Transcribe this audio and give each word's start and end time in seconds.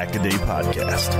This 0.00 0.08
Pack 0.08 0.14
a 0.14 0.22
Day 0.22 0.30
Podcast. 0.30 1.12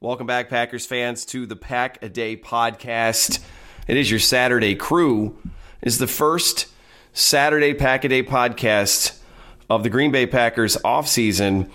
Welcome 0.00 0.26
back, 0.26 0.48
Packers 0.48 0.86
fans, 0.86 1.24
to 1.26 1.46
the 1.46 1.54
Pack 1.54 2.02
a 2.02 2.08
Day 2.08 2.36
Podcast. 2.36 3.38
It 3.86 3.96
is 3.96 4.10
your 4.10 4.18
Saturday 4.18 4.74
crew. 4.74 5.38
It 5.80 5.86
is 5.86 5.98
the 5.98 6.08
first 6.08 6.66
Saturday 7.12 7.74
Pack 7.74 8.04
a 8.04 8.08
Day 8.08 8.24
podcast 8.24 9.16
of 9.70 9.84
the 9.84 9.90
Green 9.90 10.10
Bay 10.10 10.26
Packers 10.26 10.76
offseason 10.78 11.70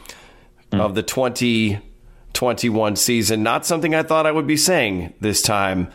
hmm. 0.73 0.81
of 0.81 0.95
the 0.95 1.03
2021 1.03 2.95
season. 2.97 3.41
Not 3.41 3.65
something 3.65 3.95
I 3.95 4.03
thought 4.03 4.25
I 4.25 4.33
would 4.33 4.47
be 4.47 4.57
saying 4.57 5.13
this 5.21 5.41
time 5.41 5.93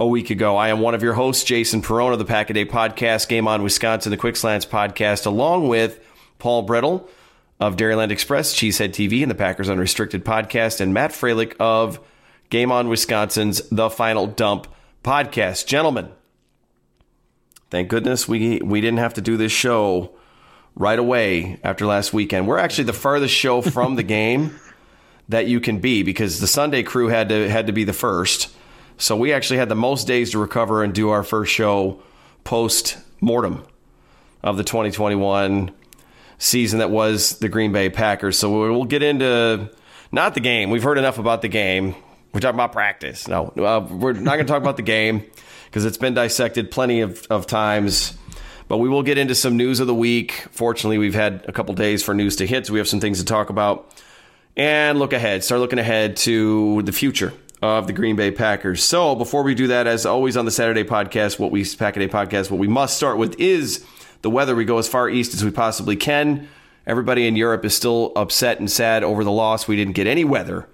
a 0.00 0.06
week 0.06 0.30
ago. 0.30 0.56
I 0.56 0.70
am 0.70 0.80
one 0.80 0.94
of 0.94 1.02
your 1.02 1.12
hosts, 1.12 1.44
Jason 1.44 1.82
Perone 1.82 2.14
of 2.14 2.18
the 2.18 2.24
Pack 2.24 2.48
a 2.48 2.54
Day 2.54 2.64
Podcast, 2.64 3.28
Game 3.28 3.46
On 3.46 3.62
Wisconsin, 3.62 4.10
the 4.10 4.16
Quick 4.16 4.34
Slants 4.34 4.64
Podcast, 4.64 5.26
along 5.26 5.68
with 5.68 6.00
Paul 6.38 6.66
Bretl 6.66 7.06
of 7.60 7.76
Dairyland 7.76 8.10
Express, 8.10 8.54
Cheesehead 8.54 8.92
TV, 8.92 9.20
and 9.20 9.30
the 9.30 9.34
Packers 9.34 9.68
Unrestricted 9.68 10.24
Podcast, 10.24 10.80
and 10.80 10.94
Matt 10.94 11.10
Freilich 11.10 11.54
of 11.60 12.00
Game 12.48 12.72
On 12.72 12.88
Wisconsin's 12.88 13.60
The 13.68 13.90
Final 13.90 14.26
Dump 14.26 14.68
Podcast. 15.04 15.66
Gentlemen, 15.66 16.08
thank 17.68 17.90
goodness 17.90 18.26
we 18.26 18.58
we 18.64 18.80
didn't 18.80 19.00
have 19.00 19.14
to 19.14 19.20
do 19.20 19.36
this 19.36 19.52
show 19.52 20.14
right 20.74 20.98
away 20.98 21.60
after 21.62 21.84
last 21.84 22.14
weekend. 22.14 22.48
We're 22.48 22.56
actually 22.56 22.84
the 22.84 22.94
farthest 22.94 23.34
show 23.34 23.60
from 23.60 23.96
the 23.96 24.02
game 24.18 24.58
that 25.28 25.46
you 25.46 25.60
can 25.60 25.78
be 25.78 26.02
because 26.02 26.40
the 26.40 26.46
Sunday 26.46 26.82
crew 26.82 27.08
had 27.08 27.28
to 27.28 27.50
had 27.50 27.66
to 27.66 27.74
be 27.74 27.84
the 27.84 27.92
first. 27.92 28.50
So 29.00 29.16
we 29.16 29.32
actually 29.32 29.56
had 29.56 29.70
the 29.70 29.74
most 29.74 30.06
days 30.06 30.32
to 30.32 30.38
recover 30.38 30.84
and 30.84 30.92
do 30.92 31.08
our 31.08 31.22
first 31.22 31.50
show 31.50 32.02
post 32.44 32.98
mortem 33.22 33.64
of 34.42 34.58
the 34.58 34.62
2021 34.62 35.70
season 36.36 36.80
that 36.80 36.90
was 36.90 37.38
the 37.38 37.48
Green 37.48 37.72
Bay 37.72 37.88
Packers. 37.88 38.38
So 38.38 38.70
we'll 38.70 38.84
get 38.84 39.02
into 39.02 39.70
not 40.12 40.34
the 40.34 40.40
game. 40.40 40.68
We've 40.68 40.82
heard 40.82 40.98
enough 40.98 41.18
about 41.18 41.40
the 41.40 41.48
game. 41.48 41.94
We're 42.34 42.40
talking 42.40 42.56
about 42.56 42.72
practice. 42.72 43.26
No, 43.26 43.46
uh, 43.46 43.88
we're 43.90 44.12
not 44.12 44.34
going 44.34 44.46
to 44.46 44.52
talk 44.52 44.60
about 44.60 44.76
the 44.76 44.82
game 44.82 45.24
because 45.64 45.86
it's 45.86 45.96
been 45.96 46.12
dissected 46.12 46.70
plenty 46.70 47.00
of, 47.00 47.26
of 47.30 47.46
times. 47.46 48.12
But 48.68 48.78
we 48.78 48.90
will 48.90 49.02
get 49.02 49.16
into 49.16 49.34
some 49.34 49.56
news 49.56 49.80
of 49.80 49.86
the 49.86 49.94
week. 49.94 50.32
Fortunately, 50.50 50.98
we've 50.98 51.14
had 51.14 51.46
a 51.48 51.52
couple 51.52 51.74
days 51.74 52.02
for 52.02 52.12
news 52.12 52.36
to 52.36 52.46
hit, 52.46 52.66
so 52.66 52.74
we 52.74 52.78
have 52.78 52.86
some 52.86 53.00
things 53.00 53.18
to 53.18 53.24
talk 53.24 53.48
about. 53.48 53.94
And 54.58 54.98
look 54.98 55.14
ahead, 55.14 55.42
start 55.42 55.62
looking 55.62 55.78
ahead 55.78 56.18
to 56.18 56.82
the 56.82 56.92
future 56.92 57.32
of 57.62 57.86
the 57.86 57.92
Green 57.92 58.16
Bay 58.16 58.30
Packers. 58.30 58.82
So 58.82 59.14
before 59.14 59.42
we 59.42 59.54
do 59.54 59.66
that, 59.68 59.86
as 59.86 60.06
always 60.06 60.36
on 60.36 60.44
the 60.44 60.50
Saturday 60.50 60.84
podcast, 60.84 61.38
what 61.38 61.50
we 61.50 61.64
Pack 61.64 61.96
a 61.96 62.00
Day 62.00 62.08
podcast, 62.08 62.50
what 62.50 62.58
we 62.58 62.68
must 62.68 62.96
start 62.96 63.18
with 63.18 63.38
is 63.38 63.84
the 64.22 64.30
weather. 64.30 64.54
We 64.54 64.64
go 64.64 64.78
as 64.78 64.88
far 64.88 65.08
east 65.08 65.34
as 65.34 65.44
we 65.44 65.50
possibly 65.50 65.96
can. 65.96 66.48
Everybody 66.86 67.26
in 67.26 67.36
Europe 67.36 67.64
is 67.64 67.74
still 67.74 68.12
upset 68.16 68.58
and 68.58 68.70
sad 68.70 69.04
over 69.04 69.22
the 69.24 69.30
loss. 69.30 69.68
We 69.68 69.76
didn't 69.76 69.92
get 69.92 70.06
any 70.06 70.24
weather 70.24 70.66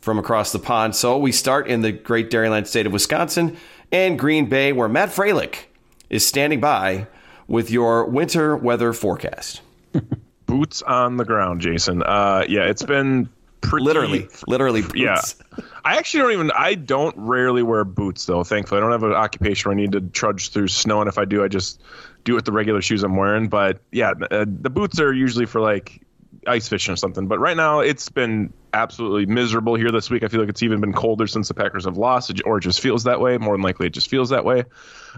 from 0.00 0.18
across 0.18 0.52
the 0.52 0.58
pond. 0.58 0.96
So 0.96 1.16
we 1.18 1.30
start 1.30 1.68
in 1.68 1.82
the 1.82 1.92
great 1.92 2.30
Dairyland 2.30 2.66
state 2.66 2.86
of 2.86 2.92
Wisconsin 2.92 3.56
and 3.92 4.18
Green 4.18 4.48
Bay, 4.48 4.72
where 4.72 4.88
Matt 4.88 5.10
Freilich 5.10 5.66
is 6.10 6.26
standing 6.26 6.60
by 6.60 7.06
with 7.46 7.70
your 7.70 8.04
winter 8.06 8.56
weather 8.56 8.92
forecast. 8.92 9.60
boots 10.52 10.82
on 10.82 11.16
the 11.16 11.24
ground, 11.24 11.60
Jason. 11.60 12.02
Uh, 12.02 12.44
yeah, 12.46 12.64
it's 12.64 12.82
been 12.82 13.28
pretty 13.62 13.84
Literally, 13.84 14.28
literally. 14.46 14.82
Boots. 14.82 14.94
Yeah, 14.96 15.64
I 15.84 15.96
actually 15.96 16.20
don't 16.20 16.32
even. 16.32 16.50
I 16.52 16.74
don't 16.74 17.14
rarely 17.18 17.62
wear 17.62 17.84
boots 17.84 18.26
though. 18.26 18.44
Thankfully, 18.44 18.78
I 18.78 18.80
don't 18.80 18.92
have 18.92 19.02
an 19.02 19.12
occupation 19.12 19.68
where 19.68 19.76
I 19.76 19.80
need 19.80 19.92
to 19.92 20.00
trudge 20.00 20.50
through 20.50 20.68
snow, 20.68 21.00
and 21.00 21.08
if 21.08 21.18
I 21.18 21.24
do, 21.24 21.42
I 21.42 21.48
just 21.48 21.82
do 22.24 22.32
it 22.32 22.36
with 22.36 22.44
the 22.44 22.52
regular 22.52 22.80
shoes 22.80 23.02
I'm 23.02 23.16
wearing. 23.16 23.48
But 23.48 23.80
yeah, 23.90 24.12
uh, 24.30 24.44
the 24.46 24.70
boots 24.70 25.00
are 25.00 25.12
usually 25.12 25.46
for 25.46 25.60
like 25.60 26.00
ice 26.46 26.68
fishing 26.68 26.92
or 26.92 26.96
something. 26.96 27.26
But 27.26 27.38
right 27.38 27.56
now, 27.56 27.80
it's 27.80 28.08
been 28.08 28.52
absolutely 28.72 29.26
miserable 29.26 29.74
here 29.74 29.90
this 29.90 30.10
week. 30.10 30.22
I 30.22 30.28
feel 30.28 30.40
like 30.40 30.48
it's 30.48 30.62
even 30.62 30.80
been 30.80 30.92
colder 30.92 31.26
since 31.26 31.48
the 31.48 31.54
Packers 31.54 31.84
have 31.84 31.98
lost, 31.98 32.32
or 32.44 32.58
it 32.58 32.62
just 32.62 32.80
feels 32.80 33.04
that 33.04 33.20
way. 33.20 33.38
More 33.38 33.54
than 33.54 33.62
likely, 33.62 33.86
it 33.86 33.92
just 33.92 34.08
feels 34.08 34.30
that 34.30 34.44
way. 34.44 34.64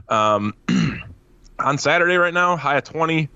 Um, 0.09 0.55
on 1.59 1.79
Saturday, 1.79 2.17
right 2.17 2.35
now, 2.35 2.57
high 2.57 2.77
at 2.77 2.87
20. 2.87 3.29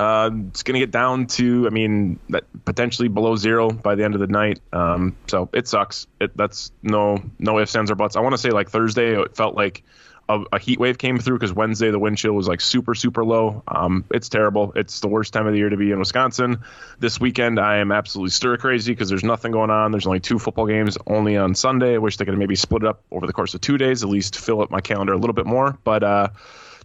Uh, 0.00 0.30
it's 0.48 0.62
going 0.62 0.72
to 0.72 0.80
get 0.80 0.90
down 0.90 1.26
to, 1.26 1.66
I 1.66 1.70
mean, 1.70 2.18
potentially 2.64 3.08
below 3.08 3.36
zero 3.36 3.70
by 3.70 3.96
the 3.96 4.04
end 4.04 4.14
of 4.14 4.20
the 4.20 4.28
night. 4.28 4.58
Um, 4.72 5.14
so 5.26 5.50
it 5.52 5.68
sucks. 5.68 6.06
It, 6.18 6.34
that's 6.34 6.72
no 6.82 7.22
no 7.38 7.58
ifs, 7.58 7.76
ands, 7.76 7.90
or 7.90 7.96
buts. 7.96 8.16
I 8.16 8.20
want 8.20 8.32
to 8.32 8.38
say 8.38 8.48
like 8.48 8.70
Thursday, 8.70 9.20
it 9.20 9.36
felt 9.36 9.54
like 9.54 9.84
a, 10.26 10.42
a 10.54 10.58
heat 10.58 10.80
wave 10.80 10.96
came 10.96 11.18
through 11.18 11.36
because 11.36 11.52
Wednesday 11.52 11.90
the 11.90 11.98
wind 11.98 12.16
chill 12.16 12.32
was 12.32 12.48
like 12.48 12.62
super 12.62 12.94
super 12.94 13.26
low. 13.26 13.62
Um, 13.68 14.06
it's 14.10 14.30
terrible. 14.30 14.72
It's 14.74 15.00
the 15.00 15.08
worst 15.08 15.34
time 15.34 15.46
of 15.46 15.52
the 15.52 15.58
year 15.58 15.68
to 15.68 15.76
be 15.76 15.90
in 15.90 15.98
Wisconsin. 15.98 16.64
This 16.98 17.20
weekend 17.20 17.60
I 17.60 17.76
am 17.76 17.92
absolutely 17.92 18.30
stir 18.30 18.56
crazy 18.56 18.92
because 18.92 19.10
there's 19.10 19.22
nothing 19.22 19.52
going 19.52 19.68
on. 19.68 19.90
There's 19.90 20.06
only 20.06 20.20
two 20.20 20.38
football 20.38 20.66
games 20.66 20.96
only 21.06 21.36
on 21.36 21.54
Sunday. 21.54 21.96
I 21.96 21.98
wish 21.98 22.16
they 22.16 22.24
could 22.24 22.38
maybe 22.38 22.56
split 22.56 22.84
it 22.84 22.88
up 22.88 23.02
over 23.10 23.26
the 23.26 23.34
course 23.34 23.52
of 23.52 23.60
two 23.60 23.76
days, 23.76 24.02
at 24.02 24.08
least 24.08 24.38
fill 24.38 24.62
up 24.62 24.70
my 24.70 24.80
calendar 24.80 25.12
a 25.12 25.18
little 25.18 25.34
bit 25.34 25.44
more. 25.44 25.76
But 25.84 26.02
uh, 26.02 26.28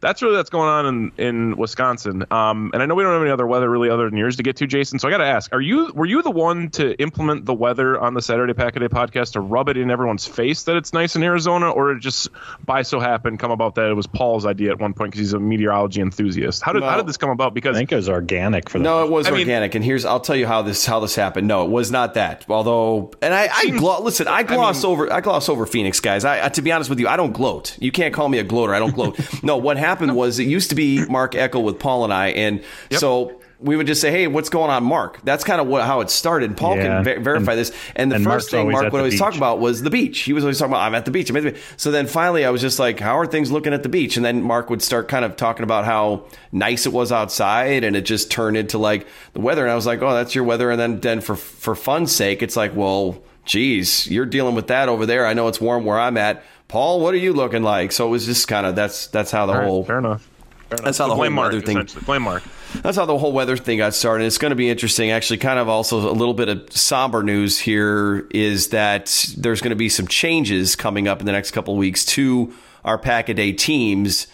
that's 0.01 0.21
really 0.21 0.37
what's 0.37 0.49
going 0.49 0.69
on 0.69 0.85
in, 0.85 1.11
in 1.17 1.57
Wisconsin. 1.57 2.25
Um, 2.31 2.71
and 2.73 2.81
I 2.81 2.85
know 2.85 2.95
we 2.95 3.03
don't 3.03 3.13
have 3.13 3.21
any 3.21 3.31
other 3.31 3.47
weather 3.47 3.69
really 3.69 3.89
other 3.89 4.09
than 4.09 4.17
yours 4.17 4.35
to 4.37 4.43
get 4.43 4.55
to, 4.57 4.67
Jason. 4.67 4.99
So 4.99 5.07
I 5.07 5.11
got 5.11 5.17
to 5.17 5.25
ask: 5.25 5.53
Are 5.53 5.61
you 5.61 5.91
were 5.93 6.05
you 6.05 6.21
the 6.21 6.31
one 6.31 6.69
to 6.71 6.93
implement 7.01 7.45
the 7.45 7.53
weather 7.53 7.99
on 7.99 8.13
the 8.13 8.21
Saturday 8.21 8.53
Pack 8.53 8.75
a 8.75 8.79
Day 8.79 8.87
podcast 8.87 9.33
to 9.33 9.39
rub 9.39 9.69
it 9.69 9.77
in 9.77 9.89
everyone's 9.91 10.25
face 10.27 10.63
that 10.63 10.75
it's 10.75 10.93
nice 10.93 11.15
in 11.15 11.23
Arizona, 11.23 11.69
or 11.71 11.91
it 11.91 11.99
just 11.99 12.29
by 12.65 12.81
so 12.81 12.99
happened 12.99 13.39
come 13.39 13.51
about 13.51 13.75
that 13.75 13.89
it 13.89 13.93
was 13.93 14.07
Paul's 14.07 14.45
idea 14.45 14.71
at 14.71 14.79
one 14.79 14.93
point 14.93 15.11
because 15.11 15.19
he's 15.19 15.33
a 15.33 15.39
meteorology 15.39 16.01
enthusiast? 16.01 16.61
How 16.61 16.73
did 16.73 16.81
No. 16.81 16.89
how 16.89 16.97
did 16.97 17.07
this 17.07 17.17
come 17.17 17.29
about? 17.29 17.53
Because 17.53 17.75
I 17.75 17.79
think 17.79 17.91
it 17.91 17.95
was 17.95 18.09
organic 18.09 18.69
for 18.69 18.77
the 18.79 18.83
No, 18.83 19.03
it 19.05 19.09
was 19.11 19.27
I 19.27 19.31
mean- 19.31 19.39
organic, 19.41 19.75
and 19.75 19.83
here's 19.85 20.05
I'll 20.05 20.19
tell 20.19 20.35
you 20.35 20.47
how 20.47 20.61
this 20.61 20.85
how 20.85 20.99
this 20.99 21.15
happened. 21.15 21.47
No, 21.47 21.63
it 21.65 21.69
was 21.71 21.91
not 21.91 22.13
that. 22.15 22.45
Although, 22.49 23.11
and 23.21 23.33
I, 23.33 23.49
I 23.53 23.69
glo- 23.71 24.01
listen, 24.01 24.27
I 24.27 24.43
gloss 24.43 24.83
over 24.83 25.11
I 25.11 25.21
gloss 25.21 25.49
over 25.49 25.65
Phoenix 25.65 25.99
guys. 25.99 26.25
I, 26.25 26.45
I 26.45 26.49
to 26.49 26.61
be 26.61 26.71
honest 26.71 26.89
with 26.89 26.99
you, 26.99 27.07
I 27.07 27.17
don't 27.17 27.31
gloat. 27.33 27.77
You 27.79 27.91
can't 27.91 28.13
call 28.13 28.27
me 28.29 28.39
a 28.39 28.43
gloater. 28.43 28.73
I 28.75 28.79
don't 28.79 28.93
gloat. 28.93 29.19
no, 29.43 29.57
what 29.57 29.77
happened 29.77 29.84
was 30.15 30.39
it 30.39 30.47
used 30.47 30.69
to 30.69 30.75
be 30.75 31.05
Mark 31.05 31.33
Eckel 31.33 31.63
with 31.63 31.79
Paul 31.79 32.03
and 32.03 32.13
I, 32.13 32.27
and 32.29 32.63
so. 32.91 33.39
We 33.57 33.77
would 33.77 33.87
just 33.87 34.01
say, 34.01 34.11
"Hey, 34.11 34.27
what's 34.27 34.49
going 34.49 34.69
on, 34.69 34.83
Mark?" 34.83 35.21
That's 35.23 35.45
kind 35.45 35.61
of 35.61 35.67
what 35.67 35.85
how 35.85 36.01
it 36.01 36.09
started. 36.09 36.57
Paul 36.57 36.75
Yeah. 36.75 36.83
can 36.83 37.03
ver- 37.05 37.19
verify 37.21 37.53
And- 37.53 37.59
this. 37.61 37.71
And 37.95 38.11
the 38.11 38.15
and 38.17 38.25
first 38.25 38.51
Mark's 38.51 38.51
thing 38.51 38.69
Mark 38.69 38.91
would 38.91 38.97
always 38.99 39.17
talk 39.17 39.35
about 39.37 39.61
was 39.61 39.81
the 39.81 39.89
beach. 39.89 40.19
He 40.19 40.33
was 40.33 40.43
always 40.43 40.59
talking 40.59 40.73
about, 40.73 40.81
"I'm 40.85 40.93
at 40.93 41.05
the 41.05 41.09
beach." 41.11 41.29
I'm 41.29 41.37
at 41.37 41.43
the 41.43 41.51
beach. 41.51 41.61
So 41.77 41.89
then 41.89 42.05
finally, 42.05 42.43
I 42.43 42.49
was 42.49 42.59
just 42.59 42.79
like, 42.79 42.99
"How 42.99 43.17
are 43.17 43.25
things 43.25 43.53
looking 43.53 43.73
at 43.73 43.81
the 43.81 43.87
beach?" 43.89 44.17
And 44.17 44.25
then 44.25 44.41
Mark 44.43 44.69
would 44.69 44.81
start 44.81 45.07
kind 45.07 45.23
of 45.23 45.37
talking 45.37 45.63
about 45.63 45.85
how 45.85 46.23
nice 46.51 46.85
it 46.85 46.91
was 46.91 47.13
outside, 47.13 47.85
and 47.85 47.95
it 47.95 48.01
just 48.01 48.29
turned 48.29 48.57
into 48.57 48.77
like 48.77 49.07
the 49.33 49.39
weather. 49.39 49.63
And 49.63 49.71
I 49.71 49.75
was 49.75 49.85
like, 49.85 50.01
"Oh, 50.01 50.13
that's 50.13 50.35
your 50.35 50.43
weather." 50.43 50.69
And 50.69 50.79
then 50.79 50.99
then 50.99 51.21
for 51.21 51.37
for 51.37 51.75
fun's 51.75 52.11
sake, 52.11 52.43
it's 52.43 52.57
like, 52.57 52.75
well. 52.75 53.17
geez, 53.47 54.07
you're 54.07 54.25
dealing 54.25 54.55
with 54.55 54.65
that 54.67 54.89
over 54.89 55.05
there. 55.05 55.23
I 55.23 55.33
know 55.33 55.47
it's 55.47 55.61
warm 55.61 55.85
where 55.85 55.99
I'm 55.99 56.17
at. 56.17 56.43
Paul, 56.67 56.99
what 56.99 57.13
are 57.13 57.17
you 57.17 57.33
looking 57.33 57.63
like? 57.63 57.91
So 57.91 58.07
it 58.07 58.09
was 58.09 58.25
just 58.25 58.47
kind 58.47 58.65
of 58.65 58.75
that's 58.75 59.07
that's 59.07 59.31
how 59.31 59.45
the 59.45 59.53
right, 59.53 59.65
whole 59.65 59.83
fair 59.83 59.99
enough. 59.99 60.23
Fair 60.69 60.77
enough. 60.77 60.85
That's 60.85 60.97
how 60.97 61.07
the 61.07 61.13
whole 61.13 61.23
blame 61.23 61.33
mark, 61.33 61.53
weather 61.53 61.65
thing-. 61.65 62.03
Blame 62.05 62.23
mark. 62.23 62.43
that's 62.81 62.97
how 62.97 63.05
the 63.05 63.17
whole 63.17 63.31
weather 63.31 63.55
thing 63.55 63.77
got 63.77 63.93
started. 63.93 64.25
It's 64.25 64.39
going 64.39 64.49
to 64.49 64.55
be 64.55 64.69
interesting. 64.69 65.11
Actually, 65.11 65.37
kind 65.37 65.59
of 65.59 65.69
also 65.69 66.09
a 66.09 66.13
little 66.13 66.33
bit 66.33 66.49
of 66.49 66.71
somber 66.71 67.21
news 67.21 67.59
here 67.59 68.27
is 68.31 68.69
that 68.69 69.33
there's 69.37 69.61
going 69.61 69.69
to 69.69 69.75
be 69.75 69.89
some 69.89 70.07
changes 70.07 70.75
coming 70.75 71.07
up 71.07 71.19
in 71.19 71.25
the 71.25 71.31
next 71.31 71.51
couple 71.51 71.75
of 71.75 71.77
weeks 71.77 72.03
to 72.05 72.53
our 72.83 72.97
pack 72.97 73.29
a 73.29 73.33
day 73.33 73.51
teams. 73.51 74.27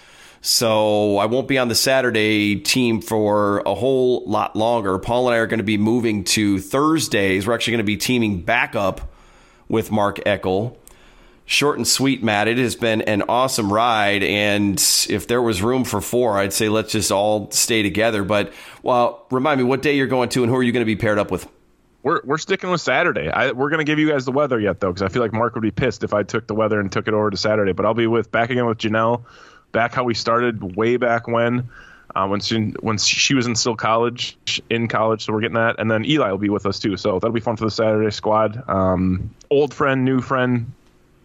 So 0.44 1.18
I 1.18 1.26
won't 1.26 1.48
be 1.48 1.60
on 1.60 1.68
the 1.68 1.76
Saturday 1.76 2.56
team 2.56 3.02
for 3.02 3.60
a 3.60 3.76
whole 3.76 4.26
lot 4.26 4.56
longer. 4.56 4.98
Paul 4.98 5.28
and 5.28 5.36
I 5.36 5.38
are 5.38 5.46
going 5.46 5.60
to 5.60 5.64
be 5.64 5.78
moving 5.78 6.24
to 6.24 6.60
Thursdays. 6.60 7.46
We're 7.46 7.54
actually 7.54 7.74
going 7.74 7.86
to 7.86 7.92
be 7.92 7.98
teaming 7.98 8.42
back 8.42 8.76
up 8.76 9.14
with 9.68 9.92
Mark 9.92 10.18
Eckel 10.26 10.76
short 11.52 11.78
and 11.78 11.88
sweet, 11.88 12.24
Matt. 12.24 12.48
It 12.48 12.58
has 12.58 12.76
been 12.76 13.02
an 13.04 13.24
awesome 13.24 13.72
ride, 13.72 14.24
and 14.24 14.82
if 15.10 15.28
there 15.28 15.42
was 15.42 15.62
room 15.62 15.84
for 15.84 16.02
four, 16.02 16.38
I'd 16.38 16.54
say 16.54 16.70
let's 16.70 16.94
just 16.94 17.12
all 17.12 17.52
stay 17.52 17.84
together. 17.84 18.24
But 18.24 18.54
well, 18.82 19.26
remind 19.30 19.60
me 19.60 19.66
what 19.66 19.82
day 19.82 19.96
you're 19.98 20.08
going 20.08 20.30
to, 20.30 20.44
and 20.44 20.50
who 20.50 20.56
are 20.56 20.64
you 20.64 20.72
going 20.72 20.82
to 20.82 20.86
be 20.86 20.96
paired 20.96 21.20
up 21.20 21.30
with? 21.30 21.48
We're 22.04 22.22
we're 22.24 22.40
sticking 22.40 22.72
with 22.72 22.82
Saturday. 22.82 23.30
I, 23.30 23.52
we're 23.52 23.70
gonna 23.70 23.84
give 23.84 24.00
you 24.00 24.10
guys 24.10 24.26
the 24.26 24.32
weather 24.32 24.60
yet 24.60 24.80
though, 24.80 24.92
because 24.92 25.04
I 25.04 25.10
feel 25.10 25.22
like 25.22 25.34
Mark 25.34 25.54
would 25.54 25.62
be 25.62 25.70
pissed 25.70 26.04
if 26.04 26.16
I 26.16 26.24
took 26.24 26.48
the 26.48 26.56
weather 26.56 26.80
and 26.80 26.92
took 26.92 27.08
it 27.08 27.14
over 27.14 27.30
to 27.30 27.38
Saturday. 27.38 27.74
But 27.74 27.86
I'll 27.86 27.94
be 27.94 28.08
with 28.08 28.32
back 28.32 28.50
again 28.50 28.66
with 28.66 28.80
Janelle, 28.80 29.24
back 29.72 29.94
how 29.94 30.04
we 30.04 30.16
started 30.16 30.76
way 30.76 30.98
back 30.98 31.28
when, 31.28 31.70
uh, 32.16 32.28
when 32.28 32.40
she 32.40 32.74
when 32.80 32.98
she 32.98 33.36
was 33.36 33.46
in 33.46 33.56
still 33.56 33.76
college, 33.76 34.36
in 34.72 34.88
college. 34.88 35.26
So 35.26 35.34
we're 35.34 35.42
getting 35.42 35.56
that, 35.56 35.76
and 35.78 35.92
then 35.92 36.04
Eli 36.04 36.32
will 36.32 36.40
be 36.40 36.50
with 36.50 36.66
us 36.66 36.80
too. 36.80 36.98
So 36.98 37.20
that'll 37.20 37.34
be 37.34 37.40
fun 37.40 37.56
for 37.56 37.66
the 37.66 37.72
Saturday 37.72 38.10
squad. 38.10 38.68
Um, 38.68 39.30
old 39.52 39.72
friend, 39.72 40.04
new 40.04 40.22
friend, 40.22 40.72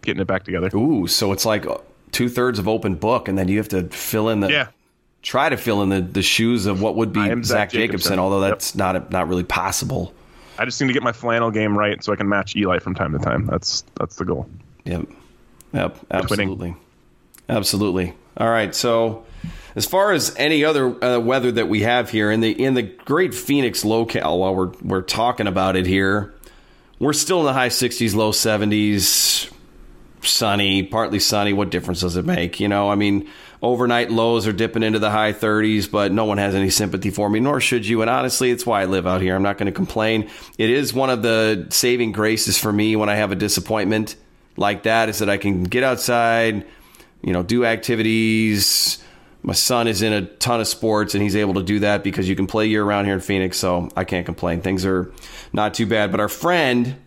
getting 0.07 0.21
it 0.21 0.27
back 0.27 0.43
together. 0.43 0.69
Ooh, 0.75 1.05
so 1.05 1.31
it's 1.31 1.45
like 1.45 1.65
two 2.11 2.29
thirds 2.29 2.57
of 2.57 2.67
open 2.67 2.95
book, 2.95 3.27
and 3.27 3.37
then 3.37 3.47
you 3.47 3.57
have 3.57 3.67
to 3.69 3.83
fill 3.89 4.29
in 4.29 4.39
the 4.39 4.49
Yeah, 4.49 4.67
try 5.21 5.49
to 5.49 5.57
fill 5.57 5.83
in 5.83 5.89
the, 5.89 6.01
the 6.01 6.23
shoes 6.23 6.65
of 6.65 6.81
what 6.81 6.95
would 6.95 7.13
be 7.13 7.19
Zach 7.19 7.43
Zach 7.43 7.69
Jacobson, 7.69 7.79
Jacobson. 7.79 8.19
although 8.19 8.41
Yep. 8.41 8.49
that's 8.53 8.75
not 8.75 9.11
not 9.11 9.27
really 9.27 9.43
possible. 9.43 10.13
I 10.57 10.65
just 10.65 10.81
need 10.81 10.87
to 10.87 10.93
get 10.93 11.03
my 11.03 11.11
flannel 11.11 11.51
game 11.51 11.77
right 11.77 12.03
so 12.03 12.11
I 12.11 12.15
can 12.15 12.27
match 12.27 12.55
Eli 12.55 12.79
from 12.79 12.95
time 12.95 13.11
to 13.13 13.19
time. 13.19 13.45
That's 13.45 13.83
that's 13.99 14.15
the 14.15 14.25
goal. 14.25 14.49
Yep. 14.85 15.07
Yep. 15.73 15.97
Absolutely. 16.09 16.75
Absolutely. 17.49 18.13
All 18.37 18.49
right. 18.49 18.73
So, 18.73 19.25
as 19.75 19.85
far 19.85 20.11
as 20.13 20.33
any 20.37 20.63
other 20.65 21.03
uh, 21.03 21.19
weather 21.19 21.51
that 21.51 21.67
we 21.69 21.81
have 21.81 22.09
here 22.09 22.31
in 22.31 22.39
the 22.39 22.51
in 22.51 22.73
the 22.73 22.81
Great 22.81 23.33
Phoenix 23.35 23.85
locale, 23.85 24.39
while 24.39 24.55
we're 24.55 24.71
we're 24.81 25.01
talking 25.01 25.45
about 25.47 25.75
it 25.75 25.85
here, 25.85 26.33
we're 26.99 27.13
still 27.13 27.39
in 27.41 27.45
the 27.45 27.53
high 27.53 27.69
60s, 27.69 28.15
low 28.15 28.31
70s, 28.31 29.51
sunny, 30.27 30.83
partly 30.83 31.19
sunny. 31.19 31.53
What 31.53 31.69
difference 31.69 32.01
does 32.01 32.17
it 32.17 32.25
make? 32.25 32.59
You 32.59 32.67
know, 32.67 32.89
I 32.89 32.95
mean, 32.95 33.29
overnight 33.61 34.11
lows 34.11 34.47
are 34.47 34.53
dipping 34.53 34.83
into 34.83 34.99
the 34.99 35.09
high 35.09 35.33
30s, 35.33 35.89
but 35.89 36.11
no 36.11 36.25
one 36.25 36.37
has 36.37 36.55
any 36.55 36.69
sympathy 36.69 37.09
for 37.09 37.29
me, 37.29 37.39
nor 37.39 37.59
should 37.59 37.85
you. 37.85 38.01
And 38.01 38.09
honestly, 38.09 38.51
it's 38.51 38.65
why 38.65 38.81
I 38.81 38.85
live 38.85 39.07
out 39.07 39.21
here. 39.21 39.35
I'm 39.35 39.43
not 39.43 39.57
going 39.57 39.67
to 39.67 39.71
complain. 39.71 40.29
It 40.57 40.69
is 40.69 40.93
one 40.93 41.09
of 41.09 41.21
the 41.21 41.67
saving 41.69 42.11
graces 42.11 42.57
for 42.57 42.71
me 42.71 42.95
when 42.95 43.09
I 43.09 43.15
have 43.15 43.31
a 43.31 43.35
disappointment 43.35 44.15
like 44.57 44.83
that 44.83 45.09
is 45.09 45.19
that 45.19 45.29
I 45.29 45.37
can 45.37 45.63
get 45.63 45.83
outside, 45.83 46.65
you 47.21 47.33
know, 47.33 47.43
do 47.43 47.65
activities. 47.65 49.03
My 49.43 49.53
son 49.53 49.87
is 49.87 50.01
in 50.01 50.13
a 50.13 50.23
ton 50.23 50.59
of 50.59 50.67
sports 50.67 51.13
and 51.13 51.23
he's 51.23 51.35
able 51.35 51.53
to 51.55 51.63
do 51.63 51.79
that 51.79 52.03
because 52.03 52.27
you 52.27 52.35
can 52.35 52.47
play 52.47 52.67
year 52.67 52.83
round 52.83 53.05
here 53.05 53.15
in 53.15 53.21
Phoenix, 53.21 53.57
so 53.57 53.89
I 53.95 54.03
can't 54.03 54.25
complain. 54.25 54.61
Things 54.61 54.85
are 54.85 55.11
not 55.53 55.73
too 55.73 55.85
bad. 55.85 56.11
But 56.11 56.19
our 56.19 56.27
friend 56.27 56.97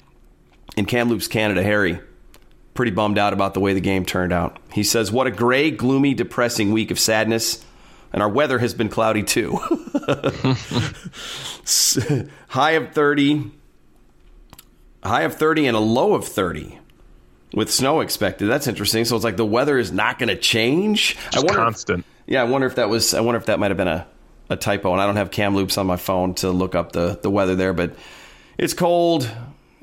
in 0.77 0.87
Kamloops, 0.87 1.29
Canada, 1.29 1.63
Harry, 1.63 2.01
pretty 2.81 2.93
bummed 2.93 3.19
out 3.19 3.35
about 3.35 3.53
the 3.53 3.61
way 3.61 3.75
the 3.75 3.81
game 3.81 4.07
turned 4.07 4.33
out. 4.33 4.59
He 4.73 4.85
says, 4.85 5.13
What 5.13 5.27
a 5.27 5.31
gray, 5.31 5.71
gloomy, 5.71 6.15
depressing 6.15 6.73
week 6.73 6.91
of 6.91 6.99
sadness. 6.99 7.63
And 8.11 8.23
our 8.23 8.29
weather 8.31 8.59
has 8.59 8.73
been 8.73 8.89
cloudy 8.89 9.23
too. 9.23 9.57
high 12.49 12.71
of 12.71 12.95
30, 12.95 13.51
high 15.05 15.23
of 15.25 15.35
30 15.35 15.67
and 15.67 15.77
a 15.77 15.81
low 15.81 16.15
of 16.15 16.25
30 16.25 16.79
with 17.53 17.71
snow 17.71 18.01
expected. 18.01 18.47
That's 18.47 18.67
interesting. 18.67 19.05
So 19.05 19.15
it's 19.15 19.27
like 19.27 19.37
the 19.37 19.45
weather 19.45 19.77
is 19.77 19.93
not 19.93 20.19
going 20.19 20.31
to 20.31 20.37
change. 20.37 21.19
Just 21.33 21.49
constant. 21.49 22.07
Yeah, 22.27 22.41
I 22.41 22.45
wonder 22.45 22.67
if 22.67 22.77
that 22.77 22.89
was. 22.89 23.13
I 23.13 23.21
wonder 23.21 23.37
if 23.37 23.45
that 23.45 23.59
might 23.59 23.71
have 23.71 23.77
been 23.77 23.89
a, 23.89 24.07
a 24.49 24.57
typo. 24.57 24.93
And 24.93 25.03
I 25.03 25.05
don't 25.05 25.17
have 25.17 25.31
Kamloops 25.31 25.77
on 25.77 25.87
my 25.87 25.97
phone 25.97 26.33
to 26.37 26.51
look 26.51 26.75
up 26.75 26.93
the 26.93 27.19
the 27.21 27.31
weather 27.31 27.57
there, 27.57 27.75
but 27.75 27.95
it's 28.57 28.73
cold 28.73 29.31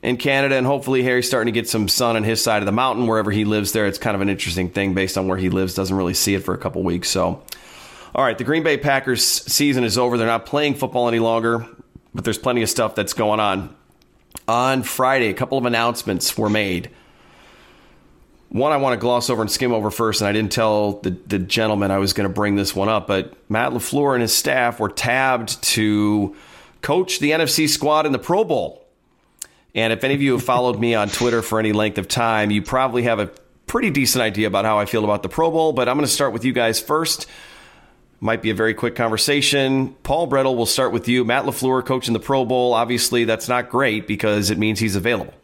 in 0.03 0.17
Canada, 0.17 0.55
and 0.55 0.65
hopefully 0.65 1.03
Harry's 1.03 1.27
starting 1.27 1.53
to 1.53 1.59
get 1.59 1.67
some 1.67 1.87
sun 1.87 2.15
on 2.15 2.23
his 2.23 2.41
side 2.41 2.61
of 2.61 2.65
the 2.65 2.71
mountain 2.71 3.07
wherever 3.07 3.31
he 3.31 3.45
lives. 3.45 3.71
There, 3.71 3.87
it's 3.87 3.97
kind 3.97 4.15
of 4.15 4.21
an 4.21 4.29
interesting 4.29 4.69
thing 4.69 4.93
based 4.93 5.17
on 5.17 5.27
where 5.27 5.37
he 5.37 5.49
lives. 5.49 5.73
Doesn't 5.73 5.95
really 5.95 6.13
see 6.13 6.35
it 6.35 6.43
for 6.43 6.53
a 6.53 6.57
couple 6.57 6.83
weeks. 6.83 7.09
So, 7.09 7.43
all 8.13 8.23
right, 8.23 8.37
the 8.37 8.43
Green 8.43 8.63
Bay 8.63 8.77
Packers 8.77 9.23
season 9.23 9.83
is 9.83 9.97
over. 9.97 10.17
They're 10.17 10.27
not 10.27 10.45
playing 10.45 10.75
football 10.75 11.07
any 11.07 11.19
longer, 11.19 11.67
but 12.13 12.23
there's 12.23 12.37
plenty 12.37 12.61
of 12.61 12.69
stuff 12.69 12.95
that's 12.95 13.13
going 13.13 13.39
on. 13.39 13.75
On 14.47 14.83
Friday, 14.83 15.27
a 15.27 15.33
couple 15.33 15.57
of 15.57 15.65
announcements 15.65 16.37
were 16.37 16.49
made 16.49 16.91
one 18.49 18.71
I 18.71 18.77
want 18.77 18.93
to 18.93 18.97
gloss 18.97 19.29
over 19.29 19.41
and 19.41 19.51
skim 19.51 19.73
over 19.73 19.91
first, 19.91 20.21
and 20.21 20.27
I 20.27 20.31
didn't 20.31 20.51
tell 20.51 20.93
the, 21.01 21.11
the 21.11 21.39
gentleman 21.39 21.91
I 21.91 21.97
was 21.97 22.13
going 22.13 22.27
to 22.27 22.33
bring 22.33 22.55
this 22.55 22.75
one 22.75 22.89
up, 22.89 23.07
but 23.07 23.33
Matt 23.49 23.71
LaFleur 23.71 24.13
and 24.13 24.21
his 24.21 24.33
staff 24.33 24.79
were 24.79 24.89
tabbed 24.89 25.61
to 25.63 26.35
coach 26.81 27.19
the 27.19 27.31
NFC 27.31 27.67
squad 27.67 28.05
in 28.05 28.11
the 28.11 28.19
Pro 28.19 28.43
Bowl. 28.43 28.86
And 29.77 29.93
if 29.93 30.03
any 30.03 30.15
of 30.15 30.23
you 30.23 30.31
have 30.33 30.43
followed 30.43 30.79
me 30.79 30.95
on 30.95 31.07
Twitter 31.07 31.43
for 31.43 31.59
any 31.59 31.71
length 31.71 31.99
of 31.99 32.07
time, 32.07 32.49
you 32.49 32.63
probably 32.63 33.03
have 33.03 33.19
a 33.19 33.29
pretty 33.67 33.91
decent 33.91 34.23
idea 34.23 34.47
about 34.47 34.65
how 34.65 34.79
I 34.79 34.85
feel 34.85 35.03
about 35.03 35.21
the 35.21 35.29
Pro 35.29 35.51
Bowl, 35.51 35.71
but 35.71 35.87
I'm 35.87 35.95
going 35.95 36.05
to 36.05 36.11
start 36.11 36.33
with 36.33 36.43
you 36.43 36.51
guys 36.51 36.79
first. 36.79 37.27
Might 38.19 38.41
be 38.41 38.49
a 38.49 38.55
very 38.55 38.73
quick 38.73 38.95
conversation. 38.95 39.93
Paul 40.01 40.27
Bretl, 40.27 40.57
we'll 40.57 40.65
start 40.65 40.93
with 40.93 41.07
you. 41.07 41.23
Matt 41.23 41.45
LaFleur 41.45 41.85
coaching 41.85 42.13
the 42.13 42.19
Pro 42.19 42.43
Bowl. 42.43 42.73
Obviously, 42.73 43.25
that's 43.25 43.47
not 43.47 43.69
great 43.69 44.07
because 44.07 44.49
it 44.49 44.57
means 44.57 44.79
he's 44.79 44.95
available. 44.95 45.35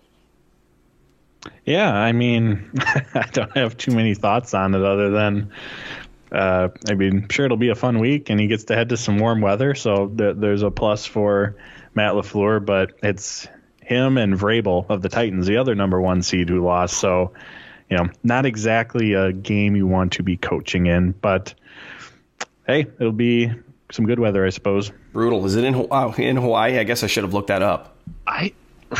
Yeah, 1.63 1.93
I 1.93 2.11
mean, 2.11 2.71
I 3.13 3.29
don't 3.33 3.55
have 3.55 3.77
too 3.77 3.91
many 3.91 4.15
thoughts 4.15 4.55
on 4.55 4.73
it 4.73 4.81
other 4.81 5.11
than, 5.11 5.51
uh, 6.31 6.69
I 6.89 6.95
mean, 6.95 7.27
sure 7.29 7.45
it'll 7.45 7.57
be 7.57 7.69
a 7.69 7.75
fun 7.75 7.99
week, 7.99 8.31
and 8.31 8.39
he 8.39 8.47
gets 8.47 8.63
to 8.65 8.75
head 8.75 8.89
to 8.89 8.97
some 8.97 9.19
warm 9.19 9.41
weather, 9.41 9.75
so 9.75 10.07
th- 10.07 10.37
there's 10.37 10.63
a 10.63 10.71
plus 10.71 11.05
for 11.05 11.55
Matt 11.93 12.13
Lafleur. 12.13 12.65
But 12.65 12.93
it's 13.03 13.47
him 13.85 14.17
and 14.17 14.33
Vrabel 14.35 14.85
of 14.89 15.01
the 15.01 15.09
Titans, 15.09 15.47
the 15.47 15.57
other 15.57 15.75
number 15.75 15.99
one 16.01 16.21
seed 16.21 16.49
who 16.49 16.63
lost. 16.63 16.97
So, 16.97 17.33
you 17.89 17.97
know, 17.97 18.09
not 18.23 18.45
exactly 18.45 19.13
a 19.13 19.31
game 19.31 19.75
you 19.75 19.87
want 19.87 20.13
to 20.13 20.23
be 20.23 20.37
coaching 20.37 20.85
in, 20.87 21.11
but 21.11 21.53
hey, 22.67 22.81
it'll 22.99 23.11
be 23.11 23.51
some 23.91 24.05
good 24.05 24.19
weather, 24.19 24.45
I 24.45 24.49
suppose. 24.49 24.91
Brutal. 25.11 25.45
Is 25.45 25.55
it 25.55 25.63
in 25.63 25.73
Hawaii? 25.73 26.13
Oh, 26.17 26.21
in 26.21 26.37
Hawaii? 26.37 26.79
I 26.79 26.83
guess 26.83 27.03
I 27.03 27.07
should 27.07 27.23
have 27.23 27.33
looked 27.33 27.47
that 27.49 27.61
up. 27.61 27.95
I. 28.25 28.53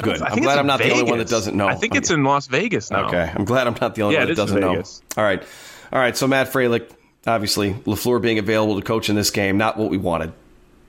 Good. 0.00 0.22
I 0.22 0.28
I'm 0.30 0.40
glad 0.40 0.58
I'm 0.58 0.66
not 0.66 0.80
in 0.80 0.88
the 0.88 0.94
only 0.94 1.10
one 1.10 1.18
that 1.18 1.28
doesn't 1.28 1.54
know. 1.54 1.68
I 1.68 1.74
think 1.74 1.92
I'm- 1.92 1.98
it's 2.02 2.10
in 2.10 2.24
Las 2.24 2.46
Vegas 2.46 2.90
now. 2.90 3.08
Okay. 3.08 3.30
I'm 3.34 3.44
glad 3.44 3.66
I'm 3.66 3.76
not 3.80 3.94
the 3.94 4.02
only 4.02 4.14
Yeah, 4.14 4.22
one 4.22 4.30
it 4.30 4.34
that 4.36 4.42
is 4.42 4.48
doesn't 4.50 4.60
know. 4.60 4.72
Vegas. 4.72 5.02
All 5.18 5.22
right. 5.22 5.42
All 5.92 5.98
right. 5.98 6.16
So 6.16 6.26
Matt 6.26 6.50
Freilich, 6.50 6.88
obviously, 7.26 7.74
LaFleur 7.74 8.20
being 8.20 8.38
available 8.38 8.76
to 8.80 8.82
coach 8.82 9.10
in 9.10 9.16
this 9.16 9.30
game, 9.30 9.58
not 9.58 9.76
what 9.76 9.90
we 9.90 9.98
wanted. 9.98 10.32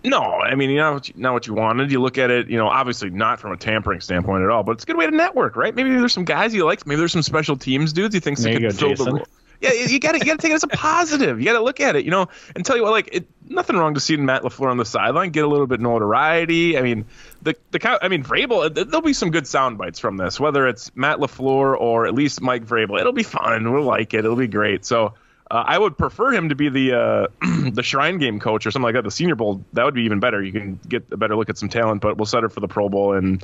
No, 0.03 0.19
I 0.21 0.55
mean, 0.55 0.69
you 0.69 0.77
know, 0.77 0.99
not 1.15 1.33
what 1.33 1.47
you 1.47 1.53
wanted. 1.53 1.91
You 1.91 2.01
look 2.01 2.17
at 2.17 2.29
it, 2.29 2.49
you 2.49 2.57
know, 2.57 2.67
obviously 2.67 3.09
not 3.09 3.39
from 3.39 3.53
a 3.53 3.57
tampering 3.57 4.01
standpoint 4.01 4.43
at 4.43 4.49
all, 4.49 4.63
but 4.63 4.73
it's 4.73 4.83
a 4.83 4.87
good 4.87 4.97
way 4.97 5.05
to 5.05 5.15
network, 5.15 5.55
right? 5.55 5.73
Maybe 5.73 5.91
there's 5.91 6.11
some 6.13 6.25
guys 6.25 6.53
you 6.53 6.65
like. 6.65 6.85
Maybe 6.85 6.99
there's 6.99 7.13
some 7.13 7.21
special 7.21 7.55
teams 7.55 7.93
dudes 7.93 8.13
you 8.13 8.19
think 8.19 8.37
could 8.37 8.53
you 8.53 8.59
go, 8.59 8.69
fill 8.71 8.89
the 8.89 8.95
Jason. 8.95 9.13
role. 9.15 9.25
Yeah, 9.61 9.71
you 9.71 9.97
got 10.01 10.11
to 10.11 10.17
you 10.17 10.25
got 10.25 10.33
to 10.33 10.37
take 10.39 10.51
it 10.51 10.55
as 10.55 10.63
a 10.63 10.67
positive. 10.73 11.39
You 11.39 11.45
got 11.45 11.53
to 11.53 11.63
look 11.63 11.79
at 11.79 11.95
it, 11.95 12.03
you 12.03 12.11
know, 12.11 12.27
and 12.53 12.65
tell 12.65 12.75
you 12.75 12.83
what, 12.83 12.91
like, 12.91 13.09
it, 13.13 13.27
nothing 13.47 13.77
wrong 13.77 13.93
to 13.93 14.01
seeing 14.01 14.25
Matt 14.25 14.41
Lafleur 14.41 14.69
on 14.69 14.75
the 14.75 14.83
sideline 14.83 15.29
get 15.29 15.45
a 15.45 15.47
little 15.47 15.67
bit 15.67 15.79
notoriety. 15.79 16.77
I 16.77 16.81
mean, 16.81 17.05
the 17.41 17.55
the 17.71 17.99
I 18.03 18.09
mean, 18.09 18.23
Vrabel. 18.25 18.65
uh, 18.65 18.69
There'll 18.83 19.01
be 19.01 19.13
some 19.13 19.31
good 19.31 19.47
sound 19.47 19.77
bites 19.77 19.99
from 19.99 20.17
this, 20.17 20.37
whether 20.37 20.67
it's 20.67 20.93
Matt 20.95 21.19
Lafleur 21.19 21.79
or 21.79 22.07
at 22.07 22.13
least 22.13 22.41
Mike 22.41 22.65
Vrabel. 22.65 22.99
It'll 22.99 23.13
be 23.13 23.23
fun. 23.23 23.71
We'll 23.71 23.83
like 23.83 24.13
it. 24.13 24.25
It'll 24.25 24.35
be 24.35 24.47
great. 24.47 24.83
So. 24.83 25.13
Uh, 25.53 25.63
I 25.67 25.77
would 25.77 25.99
prefer 25.99 26.33
him 26.33 26.49
to 26.49 26.55
be 26.55 26.69
the 26.69 26.93
uh, 26.93 27.27
the 27.71 27.83
Shrine 27.83 28.17
Game 28.17 28.39
coach 28.39 28.65
or 28.65 28.71
something 28.71 28.85
like 28.85 28.95
that. 28.95 29.03
The 29.03 29.11
Senior 29.11 29.35
Bowl 29.35 29.63
that 29.73 29.85
would 29.85 29.93
be 29.93 30.01
even 30.01 30.19
better. 30.19 30.41
You 30.41 30.51
can 30.51 30.79
get 30.87 31.05
a 31.11 31.17
better 31.17 31.35
look 31.35 31.47
at 31.47 31.59
some 31.59 31.69
talent, 31.69 32.01
but 32.01 32.17
we'll 32.17 32.25
set 32.25 32.43
it 32.43 32.51
for 32.51 32.59
the 32.59 32.67
Pro 32.67 32.89
Bowl 32.89 33.13
and 33.13 33.43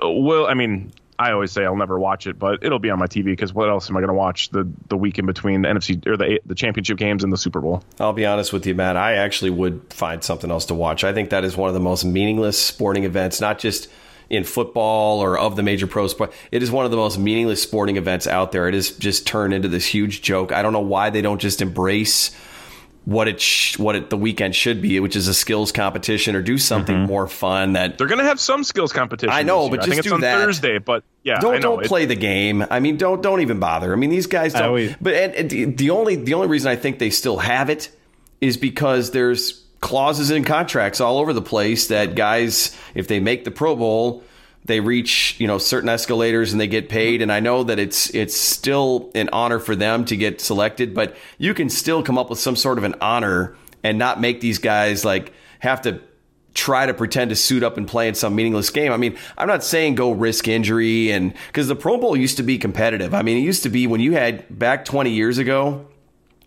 uh, 0.00 0.08
we'll. 0.08 0.46
I 0.46 0.54
mean, 0.54 0.92
I 1.18 1.32
always 1.32 1.50
say 1.50 1.64
I'll 1.64 1.74
never 1.74 1.98
watch 1.98 2.28
it, 2.28 2.38
but 2.38 2.62
it'll 2.62 2.78
be 2.78 2.90
on 2.90 3.00
my 3.00 3.08
TV 3.08 3.24
because 3.24 3.52
what 3.52 3.68
else 3.68 3.90
am 3.90 3.96
I 3.96 4.00
going 4.00 4.10
to 4.10 4.14
watch 4.14 4.50
the 4.50 4.70
the 4.86 4.96
week 4.96 5.18
in 5.18 5.26
between 5.26 5.62
the 5.62 5.68
NFC 5.68 6.06
or 6.06 6.16
the 6.16 6.40
the 6.46 6.54
championship 6.54 6.98
games 6.98 7.24
and 7.24 7.32
the 7.32 7.36
Super 7.36 7.60
Bowl? 7.60 7.82
I'll 7.98 8.12
be 8.12 8.26
honest 8.26 8.52
with 8.52 8.64
you, 8.64 8.76
Matt. 8.76 8.96
I 8.96 9.14
actually 9.14 9.50
would 9.50 9.92
find 9.92 10.22
something 10.22 10.52
else 10.52 10.66
to 10.66 10.74
watch. 10.74 11.02
I 11.02 11.12
think 11.12 11.30
that 11.30 11.42
is 11.42 11.56
one 11.56 11.66
of 11.66 11.74
the 11.74 11.80
most 11.80 12.04
meaningless 12.04 12.64
sporting 12.64 13.02
events, 13.02 13.40
not 13.40 13.58
just 13.58 13.88
in 14.30 14.44
football 14.44 15.18
or 15.20 15.36
of 15.36 15.56
the 15.56 15.62
major 15.62 15.86
pro 15.86 16.06
sport. 16.06 16.32
It 16.52 16.62
is 16.62 16.70
one 16.70 16.84
of 16.84 16.90
the 16.90 16.96
most 16.96 17.18
meaningless 17.18 17.62
sporting 17.62 17.96
events 17.96 18.26
out 18.26 18.52
there. 18.52 18.68
It 18.68 18.74
is 18.74 18.96
just 18.96 19.26
turned 19.26 19.52
into 19.52 19.68
this 19.68 19.84
huge 19.84 20.22
joke. 20.22 20.52
I 20.52 20.62
don't 20.62 20.72
know 20.72 20.80
why 20.80 21.10
they 21.10 21.20
don't 21.20 21.40
just 21.40 21.60
embrace 21.60 22.34
what 23.06 23.28
it 23.28 23.40
sh- 23.40 23.78
what 23.78 23.96
it, 23.96 24.10
the 24.10 24.16
weekend 24.16 24.54
should 24.54 24.80
be, 24.80 25.00
which 25.00 25.16
is 25.16 25.26
a 25.26 25.34
skills 25.34 25.72
competition 25.72 26.36
or 26.36 26.42
do 26.42 26.58
something 26.58 26.94
mm-hmm. 26.94 27.06
more 27.06 27.26
fun. 27.26 27.72
That 27.72 27.98
they're 27.98 28.06
going 28.06 28.18
to 28.18 28.24
have 28.24 28.38
some 28.38 28.62
skills 28.62 28.92
competition. 28.92 29.32
I 29.32 29.42
know, 29.42 29.68
but 29.68 29.80
I 29.80 29.86
just 29.86 29.88
think 29.90 30.04
do 30.04 30.14
it's 30.14 30.20
that. 30.22 30.38
Thursday. 30.38 30.78
But 30.78 31.02
yeah, 31.24 31.40
don't 31.40 31.60
don't 31.60 31.84
play 31.84 32.04
the 32.04 32.14
game. 32.14 32.64
I 32.70 32.78
mean, 32.78 32.96
don't 32.98 33.22
don't 33.22 33.40
even 33.40 33.58
bother. 33.58 33.92
I 33.92 33.96
mean, 33.96 34.10
these 34.10 34.26
guys 34.26 34.52
don't. 34.52 34.64
Always, 34.64 34.94
but 35.00 35.14
and, 35.14 35.52
and 35.52 35.78
the 35.78 35.90
only 35.90 36.16
the 36.16 36.34
only 36.34 36.46
reason 36.46 36.70
I 36.70 36.76
think 36.76 36.98
they 36.98 37.10
still 37.10 37.38
have 37.38 37.70
it 37.70 37.90
is 38.40 38.56
because 38.56 39.10
there's 39.10 39.59
clauses 39.80 40.30
in 40.30 40.44
contracts 40.44 41.00
all 41.00 41.18
over 41.18 41.32
the 41.32 41.42
place 41.42 41.88
that 41.88 42.14
guys, 42.14 42.76
if 42.94 43.08
they 43.08 43.20
make 43.20 43.44
the 43.44 43.50
Pro 43.50 43.76
Bowl 43.76 44.22
they 44.66 44.78
reach 44.78 45.36
you 45.40 45.46
know 45.46 45.56
certain 45.56 45.88
escalators 45.88 46.52
and 46.52 46.60
they 46.60 46.66
get 46.66 46.90
paid 46.90 47.22
and 47.22 47.32
i 47.32 47.40
know 47.40 47.64
that 47.64 47.78
it's 47.78 48.10
it's 48.10 48.36
still 48.36 49.10
an 49.14 49.26
honor 49.32 49.58
for 49.58 49.74
them 49.74 50.04
to 50.04 50.14
get 50.18 50.38
selected 50.38 50.94
but 50.94 51.16
you 51.38 51.54
can 51.54 51.70
still 51.70 52.02
come 52.02 52.18
up 52.18 52.28
with 52.28 52.38
some 52.38 52.54
sort 52.54 52.76
of 52.76 52.84
an 52.84 52.94
honor 53.00 53.56
and 53.82 53.98
not 53.98 54.20
make 54.20 54.42
these 54.42 54.58
guys 54.58 55.02
like 55.02 55.32
have 55.60 55.80
to 55.80 55.98
try 56.54 56.86
to 56.86 56.94
pretend 56.94 57.30
to 57.30 57.36
suit 57.36 57.62
up 57.62 57.76
and 57.76 57.86
play 57.86 58.08
in 58.08 58.14
some 58.14 58.34
meaningless 58.34 58.70
game. 58.70 58.92
I 58.92 58.96
mean, 58.96 59.16
I'm 59.38 59.48
not 59.48 59.62
saying 59.62 59.94
go 59.94 60.10
risk 60.10 60.48
injury 60.48 61.10
and 61.10 61.32
because 61.46 61.68
the 61.68 61.76
Pro 61.76 61.96
Bowl 61.98 62.16
used 62.16 62.36
to 62.38 62.42
be 62.42 62.58
competitive. 62.58 63.14
I 63.14 63.22
mean, 63.22 63.38
it 63.38 63.42
used 63.42 63.62
to 63.62 63.68
be 63.68 63.86
when 63.86 64.00
you 64.00 64.12
had 64.12 64.58
back 64.58 64.84
20 64.84 65.10
years 65.10 65.38
ago, 65.38 65.86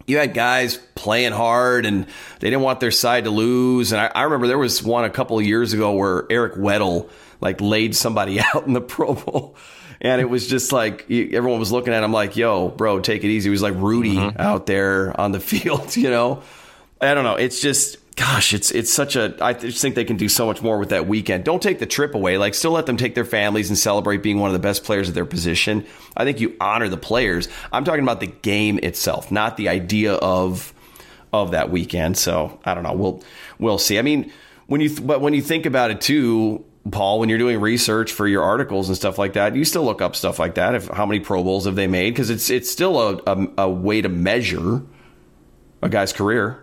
you 0.05 0.17
had 0.17 0.33
guys 0.33 0.77
playing 0.95 1.31
hard 1.31 1.85
and 1.85 2.05
they 2.39 2.49
didn't 2.49 2.61
want 2.61 2.79
their 2.79 2.91
side 2.91 3.23
to 3.25 3.29
lose. 3.29 3.91
And 3.91 4.01
I, 4.01 4.11
I 4.13 4.23
remember 4.23 4.47
there 4.47 4.57
was 4.57 4.83
one 4.83 5.05
a 5.05 5.09
couple 5.09 5.39
of 5.39 5.45
years 5.45 5.73
ago 5.73 5.93
where 5.93 6.25
Eric 6.29 6.55
Weddle 6.55 7.09
like 7.41 7.61
laid 7.61 7.95
somebody 7.95 8.39
out 8.53 8.65
in 8.67 8.73
the 8.73 8.81
Pro 8.81 9.13
Bowl. 9.13 9.55
And 10.01 10.19
it 10.19 10.29
was 10.29 10.47
just 10.47 10.73
like 10.73 11.09
everyone 11.09 11.59
was 11.59 11.71
looking 11.71 11.93
at 11.93 12.03
him 12.03 12.11
like, 12.11 12.35
"Yo, 12.35 12.67
bro, 12.67 12.99
take 12.99 13.23
it 13.23 13.27
easy." 13.27 13.47
He 13.47 13.51
was 13.51 13.61
like 13.61 13.75
Rudy 13.75 14.17
mm-hmm. 14.17 14.41
out 14.41 14.65
there 14.65 15.17
on 15.19 15.31
the 15.31 15.39
field, 15.39 15.95
you 15.95 16.09
know. 16.09 16.43
I 16.99 17.13
don't 17.13 17.23
know. 17.23 17.35
It's 17.35 17.61
just, 17.61 17.97
gosh, 18.15 18.53
it's 18.53 18.71
it's 18.71 18.91
such 18.91 19.15
a. 19.15 19.35
I 19.41 19.53
just 19.53 19.81
think 19.81 19.95
they 19.95 20.05
can 20.05 20.17
do 20.17 20.29
so 20.29 20.45
much 20.45 20.61
more 20.61 20.77
with 20.77 20.89
that 20.89 21.07
weekend. 21.07 21.43
Don't 21.43 21.61
take 21.61 21.79
the 21.79 21.85
trip 21.85 22.15
away. 22.15 22.37
Like, 22.37 22.53
still 22.53 22.71
let 22.71 22.85
them 22.85 22.97
take 22.97 23.15
their 23.15 23.25
families 23.25 23.69
and 23.69 23.77
celebrate 23.77 24.23
being 24.23 24.39
one 24.39 24.49
of 24.49 24.53
the 24.53 24.59
best 24.59 24.83
players 24.83 25.09
at 25.09 25.15
their 25.15 25.25
position. 25.25 25.85
I 26.15 26.23
think 26.23 26.39
you 26.39 26.55
honor 26.59 26.89
the 26.89 26.97
players. 26.97 27.47
I'm 27.71 27.83
talking 27.83 28.03
about 28.03 28.19
the 28.19 28.27
game 28.27 28.79
itself, 28.83 29.31
not 29.31 29.57
the 29.57 29.69
idea 29.69 30.13
of 30.13 30.73
of 31.31 31.51
that 31.51 31.71
weekend. 31.71 32.17
So 32.17 32.59
I 32.63 32.73
don't 32.73 32.83
know. 32.83 32.93
We'll 32.93 33.23
we'll 33.59 33.77
see. 33.79 33.97
I 33.97 34.01
mean, 34.01 34.31
when 34.67 34.81
you 34.81 34.89
th- 34.89 35.05
but 35.05 35.21
when 35.21 35.33
you 35.33 35.41
think 35.41 35.65
about 35.65 35.91
it 35.91 36.01
too, 36.01 36.63
Paul, 36.91 37.19
when 37.19 37.29
you're 37.29 37.39
doing 37.39 37.59
research 37.59 38.11
for 38.11 38.27
your 38.27 38.43
articles 38.43 38.89
and 38.89 38.97
stuff 38.97 39.17
like 39.17 39.33
that, 39.33 39.55
you 39.55 39.65
still 39.65 39.83
look 39.83 40.01
up 40.01 40.15
stuff 40.15 40.37
like 40.37 40.55
that. 40.55 40.75
If 40.75 40.87
how 40.87 41.05
many 41.05 41.19
Pro 41.19 41.43
Bowls 41.43 41.65
have 41.65 41.75
they 41.75 41.87
made? 41.87 42.11
Because 42.11 42.29
it's 42.29 42.49
it's 42.49 42.69
still 42.69 42.99
a, 42.99 43.21
a, 43.25 43.47
a 43.59 43.69
way 43.69 44.01
to 44.01 44.09
measure 44.09 44.83
a 45.81 45.89
guy's 45.89 46.13
career. 46.13 46.62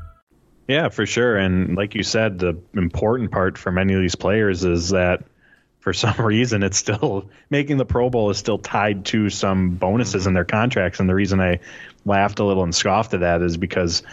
Yeah, 0.71 0.87
for 0.87 1.05
sure. 1.05 1.35
And 1.35 1.75
like 1.75 1.95
you 1.95 2.03
said, 2.03 2.39
the 2.39 2.57
important 2.73 3.29
part 3.31 3.57
for 3.57 3.73
many 3.73 3.93
of 3.93 3.99
these 3.99 4.15
players 4.15 4.63
is 4.63 4.89
that 4.91 5.25
for 5.81 5.91
some 5.93 6.15
reason 6.17 6.63
it's 6.63 6.77
still 6.77 7.29
making 7.49 7.75
the 7.75 7.85
Pro 7.85 8.09
Bowl 8.09 8.29
is 8.29 8.37
still 8.37 8.57
tied 8.57 9.03
to 9.07 9.29
some 9.29 9.71
bonuses 9.71 10.21
mm-hmm. 10.21 10.29
in 10.29 10.33
their 10.33 10.45
contracts. 10.45 11.01
And 11.01 11.09
the 11.09 11.15
reason 11.15 11.41
I 11.41 11.59
laughed 12.05 12.39
a 12.39 12.45
little 12.45 12.63
and 12.63 12.73
scoffed 12.73 13.13
at 13.13 13.19
that 13.19 13.41
is 13.41 13.57
because 13.57 14.03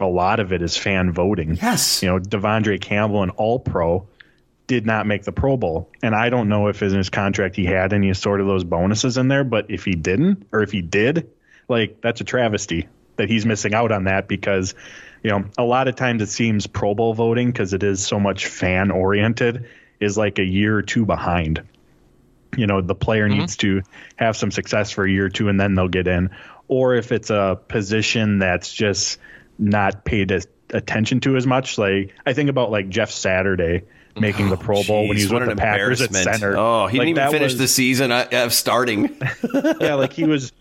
a 0.00 0.06
lot 0.06 0.40
of 0.40 0.54
it 0.54 0.62
is 0.62 0.74
fan 0.74 1.12
voting. 1.12 1.56
Yes. 1.56 2.02
You 2.02 2.08
know, 2.08 2.18
De'Vondre 2.18 2.80
Campbell, 2.80 3.22
an 3.22 3.30
all 3.30 3.58
pro, 3.58 4.06
did 4.66 4.86
not 4.86 5.06
make 5.06 5.24
the 5.24 5.32
Pro 5.32 5.58
Bowl. 5.58 5.90
And 6.02 6.14
I 6.14 6.30
don't 6.30 6.48
know 6.48 6.68
if 6.68 6.82
in 6.82 6.94
his 6.94 7.10
contract 7.10 7.56
he 7.56 7.66
had 7.66 7.92
any 7.92 8.14
sort 8.14 8.40
of 8.40 8.46
those 8.46 8.64
bonuses 8.64 9.18
in 9.18 9.28
there, 9.28 9.44
but 9.44 9.70
if 9.70 9.84
he 9.84 9.92
didn't, 9.92 10.46
or 10.50 10.62
if 10.62 10.72
he 10.72 10.80
did, 10.80 11.30
like 11.68 12.00
that's 12.00 12.22
a 12.22 12.24
travesty 12.24 12.88
that 13.16 13.28
he's 13.28 13.44
missing 13.44 13.74
out 13.74 13.92
on 13.92 14.04
that 14.04 14.28
because 14.28 14.74
you 15.26 15.32
know, 15.32 15.44
a 15.58 15.64
lot 15.64 15.88
of 15.88 15.96
times 15.96 16.22
it 16.22 16.28
seems 16.28 16.68
Pro 16.68 16.94
Bowl 16.94 17.12
voting 17.12 17.48
because 17.48 17.74
it 17.74 17.82
is 17.82 18.06
so 18.06 18.20
much 18.20 18.46
fan 18.46 18.92
oriented 18.92 19.68
is 19.98 20.16
like 20.16 20.38
a 20.38 20.44
year 20.44 20.76
or 20.76 20.82
two 20.82 21.04
behind. 21.04 21.66
You 22.56 22.68
know, 22.68 22.80
the 22.80 22.94
player 22.94 23.28
mm-hmm. 23.28 23.40
needs 23.40 23.56
to 23.56 23.82
have 24.14 24.36
some 24.36 24.52
success 24.52 24.92
for 24.92 25.04
a 25.04 25.10
year 25.10 25.26
or 25.26 25.28
two 25.28 25.48
and 25.48 25.58
then 25.58 25.74
they'll 25.74 25.88
get 25.88 26.06
in. 26.06 26.30
Or 26.68 26.94
if 26.94 27.10
it's 27.10 27.30
a 27.30 27.58
position 27.66 28.38
that's 28.38 28.72
just 28.72 29.18
not 29.58 30.04
paid 30.04 30.30
as, 30.30 30.46
attention 30.70 31.18
to 31.22 31.34
as 31.34 31.44
much, 31.44 31.76
like 31.76 32.14
I 32.24 32.32
think 32.32 32.48
about 32.48 32.70
like 32.70 32.88
Jeff 32.88 33.10
Saturday 33.10 33.82
making 34.16 34.48
the 34.48 34.56
Pro 34.56 34.84
Bowl 34.84 35.08
when 35.08 35.16
he 35.16 35.24
was 35.24 35.32
with 35.32 35.48
the 35.48 35.56
Packers 35.56 36.02
at 36.02 36.14
center. 36.14 36.56
Oh, 36.56 36.86
he 36.86 36.98
like, 36.98 37.06
didn't 37.06 37.18
even 37.18 37.30
finish 37.32 37.52
was, 37.54 37.58
the 37.58 37.68
season 37.68 38.12
of 38.12 38.54
starting. 38.54 39.20
yeah, 39.80 39.94
like 39.94 40.12
he 40.12 40.22
was 40.22 40.52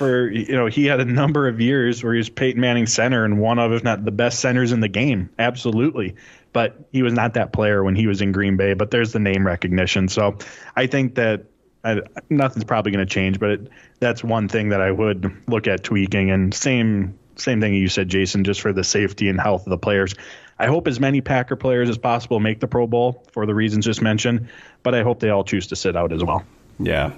for 0.00 0.30
you 0.30 0.56
know 0.56 0.64
he 0.64 0.86
had 0.86 0.98
a 0.98 1.04
number 1.04 1.46
of 1.46 1.60
years 1.60 2.02
where 2.02 2.14
he 2.14 2.16
was 2.16 2.30
Peyton 2.30 2.58
Manning 2.58 2.86
center 2.86 3.22
and 3.26 3.38
one 3.38 3.58
of 3.58 3.70
if 3.72 3.84
not 3.84 4.02
the 4.02 4.10
best 4.10 4.40
centers 4.40 4.72
in 4.72 4.80
the 4.80 4.88
game, 4.88 5.28
absolutely. 5.38 6.16
But 6.54 6.88
he 6.90 7.02
was 7.02 7.12
not 7.12 7.34
that 7.34 7.52
player 7.52 7.84
when 7.84 7.94
he 7.94 8.06
was 8.06 8.22
in 8.22 8.32
Green 8.32 8.56
Bay. 8.56 8.72
But 8.72 8.90
there's 8.90 9.12
the 9.12 9.18
name 9.18 9.46
recognition, 9.46 10.08
so 10.08 10.38
I 10.74 10.86
think 10.86 11.16
that 11.16 11.44
I, 11.84 12.00
nothing's 12.30 12.64
probably 12.64 12.92
going 12.92 13.06
to 13.06 13.14
change. 13.14 13.38
But 13.38 13.50
it, 13.50 13.68
that's 13.98 14.24
one 14.24 14.48
thing 14.48 14.70
that 14.70 14.80
I 14.80 14.90
would 14.90 15.30
look 15.46 15.66
at 15.66 15.84
tweaking. 15.84 16.30
And 16.30 16.54
same 16.54 17.18
same 17.36 17.60
thing 17.60 17.74
you 17.74 17.88
said, 17.88 18.08
Jason, 18.08 18.42
just 18.44 18.62
for 18.62 18.72
the 18.72 18.82
safety 18.82 19.28
and 19.28 19.38
health 19.38 19.66
of 19.66 19.70
the 19.70 19.78
players. 19.78 20.14
I 20.58 20.66
hope 20.66 20.88
as 20.88 20.98
many 20.98 21.20
Packer 21.20 21.56
players 21.56 21.90
as 21.90 21.98
possible 21.98 22.40
make 22.40 22.58
the 22.60 22.68
Pro 22.68 22.86
Bowl 22.86 23.22
for 23.32 23.44
the 23.44 23.54
reasons 23.54 23.84
just 23.84 24.00
mentioned, 24.00 24.48
but 24.82 24.94
I 24.94 25.02
hope 25.02 25.20
they 25.20 25.28
all 25.28 25.44
choose 25.44 25.66
to 25.68 25.76
sit 25.76 25.94
out 25.94 26.10
as 26.10 26.24
well. 26.24 26.44
Yeah, 26.78 27.12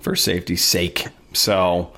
for 0.00 0.16
safety's 0.16 0.64
sake. 0.64 1.06
So, 1.32 1.92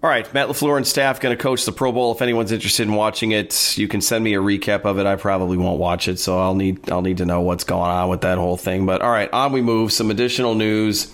all 0.00 0.10
right, 0.10 0.32
Matt 0.32 0.48
LaFleur 0.48 0.76
and 0.76 0.86
staff 0.86 1.20
going 1.20 1.36
to 1.36 1.42
coach 1.42 1.64
the 1.64 1.72
Pro 1.72 1.90
Bowl. 1.92 2.12
If 2.12 2.22
anyone's 2.22 2.52
interested 2.52 2.86
in 2.86 2.94
watching 2.94 3.32
it, 3.32 3.76
you 3.76 3.88
can 3.88 4.00
send 4.00 4.22
me 4.22 4.34
a 4.34 4.38
recap 4.38 4.84
of 4.84 4.98
it. 4.98 5.06
I 5.06 5.16
probably 5.16 5.56
won't 5.56 5.80
watch 5.80 6.08
it, 6.08 6.18
so 6.18 6.38
I'll 6.38 6.54
need 6.54 6.90
I'll 6.90 7.02
need 7.02 7.18
to 7.18 7.26
know 7.26 7.40
what's 7.40 7.64
going 7.64 7.90
on 7.90 8.08
with 8.08 8.20
that 8.20 8.38
whole 8.38 8.56
thing. 8.56 8.86
But 8.86 9.02
all 9.02 9.10
right, 9.10 9.32
on 9.32 9.52
we 9.52 9.60
move. 9.60 9.92
Some 9.92 10.10
additional 10.10 10.54
news 10.54 11.12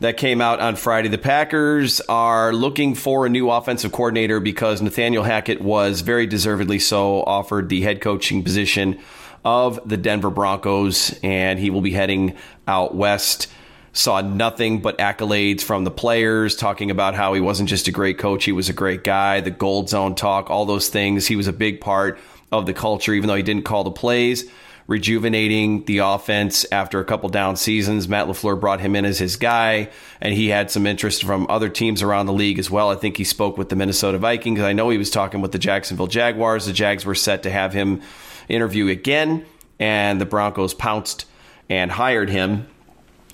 that 0.00 0.16
came 0.16 0.40
out 0.40 0.60
on 0.60 0.76
Friday. 0.76 1.08
The 1.08 1.18
Packers 1.18 2.00
are 2.02 2.52
looking 2.52 2.94
for 2.94 3.26
a 3.26 3.28
new 3.28 3.50
offensive 3.50 3.92
coordinator 3.92 4.40
because 4.40 4.80
Nathaniel 4.80 5.24
Hackett 5.24 5.60
was 5.60 6.02
very 6.02 6.26
deservedly 6.26 6.78
so 6.78 7.22
offered 7.22 7.68
the 7.68 7.82
head 7.82 8.00
coaching 8.00 8.42
position 8.42 9.00
of 9.44 9.80
the 9.88 9.96
Denver 9.96 10.30
Broncos, 10.30 11.18
and 11.22 11.58
he 11.58 11.70
will 11.70 11.80
be 11.80 11.92
heading 11.92 12.36
out 12.66 12.94
west. 12.94 13.48
Saw 13.92 14.20
nothing 14.20 14.80
but 14.80 14.98
accolades 14.98 15.62
from 15.62 15.84
the 15.84 15.90
players, 15.90 16.54
talking 16.54 16.90
about 16.90 17.14
how 17.14 17.34
he 17.34 17.40
wasn't 17.40 17.68
just 17.68 17.88
a 17.88 17.92
great 17.92 18.18
coach, 18.18 18.44
he 18.44 18.52
was 18.52 18.68
a 18.68 18.72
great 18.72 19.02
guy, 19.02 19.40
the 19.40 19.50
gold 19.50 19.88
zone 19.88 20.14
talk, 20.14 20.50
all 20.50 20.66
those 20.66 20.88
things. 20.88 21.26
He 21.26 21.36
was 21.36 21.48
a 21.48 21.52
big 21.52 21.80
part 21.80 22.18
of 22.52 22.66
the 22.66 22.74
culture, 22.74 23.12
even 23.12 23.28
though 23.28 23.34
he 23.34 23.42
didn't 23.42 23.64
call 23.64 23.84
the 23.84 23.90
plays 23.90 24.50
rejuvenating 24.88 25.84
the 25.84 25.98
offense 25.98 26.64
after 26.72 26.98
a 26.98 27.04
couple 27.04 27.28
down 27.28 27.56
seasons. 27.56 28.08
Matt 28.08 28.26
LaFleur 28.26 28.58
brought 28.58 28.80
him 28.80 28.96
in 28.96 29.04
as 29.04 29.18
his 29.18 29.36
guy, 29.36 29.90
and 30.20 30.34
he 30.34 30.48
had 30.48 30.70
some 30.70 30.86
interest 30.86 31.22
from 31.22 31.46
other 31.48 31.68
teams 31.68 32.02
around 32.02 32.26
the 32.26 32.32
league 32.32 32.58
as 32.58 32.70
well. 32.70 32.90
I 32.90 32.96
think 32.96 33.18
he 33.18 33.24
spoke 33.24 33.58
with 33.58 33.68
the 33.68 33.76
Minnesota 33.76 34.18
Vikings. 34.18 34.60
I 34.60 34.72
know 34.72 34.88
he 34.88 34.98
was 34.98 35.10
talking 35.10 35.42
with 35.42 35.52
the 35.52 35.58
Jacksonville 35.58 36.06
Jaguars. 36.06 36.64
The 36.64 36.72
Jags 36.72 37.04
were 37.04 37.14
set 37.14 37.42
to 37.42 37.50
have 37.50 37.74
him 37.74 38.00
interview 38.48 38.88
again, 38.88 39.44
and 39.78 40.18
the 40.18 40.26
Broncos 40.26 40.72
pounced 40.72 41.26
and 41.68 41.90
hired 41.90 42.30
him. 42.30 42.66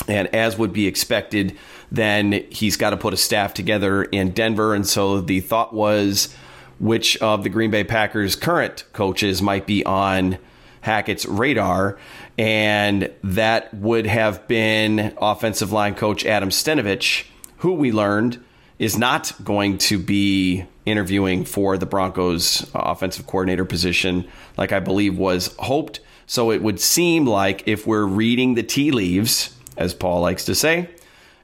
And 0.09 0.29
as 0.35 0.59
would 0.59 0.73
be 0.73 0.87
expected, 0.87 1.57
then 1.91 2.45
he's 2.51 2.77
got 2.77 2.91
to 2.91 2.97
put 2.97 3.15
a 3.15 3.17
staff 3.17 3.55
together 3.55 4.03
in 4.03 4.33
Denver. 4.33 4.75
And 4.75 4.87
so 4.87 5.21
the 5.21 5.41
thought 5.41 5.73
was 5.73 6.35
which 6.79 7.17
of 7.19 7.45
the 7.45 7.49
Green 7.49 7.71
Bay 7.71 7.85
Packers' 7.85 8.37
current 8.37 8.85
coaches 8.93 9.41
might 9.41 9.67
be 9.67 9.85
on 9.85 10.39
Hackett's 10.81 11.25
radar, 11.25 11.99
and 12.37 13.11
that 13.23 13.73
would 13.73 14.07
have 14.07 14.47
been 14.49 15.15
offensive 15.19 15.73
line 15.73 15.95
coach 15.95 16.27
Adam 16.27 16.51
Stenavich, 16.51 17.25
who 17.59 17.73
we 17.73 17.91
learned 17.91 18.43
is 18.79 18.99
not 18.99 19.33
going 19.43 19.79
to 19.79 19.99
be 19.99 20.67
interviewing 20.85 21.45
for 21.45 21.79
the 21.79 21.87
Broncos 21.87 22.69
offensive 22.75 23.27
coordinator 23.27 23.65
position 23.65 24.29
like 24.59 24.73
I 24.73 24.81
believe 24.81 25.17
was 25.17 25.55
hoped. 25.59 26.01
So 26.27 26.51
it 26.51 26.63
would 26.63 26.81
seem 26.81 27.25
like 27.25 27.67
if 27.67 27.87
we're 27.87 28.05
reading 28.05 28.55
the 28.55 28.63
tea 28.63 28.91
leaves, 28.91 29.54
as 29.77 29.95
Paul 29.95 30.21
likes 30.21 30.45
to 30.47 30.55
say, 30.55 30.89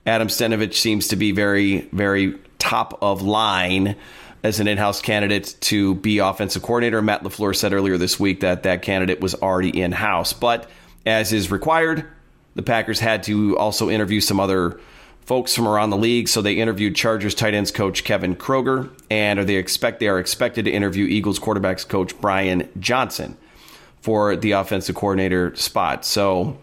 Adam 0.06 0.28
Stenavich 0.28 0.74
seems 0.74 1.08
to 1.08 1.16
be 1.16 1.32
very, 1.32 1.80
very 1.92 2.38
top 2.58 2.98
of 3.02 3.22
line 3.22 3.96
as 4.42 4.60
an 4.60 4.66
in-house 4.66 5.02
candidate 5.02 5.54
to 5.60 5.94
be 5.96 6.18
offensive 6.18 6.62
coordinator. 6.62 7.02
Matt 7.02 7.22
LaFleur 7.22 7.54
said 7.54 7.72
earlier 7.72 7.98
this 7.98 8.18
week 8.18 8.40
that 8.40 8.62
that 8.62 8.82
candidate 8.82 9.20
was 9.20 9.34
already 9.34 9.80
in-house, 9.80 10.32
but 10.32 10.70
as 11.04 11.32
is 11.32 11.50
required, 11.50 12.06
the 12.54 12.62
Packers 12.62 13.00
had 13.00 13.22
to 13.24 13.56
also 13.58 13.90
interview 13.90 14.20
some 14.20 14.40
other 14.40 14.80
folks 15.22 15.54
from 15.54 15.68
around 15.68 15.90
the 15.90 15.96
league. 15.96 16.28
So 16.28 16.42
they 16.42 16.54
interviewed 16.54 16.96
Chargers 16.96 17.34
tight 17.34 17.54
ends 17.54 17.70
coach 17.70 18.02
Kevin 18.02 18.34
Kroger, 18.34 18.90
and 19.10 19.38
they 19.40 19.56
expect 19.56 20.00
they 20.00 20.08
are 20.08 20.18
expected 20.18 20.64
to 20.64 20.70
interview 20.70 21.04
Eagles 21.06 21.38
quarterbacks 21.38 21.86
coach 21.86 22.18
Brian 22.20 22.68
Johnson 22.80 23.36
for 24.00 24.34
the 24.34 24.52
offensive 24.52 24.96
coordinator 24.96 25.54
spot. 25.54 26.04
So 26.04 26.58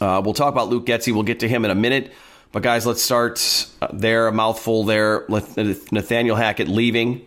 uh, 0.00 0.20
we'll 0.24 0.34
talk 0.34 0.52
about 0.52 0.68
Luke 0.68 0.86
Getsy. 0.86 1.12
We'll 1.12 1.22
get 1.22 1.40
to 1.40 1.48
him 1.48 1.64
in 1.64 1.70
a 1.70 1.74
minute. 1.74 2.12
But 2.52 2.62
guys, 2.62 2.86
let's 2.86 3.02
start 3.02 3.66
uh, 3.80 3.88
there. 3.92 4.26
A 4.26 4.32
mouthful 4.32 4.84
there. 4.84 5.24
Nathaniel 5.28 6.36
Hackett 6.36 6.68
leaving. 6.68 7.26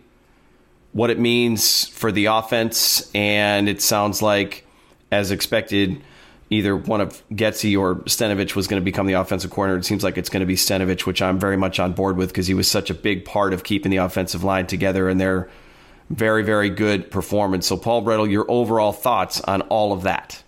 What 0.92 1.10
it 1.10 1.18
means 1.18 1.88
for 1.88 2.12
the 2.12 2.26
offense, 2.26 3.10
and 3.16 3.68
it 3.68 3.82
sounds 3.82 4.22
like, 4.22 4.64
as 5.12 5.32
expected, 5.32 6.00
either 6.52 6.76
one 6.76 7.02
of 7.02 7.28
Getsy 7.30 7.76
or 7.76 7.96
Stenavich 7.96 8.56
was 8.56 8.68
going 8.68 8.80
to 8.80 8.86
become 8.86 9.08
the 9.08 9.14
offensive 9.14 9.50
coordinator. 9.50 9.80
It 9.80 9.86
seems 9.86 10.04
like 10.04 10.20
it's 10.20 10.30
going 10.30 10.42
to 10.42 10.46
be 10.46 10.56
Stenavich, 10.56 11.08
which 11.08 11.22
I'm 11.22 11.40
very 11.40 11.58
much 11.58 11.80
on 11.80 11.94
board 11.94 12.16
with 12.16 12.30
because 12.30 12.46
he 12.46 12.54
was 12.54 12.70
such 12.70 12.92
a 12.92 12.94
big 12.94 13.26
part 13.26 13.54
of 13.54 13.64
keeping 13.64 13.90
the 13.90 13.98
offensive 13.98 14.44
line 14.44 14.68
together 14.68 15.10
and 15.10 15.20
their 15.20 15.50
very, 16.12 16.44
very 16.44 16.70
good 16.70 17.10
performance. 17.10 17.66
So, 17.66 17.76
Paul 17.78 18.04
Bretl, 18.04 18.30
your 18.30 18.46
overall 18.50 18.92
thoughts 18.92 19.42
on 19.42 19.62
all 19.64 19.94
of 19.94 20.04
that? 20.04 20.43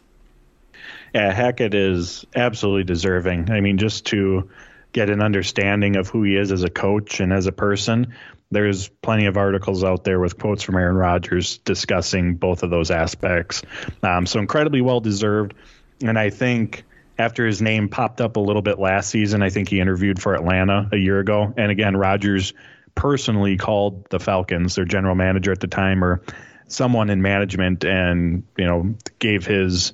Yeah, 1.15 1.31
Hackett 1.31 1.73
is 1.73 2.25
absolutely 2.35 2.83
deserving. 2.83 3.49
I 3.49 3.61
mean, 3.61 3.77
just 3.77 4.07
to 4.07 4.49
get 4.91 5.09
an 5.09 5.21
understanding 5.21 5.95
of 5.95 6.09
who 6.09 6.23
he 6.23 6.35
is 6.35 6.51
as 6.51 6.63
a 6.63 6.69
coach 6.69 7.21
and 7.21 7.31
as 7.31 7.45
a 7.45 7.53
person. 7.53 8.13
There's 8.51 8.89
plenty 8.89 9.25
of 9.27 9.37
articles 9.37 9.81
out 9.81 10.03
there 10.03 10.19
with 10.19 10.37
quotes 10.37 10.61
from 10.61 10.75
Aaron 10.75 10.97
Rodgers 10.97 11.59
discussing 11.59 12.35
both 12.35 12.63
of 12.63 12.69
those 12.69 12.91
aspects. 12.91 13.61
Um, 14.03 14.25
so 14.25 14.39
incredibly 14.39 14.81
well 14.81 14.99
deserved. 14.99 15.53
And 16.01 16.19
I 16.19 16.31
think 16.31 16.83
after 17.17 17.47
his 17.47 17.61
name 17.61 17.87
popped 17.87 18.19
up 18.19 18.35
a 18.35 18.41
little 18.41 18.61
bit 18.61 18.77
last 18.77 19.09
season, 19.09 19.41
I 19.41 19.49
think 19.49 19.69
he 19.69 19.79
interviewed 19.79 20.21
for 20.21 20.35
Atlanta 20.35 20.89
a 20.91 20.97
year 20.97 21.21
ago. 21.21 21.53
And 21.55 21.71
again, 21.71 21.95
Rodgers 21.95 22.51
personally 22.93 23.55
called 23.55 24.09
the 24.09 24.19
Falcons, 24.19 24.75
their 24.75 24.83
general 24.83 25.15
manager 25.15 25.53
at 25.53 25.61
the 25.61 25.67
time, 25.67 26.03
or 26.03 26.21
someone 26.67 27.09
in 27.09 27.21
management, 27.21 27.85
and 27.85 28.43
you 28.57 28.65
know 28.65 28.95
gave 29.19 29.45
his 29.45 29.93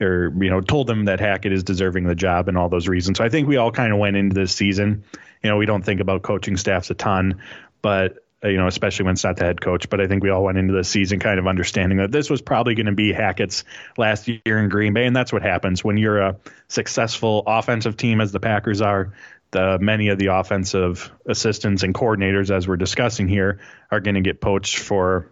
or 0.00 0.32
you 0.40 0.50
know 0.50 0.60
told 0.60 0.86
them 0.86 1.06
that 1.06 1.20
Hackett 1.20 1.52
is 1.52 1.64
deserving 1.64 2.04
the 2.04 2.14
job 2.14 2.48
and 2.48 2.56
all 2.56 2.68
those 2.68 2.88
reasons. 2.88 3.18
So 3.18 3.24
I 3.24 3.28
think 3.28 3.48
we 3.48 3.56
all 3.56 3.72
kind 3.72 3.92
of 3.92 3.98
went 3.98 4.16
into 4.16 4.34
this 4.34 4.54
season. 4.54 5.04
You 5.42 5.50
know, 5.50 5.56
we 5.56 5.66
don't 5.66 5.84
think 5.84 6.00
about 6.00 6.22
coaching 6.22 6.56
staffs 6.56 6.90
a 6.90 6.94
ton, 6.94 7.40
but 7.82 8.18
you 8.42 8.56
know, 8.56 8.68
especially 8.68 9.04
when 9.04 9.14
it's 9.14 9.24
not 9.24 9.36
the 9.36 9.44
head 9.44 9.60
coach. 9.60 9.90
But 9.90 10.00
I 10.00 10.06
think 10.06 10.22
we 10.22 10.30
all 10.30 10.44
went 10.44 10.58
into 10.58 10.72
the 10.72 10.84
season 10.84 11.18
kind 11.18 11.38
of 11.38 11.46
understanding 11.46 11.98
that 11.98 12.12
this 12.12 12.30
was 12.30 12.40
probably 12.40 12.74
going 12.74 12.86
to 12.86 12.92
be 12.92 13.12
Hackett's 13.12 13.64
last 13.96 14.28
year 14.28 14.58
in 14.58 14.68
Green 14.68 14.92
Bay, 14.94 15.06
and 15.06 15.16
that's 15.16 15.32
what 15.32 15.42
happens 15.42 15.82
when 15.82 15.96
you're 15.96 16.20
a 16.20 16.36
successful 16.68 17.42
offensive 17.46 17.96
team, 17.96 18.20
as 18.20 18.32
the 18.32 18.40
Packers 18.40 18.80
are. 18.80 19.14
The 19.50 19.78
many 19.80 20.08
of 20.08 20.18
the 20.18 20.26
offensive 20.26 21.10
assistants 21.24 21.82
and 21.82 21.94
coordinators, 21.94 22.54
as 22.54 22.68
we're 22.68 22.76
discussing 22.76 23.28
here, 23.28 23.60
are 23.90 24.00
going 24.00 24.16
to 24.16 24.20
get 24.20 24.42
poached 24.42 24.78
for 24.78 25.30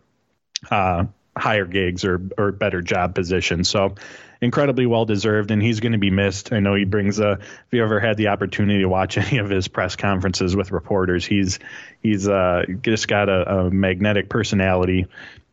uh, 0.70 1.04
higher 1.36 1.66
gigs 1.66 2.04
or 2.04 2.20
or 2.38 2.52
better 2.52 2.82
job 2.82 3.14
positions. 3.14 3.68
So 3.68 3.94
incredibly 4.40 4.86
well 4.86 5.04
deserved, 5.04 5.50
and 5.50 5.62
he's 5.62 5.80
going 5.80 5.92
to 5.92 5.98
be 5.98 6.10
missed. 6.10 6.52
I 6.52 6.60
know 6.60 6.74
he 6.74 6.84
brings 6.84 7.18
a. 7.18 7.32
If 7.32 7.66
you 7.72 7.82
ever 7.82 8.00
had 8.00 8.16
the 8.16 8.28
opportunity 8.28 8.80
to 8.80 8.88
watch 8.88 9.18
any 9.18 9.38
of 9.38 9.50
his 9.50 9.68
press 9.68 9.96
conferences 9.96 10.56
with 10.56 10.72
reporters, 10.72 11.24
he's 11.24 11.58
he's 12.02 12.28
uh, 12.28 12.64
just 12.82 13.08
got 13.08 13.28
a, 13.28 13.58
a 13.58 13.70
magnetic 13.70 14.28
personality, 14.28 15.06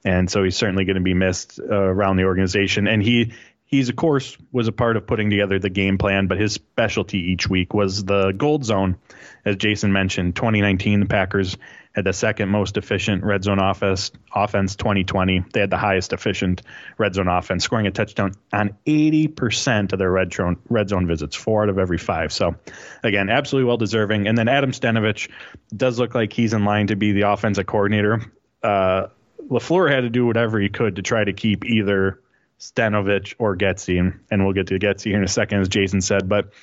and 0.04 0.30
so 0.30 0.44
he's 0.44 0.56
certainly 0.56 0.86
going 0.86 0.96
to 0.96 1.02
be 1.02 1.14
missed 1.14 1.60
uh, 1.60 1.76
around 1.76 2.18
the 2.18 2.24
organization. 2.24 2.88
And 2.88 3.02
he 3.02 3.34
he's 3.66 3.90
of 3.90 3.96
course 3.96 4.38
was 4.52 4.68
a 4.68 4.72
part 4.72 4.98
of 4.98 5.08
putting 5.08 5.30
together 5.30 5.60
the 5.60 5.70
game 5.70 5.98
plan, 5.98 6.28
but 6.28 6.40
his 6.40 6.54
specialty 6.54 7.32
each 7.32 7.50
week 7.50 7.74
was 7.74 8.04
the 8.04 8.32
gold 8.32 8.66
zone, 8.66 8.98
as 9.46 9.56
Jason 9.58 9.92
mentioned. 9.92 10.36
2019, 10.36 11.02
the 11.02 11.06
Packers 11.06 11.58
had 11.94 12.06
the 12.06 12.14
second 12.14 12.50
most 12.50 12.78
efficient 12.78 13.24
red 13.24 13.44
zone 13.44 13.60
offense, 13.60 14.12
offense 14.34 14.76
2020. 14.76 15.46
They 15.54 15.60
had 15.60 15.70
the 15.70 15.78
highest 15.78 16.12
efficient 16.12 16.64
red 16.98 17.14
zone 17.14 17.28
offense, 17.28 17.64
scoring 17.64 17.86
a 17.88 17.92
touchdown 17.92 18.34
on 18.52 18.76
80% 18.86 19.94
of 19.94 20.00
their 20.00 20.12
red 20.12 20.34
zone, 20.34 20.58
red 20.70 20.90
zone 20.90 21.08
visits, 21.08 21.36
four 21.36 21.64
out 21.64 21.70
of 21.70 21.78
every 21.78 22.00
five. 22.00 22.34
So, 22.34 22.56
again, 23.04 23.30
absolutely 23.30 23.68
well 23.68 23.78
deserving. 23.78 24.28
And 24.28 24.38
then 24.38 24.48
Adam 24.48 24.72
Stenavich 24.72 25.30
does 25.76 26.00
look 26.00 26.16
like 26.16 26.34
he's 26.34 26.54
in 26.54 26.66
line 26.66 26.88
to 26.88 26.96
be 26.96 27.12
the 27.12 27.30
offensive 27.30 27.68
coordinator. 27.68 28.22
Uh, 28.64 29.08
LaFleur 29.50 29.92
had 29.92 30.02
to 30.02 30.10
do 30.10 30.26
whatever 30.26 30.60
he 30.60 30.70
could 30.70 30.96
to 30.96 31.02
try 31.02 31.24
to 31.24 31.34
keep 31.34 31.66
either 31.66 32.22
Stenavich 32.60 33.36
or 33.38 33.56
Getsy, 33.56 34.00
and, 34.32 34.44
we'll 34.44 34.54
get 34.54 34.68
to 34.68 34.80
Getsy 34.80 35.06
here 35.06 35.18
in 35.18 35.24
a 35.24 35.28
second, 35.28 35.60
as 35.60 35.70
Jason 35.70 36.02
said. 36.02 36.30
But 36.30 36.54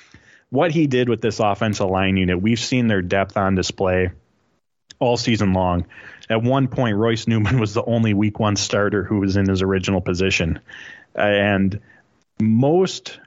what 0.49 0.71
he 0.71 0.87
did 0.87 1.07
with 1.07 1.21
this 1.21 1.39
offensive 1.39 1.89
line 1.89 2.17
unit, 2.17 2.41
we've 2.41 2.59
seen 2.59 2.87
their 2.87 3.01
depth 3.01 3.37
on 3.37 3.55
display 3.55 4.11
all 5.01 5.17
season 5.17 5.51
long. 5.51 5.85
At 6.29 6.43
one 6.43 6.69
point, 6.69 6.95
Royce 6.95 7.27
Newman 7.27 7.59
was 7.59 7.73
the 7.73 7.83
only 7.83 8.13
week 8.13 8.39
one 8.39 8.55
starter 8.55 9.03
who 9.03 9.19
was 9.19 9.35
in 9.35 9.49
his 9.49 9.61
original 9.61 9.99
position. 9.99 10.61
And 11.13 11.81
most 12.39 13.19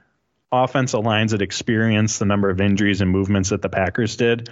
offensive 0.51 1.01
lines 1.01 1.31
that 1.31 1.41
experience 1.41 2.17
the 2.17 2.25
number 2.25 2.49
of 2.49 2.61
injuries 2.61 3.01
and 3.01 3.11
movements 3.11 3.49
that 3.49 3.61
the 3.61 3.69
Packers 3.69 4.15
did, 4.15 4.49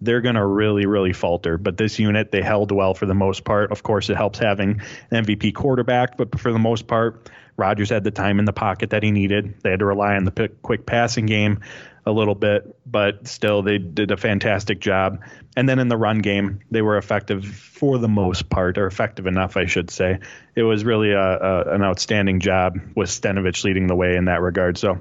they're 0.00 0.20
going 0.20 0.34
to 0.34 0.44
really, 0.44 0.86
really 0.86 1.12
falter. 1.12 1.56
But 1.56 1.78
this 1.78 1.98
unit, 1.98 2.30
they 2.30 2.42
held 2.42 2.70
well 2.70 2.94
for 2.94 3.06
the 3.06 3.14
most 3.14 3.44
part. 3.44 3.72
Of 3.72 3.82
course, 3.82 4.10
it 4.10 4.16
helps 4.16 4.38
having 4.38 4.82
an 5.10 5.24
MVP 5.24 5.54
quarterback, 5.54 6.16
but 6.16 6.38
for 6.38 6.52
the 6.52 6.58
most 6.58 6.86
part, 6.86 7.30
Rodgers 7.56 7.88
had 7.88 8.04
the 8.04 8.10
time 8.10 8.38
in 8.38 8.44
the 8.44 8.52
pocket 8.52 8.90
that 8.90 9.02
he 9.02 9.10
needed. 9.10 9.54
They 9.62 9.70
had 9.70 9.78
to 9.78 9.86
rely 9.86 10.16
on 10.16 10.24
the 10.24 10.50
quick 10.62 10.84
passing 10.84 11.24
game 11.24 11.60
a 12.06 12.12
little 12.12 12.36
bit, 12.36 12.76
but 12.86 13.26
still 13.26 13.62
they 13.62 13.78
did 13.78 14.12
a 14.12 14.16
fantastic 14.16 14.78
job. 14.78 15.20
And 15.56 15.68
then 15.68 15.80
in 15.80 15.88
the 15.88 15.96
run 15.96 16.20
game, 16.20 16.60
they 16.70 16.80
were 16.80 16.96
effective 16.96 17.44
for 17.44 17.98
the 17.98 18.08
most 18.08 18.48
part, 18.48 18.78
or 18.78 18.86
effective 18.86 19.26
enough, 19.26 19.56
I 19.56 19.66
should 19.66 19.90
say. 19.90 20.20
It 20.54 20.62
was 20.62 20.84
really 20.84 21.10
a, 21.10 21.20
a, 21.20 21.74
an 21.74 21.82
outstanding 21.82 22.38
job 22.38 22.78
with 22.94 23.08
Stenavich 23.08 23.64
leading 23.64 23.88
the 23.88 23.96
way 23.96 24.16
in 24.16 24.26
that 24.26 24.40
regard. 24.40 24.78
So, 24.78 25.00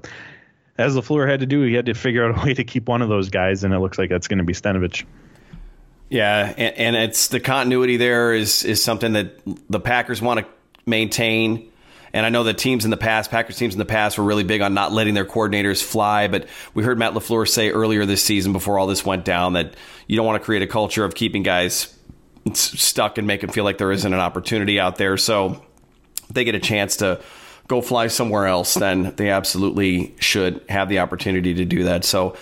as 0.77 0.95
LaFleur 0.95 1.29
had 1.29 1.39
to 1.39 1.45
do, 1.45 1.61
he 1.61 1.73
had 1.73 1.85
to 1.85 1.93
figure 1.93 2.27
out 2.27 2.41
a 2.41 2.45
way 2.45 2.53
to 2.55 2.63
keep 2.63 2.89
one 2.89 3.01
of 3.01 3.09
those 3.09 3.29
guys, 3.29 3.63
and 3.63 3.73
it 3.73 3.79
looks 3.79 3.97
like 3.97 4.09
that's 4.09 4.27
going 4.27 4.39
to 4.39 4.43
be 4.43 4.53
Stenavich. 4.53 5.05
Yeah, 6.09 6.53
and, 6.57 6.75
and 6.75 6.95
it's 6.95 7.27
the 7.27 7.39
continuity 7.39 7.97
there 7.97 8.33
is 8.33 8.63
is 8.63 8.83
something 8.83 9.13
that 9.13 9.39
the 9.69 9.79
Packers 9.79 10.21
want 10.21 10.39
to 10.39 10.45
maintain 10.85 11.71
and 12.15 12.25
I 12.25 12.29
know 12.29 12.43
that 12.43 12.57
teams 12.57 12.85
in 12.85 12.91
the 12.91 12.97
past, 12.97 13.29
Packers 13.29 13.57
teams 13.57 13.73
in 13.73 13.77
the 13.77 13.83
past, 13.83 14.17
were 14.17 14.23
really 14.23 14.45
big 14.45 14.61
on 14.61 14.73
not 14.73 14.93
letting 14.93 15.15
their 15.15 15.25
coordinators 15.25 15.83
fly. 15.83 16.29
But 16.29 16.47
we 16.73 16.81
heard 16.81 16.97
Matt 16.97 17.13
LaFleur 17.13 17.45
say 17.45 17.71
earlier 17.71 18.05
this 18.05 18.23
season, 18.23 18.53
before 18.53 18.79
all 18.79 18.87
this 18.87 19.05
went 19.05 19.25
down, 19.25 19.53
that 19.53 19.73
you 20.07 20.15
don't 20.15 20.25
want 20.25 20.41
to 20.41 20.45
create 20.45 20.61
a 20.61 20.67
culture 20.67 21.03
of 21.03 21.13
keeping 21.13 21.43
guys 21.43 21.93
stuck 22.53 23.17
and 23.17 23.27
make 23.27 23.41
them 23.41 23.49
feel 23.49 23.65
like 23.65 23.77
there 23.77 23.91
isn't 23.91 24.13
an 24.13 24.21
opportunity 24.21 24.79
out 24.79 24.95
there. 24.95 25.17
So 25.17 25.61
they 26.31 26.45
get 26.45 26.55
a 26.55 26.59
chance 26.59 26.95
to 26.97 27.19
go 27.67 27.81
fly 27.81 28.07
somewhere 28.07 28.47
else, 28.47 28.75
then 28.75 29.13
they 29.17 29.29
absolutely 29.29 30.15
should 30.17 30.63
have 30.69 30.87
the 30.87 30.99
opportunity 30.99 31.55
to 31.55 31.65
do 31.65 31.83
that. 31.83 32.05
So, 32.05 32.37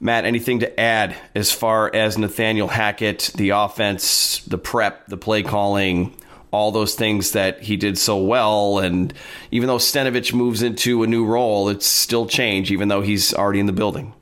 Matt, 0.00 0.24
anything 0.24 0.60
to 0.60 0.80
add 0.80 1.14
as 1.34 1.52
far 1.52 1.94
as 1.94 2.16
Nathaniel 2.16 2.68
Hackett, 2.68 3.32
the 3.34 3.50
offense, 3.50 4.38
the 4.46 4.56
prep, 4.56 5.08
the 5.08 5.18
play 5.18 5.42
calling, 5.42 6.16
all 6.52 6.70
those 6.70 6.94
things 6.94 7.32
that 7.32 7.60
he 7.60 7.76
did 7.76 7.98
so 7.98 8.16
well? 8.16 8.78
And 8.78 9.12
even 9.50 9.66
though 9.66 9.78
Stenavich 9.78 10.32
moves 10.32 10.62
into 10.62 11.02
a 11.02 11.06
new 11.06 11.24
role, 11.24 11.68
it's 11.68 11.86
still 11.86 12.26
change, 12.26 12.70
even 12.70 12.88
though 12.88 13.00
he's 13.00 13.34
already 13.34 13.60
in 13.60 13.66
the 13.66 13.72
building. 13.72 14.14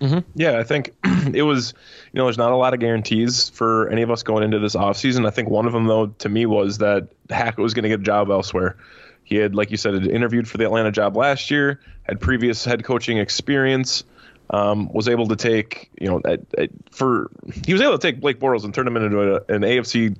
Mm-hmm. 0.00 0.18
Yeah, 0.34 0.58
I 0.58 0.64
think 0.64 0.92
it 1.32 1.42
was, 1.42 1.72
you 2.12 2.18
know, 2.18 2.24
there's 2.24 2.36
not 2.36 2.52
a 2.52 2.56
lot 2.56 2.74
of 2.74 2.80
guarantees 2.80 3.48
for 3.50 3.88
any 3.88 4.02
of 4.02 4.10
us 4.10 4.22
going 4.22 4.42
into 4.42 4.58
this 4.58 4.74
offseason. 4.74 5.26
I 5.26 5.30
think 5.30 5.48
one 5.48 5.66
of 5.66 5.72
them, 5.72 5.86
though, 5.86 6.08
to 6.08 6.28
me 6.28 6.46
was 6.46 6.78
that 6.78 7.08
Hackett 7.30 7.60
was 7.60 7.72
going 7.72 7.84
to 7.84 7.88
get 7.88 8.00
a 8.00 8.02
job 8.02 8.30
elsewhere. 8.30 8.76
He 9.24 9.36
had, 9.36 9.54
like 9.54 9.70
you 9.70 9.76
said, 9.76 9.94
had 9.94 10.06
interviewed 10.06 10.48
for 10.48 10.58
the 10.58 10.64
Atlanta 10.64 10.92
job 10.92 11.16
last 11.16 11.50
year, 11.50 11.80
had 12.02 12.20
previous 12.20 12.64
head 12.64 12.84
coaching 12.84 13.18
experience 13.18 14.04
um, 14.50 14.92
was 14.92 15.08
able 15.08 15.26
to 15.28 15.36
take, 15.36 15.90
you 16.00 16.08
know, 16.08 16.20
at, 16.24 16.40
at, 16.56 16.70
for 16.90 17.30
he 17.64 17.72
was 17.72 17.82
able 17.82 17.98
to 17.98 17.98
take 17.98 18.20
Blake 18.20 18.38
Bortles 18.38 18.64
and 18.64 18.72
turn 18.72 18.86
him 18.86 18.96
into 18.96 19.34
a, 19.34 19.36
an 19.52 19.62
AFC 19.62 20.16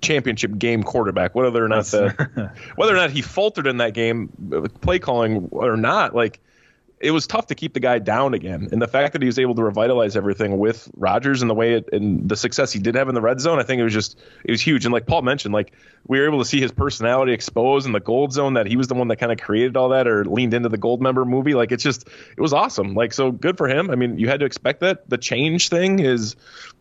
championship 0.00 0.58
game 0.58 0.82
quarterback. 0.82 1.34
Whether 1.34 1.64
or 1.64 1.68
not 1.68 1.86
the, 1.86 2.52
whether 2.76 2.92
or 2.92 2.96
not 2.96 3.10
he 3.10 3.22
faltered 3.22 3.66
in 3.66 3.78
that 3.78 3.94
game, 3.94 4.30
uh, 4.54 4.68
play 4.80 4.98
calling 4.98 5.48
or 5.50 5.76
not, 5.76 6.14
like 6.14 6.40
it 7.02 7.10
was 7.10 7.26
tough 7.26 7.48
to 7.48 7.54
keep 7.56 7.74
the 7.74 7.80
guy 7.80 7.98
down 7.98 8.32
again. 8.32 8.68
And 8.70 8.80
the 8.80 8.86
fact 8.86 9.12
that 9.12 9.22
he 9.22 9.26
was 9.26 9.38
able 9.38 9.56
to 9.56 9.64
revitalize 9.64 10.16
everything 10.16 10.58
with 10.58 10.88
Rodgers 10.96 11.42
and 11.42 11.50
the 11.50 11.54
way 11.54 11.74
it 11.74 11.88
and 11.92 12.28
the 12.28 12.36
success 12.36 12.72
he 12.72 12.78
did 12.78 12.94
have 12.94 13.08
in 13.08 13.16
the 13.16 13.20
red 13.20 13.40
zone, 13.40 13.58
I 13.58 13.64
think 13.64 13.80
it 13.80 13.84
was 13.84 13.92
just 13.92 14.18
it 14.44 14.52
was 14.52 14.60
huge. 14.60 14.84
And 14.86 14.92
like 14.92 15.06
Paul 15.06 15.22
mentioned, 15.22 15.52
like 15.52 15.72
we 16.06 16.20
were 16.20 16.26
able 16.26 16.38
to 16.38 16.44
see 16.44 16.60
his 16.60 16.70
personality 16.70 17.32
exposed 17.32 17.86
in 17.86 17.92
the 17.92 18.00
gold 18.00 18.32
zone 18.32 18.54
that 18.54 18.66
he 18.66 18.76
was 18.76 18.86
the 18.86 18.94
one 18.94 19.08
that 19.08 19.16
kind 19.16 19.32
of 19.32 19.38
created 19.38 19.76
all 19.76 19.88
that 19.88 20.06
or 20.06 20.24
leaned 20.24 20.54
into 20.54 20.68
the 20.68 20.78
Goldmember 20.78 21.26
movie. 21.26 21.54
Like 21.54 21.72
it's 21.72 21.82
just 21.82 22.06
it 22.06 22.40
was 22.40 22.52
awesome. 22.52 22.94
Like 22.94 23.12
so 23.12 23.32
good 23.32 23.58
for 23.58 23.68
him. 23.68 23.90
I 23.90 23.96
mean, 23.96 24.18
you 24.18 24.28
had 24.28 24.38
to 24.40 24.46
expect 24.46 24.80
that. 24.80 25.10
The 25.10 25.18
change 25.18 25.70
thing 25.70 25.98
is 25.98 26.36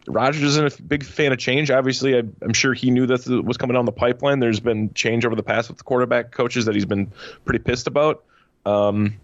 Rodgers 0.08 0.44
isn't 0.44 0.80
a 0.80 0.82
big 0.82 1.04
fan 1.04 1.32
of 1.32 1.38
change. 1.38 1.70
Obviously, 1.70 2.16
I, 2.16 2.24
am 2.42 2.54
sure 2.54 2.74
he 2.74 2.92
knew 2.92 3.06
that 3.08 3.28
was 3.46 3.58
coming 3.58 3.76
down 3.76 3.86
the 3.86 3.92
pipeline. 3.92 4.40
There's 4.40 4.60
been 4.60 4.94
change 4.94 5.26
over 5.26 5.36
the 5.36 5.44
past 5.44 5.70
with 5.70 5.78
the 5.78 5.84
quarterback 5.84 6.32
coaches 6.32 6.66
that 6.66 6.76
he's 6.76 6.86
been 6.86 7.12
pretty 7.46 7.64
pissed 7.64 7.88
about. 7.88 8.24
Um, 8.66 9.20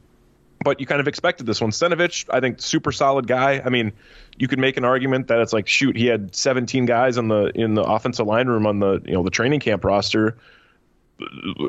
but 0.63 0.79
you 0.79 0.85
kind 0.85 1.01
of 1.01 1.07
expected 1.07 1.45
this 1.45 1.61
one. 1.61 1.71
Stenavich, 1.71 2.25
I 2.31 2.39
think, 2.39 2.61
super 2.61 2.91
solid 2.91 3.27
guy. 3.27 3.61
I 3.63 3.69
mean, 3.69 3.93
you 4.37 4.47
could 4.47 4.59
make 4.59 4.77
an 4.77 4.85
argument 4.85 5.27
that 5.27 5.39
it's 5.39 5.53
like, 5.53 5.67
shoot, 5.67 5.95
he 5.95 6.07
had 6.07 6.35
17 6.35 6.85
guys 6.85 7.17
in 7.17 7.27
the 7.27 7.51
in 7.53 7.73
the 7.73 7.83
offensive 7.83 8.25
line 8.25 8.47
room 8.47 8.65
on 8.65 8.79
the 8.79 9.01
you 9.05 9.13
know 9.13 9.23
the 9.23 9.29
training 9.29 9.59
camp 9.59 9.83
roster. 9.83 10.37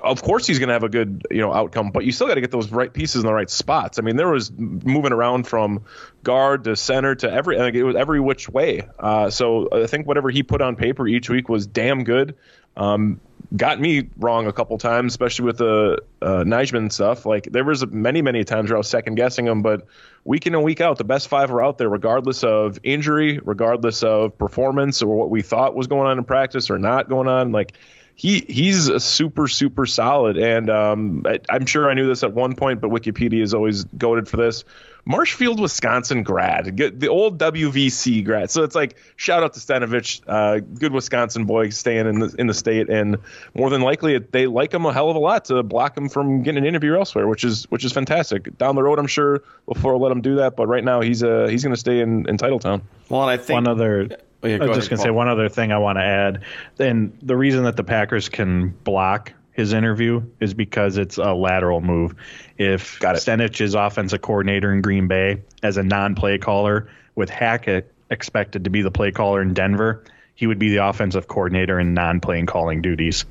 Of 0.03 0.23
course, 0.23 0.47
he's 0.47 0.59
going 0.59 0.69
to 0.69 0.75
have 0.75 0.85
a 0.85 0.89
good 0.89 1.27
you 1.31 1.39
know 1.39 1.53
outcome, 1.53 1.91
but 1.91 2.05
you 2.05 2.13
still 2.13 2.27
got 2.27 2.35
to 2.35 2.41
get 2.41 2.51
those 2.51 2.71
right 2.71 2.93
pieces 2.93 3.23
in 3.23 3.27
the 3.27 3.33
right 3.33 3.49
spots. 3.49 3.99
I 3.99 4.03
mean, 4.03 4.17
there 4.17 4.29
was 4.29 4.51
moving 4.53 5.13
around 5.13 5.47
from 5.47 5.85
guard 6.23 6.65
to 6.65 6.77
center 6.77 7.15
to 7.15 7.31
every 7.31 7.57
like 7.59 7.75
it 7.75 7.85
was 7.85 7.97
every 7.97 8.21
which 8.21 8.49
way. 8.49 8.87
Uh, 8.99 9.31
so 9.31 9.69
I 9.73 9.87
think 9.87 10.07
whatever 10.07 10.31
he 10.31 10.43
put 10.43 10.61
on 10.61 10.77
paper 10.77 11.07
each 11.07 11.31
week 11.31 11.49
was 11.49 11.67
damn 11.67 12.05
good. 12.05 12.35
Um, 12.77 13.21
got 13.57 13.81
me 13.81 14.09
wrong 14.19 14.47
a 14.47 14.53
couple 14.53 14.77
times, 14.79 15.13
especially 15.13 15.47
with 15.47 15.59
the 15.59 16.03
uh, 16.21 16.45
Nijman 16.45 16.93
stuff. 16.93 17.25
Like 17.25 17.45
there 17.51 17.65
was 17.65 17.87
many, 17.87 18.23
many 18.23 18.45
times 18.45 18.71
where 18.71 18.77
I 18.77 18.79
was 18.79 18.89
second 18.89 19.15
guessing 19.15 19.47
him, 19.47 19.63
but 19.63 19.87
week 20.25 20.47
in 20.47 20.55
and 20.55 20.63
week 20.63 20.81
out, 20.81 20.99
the 20.99 21.05
best 21.05 21.29
five 21.29 21.51
are 21.51 21.63
out 21.63 21.79
there, 21.79 21.89
regardless 21.89 22.45
of 22.45 22.79
injury, 22.83 23.41
regardless 23.43 24.03
of 24.03 24.37
performance 24.37 25.03
or 25.03 25.17
what 25.17 25.31
we 25.31 25.43
thought 25.43 25.75
was 25.75 25.87
going 25.87 26.07
on 26.07 26.19
in 26.19 26.25
practice 26.25 26.71
or 26.71 26.79
not 26.79 27.09
going 27.09 27.29
on. 27.29 27.53
Like 27.53 27.73
he 28.19 28.45
he's 28.49 28.89
a 28.89 28.99
super 28.99 29.47
super 29.47 29.87
solid, 29.87 30.37
and 30.37 30.69
um, 30.69 31.23
I, 31.25 31.39
I'm 31.49 31.67
sure 31.67 31.89
I 31.89 31.95
knew 31.95 32.09
this 32.09 32.25
at 32.25 32.33
one 32.33 32.57
point, 32.57 32.81
but 32.81 32.91
Wikipedia 32.91 33.41
is 33.41 33.55
always 33.55 33.85
goaded 33.97 34.29
for 34.29 34.37
this. 34.37 34.65
Marshfield, 35.05 35.61
Wisconsin 35.61 36.25
grad, 36.25 36.77
the 36.77 37.07
old 37.07 37.39
WVC 37.39 38.25
grad. 38.25 38.51
So 38.51 38.65
it's 38.65 38.75
like 38.75 38.97
shout 39.15 39.45
out 39.45 39.55
to 39.55 39.61
Stenavich, 39.61 40.21
uh, 40.27 40.59
good 40.59 40.93
Wisconsin 40.93 41.45
boy 41.45 41.71
staying 41.71 42.09
in 42.09 42.19
the 42.19 42.35
in 42.39 42.49
the 42.49 42.55
state, 42.55 42.91
and 42.91 43.19
more 43.55 43.71
than 43.71 43.83
likely 43.83 44.19
they 44.19 44.49
like 44.49 44.75
him 44.75 44.85
a 44.85 44.93
hell 44.93 45.11
of 45.11 45.17
a 45.17 45.21
lot 45.21 45.45
to 45.47 45.63
block 45.63 45.97
him 45.97 46.09
from 46.09 46.43
getting 46.43 46.65
an 46.65 46.67
interview 46.67 46.97
elsewhere, 46.97 47.29
which 47.29 47.45
is 47.45 47.71
which 47.71 47.85
is 47.85 47.93
fantastic. 47.93 48.59
Down 48.59 48.75
the 48.75 48.83
road, 48.83 48.99
I'm 48.99 49.07
sure 49.07 49.45
before 49.73 49.93
we'll 49.93 50.03
let 50.03 50.13
him 50.13 50.23
do 50.23 50.35
that, 50.37 50.57
but 50.57 50.67
right 50.67 50.83
now 50.83 51.03
he's 51.03 51.23
uh 51.23 51.47
he's 51.49 51.63
going 51.63 51.75
to 51.75 51.81
stay 51.81 52.01
in 52.01 52.29
in 52.29 52.37
Titletown. 52.37 52.83
Well, 53.09 53.23
and 53.23 53.31
I 53.31 53.37
think 53.37 53.55
one 53.55 53.69
other. 53.69 54.09
Oh, 54.43 54.47
yeah, 54.47 54.59
I 54.63 54.67
was 54.67 54.77
just 54.77 54.91
going 54.91 54.99
to 54.99 55.03
say 55.03 55.11
one 55.11 55.29
other 55.29 55.49
thing 55.49 55.73
I 55.73 55.79
want 55.79 55.99
to 55.99 56.05
add. 56.05 56.43
And 56.79 57.19
the 57.23 57.37
reason 57.37 57.65
that 57.65 57.77
the 57.77 57.85
Packers 57.85 58.29
can 58.29 58.69
block 58.69 59.33
his 59.53 59.73
interview 59.73 60.23
is 60.39 60.55
because 60.55 60.97
it's 60.97 61.19
a 61.19 61.35
lateral 61.35 61.81
move. 61.81 62.15
If 62.57 63.01
Stenich 63.01 63.61
is 63.61 63.75
offensive 63.75 64.23
coordinator 64.23 64.73
in 64.73 64.81
Green 64.81 65.09
Bay 65.09 65.43
as 65.63 65.77
a 65.77 65.83
non-play 65.83 66.39
caller, 66.39 66.89
with 67.17 67.31
Hackett 67.31 67.93
expected 68.11 68.65
to 68.65 68.71
be 68.71 68.83
the 68.83 68.93
play 68.93 69.11
caller 69.11 69.43
in 69.43 69.55
Denver, 69.55 70.05
he 70.37 70.47
would 70.47 70.61
be 70.61 70.69
the 70.69 70.87
offensive 70.87 71.27
coordinator 71.27 71.81
in 71.81 71.93
non-playing 71.95 72.47
calling 72.47 72.81
duties. 72.81 73.25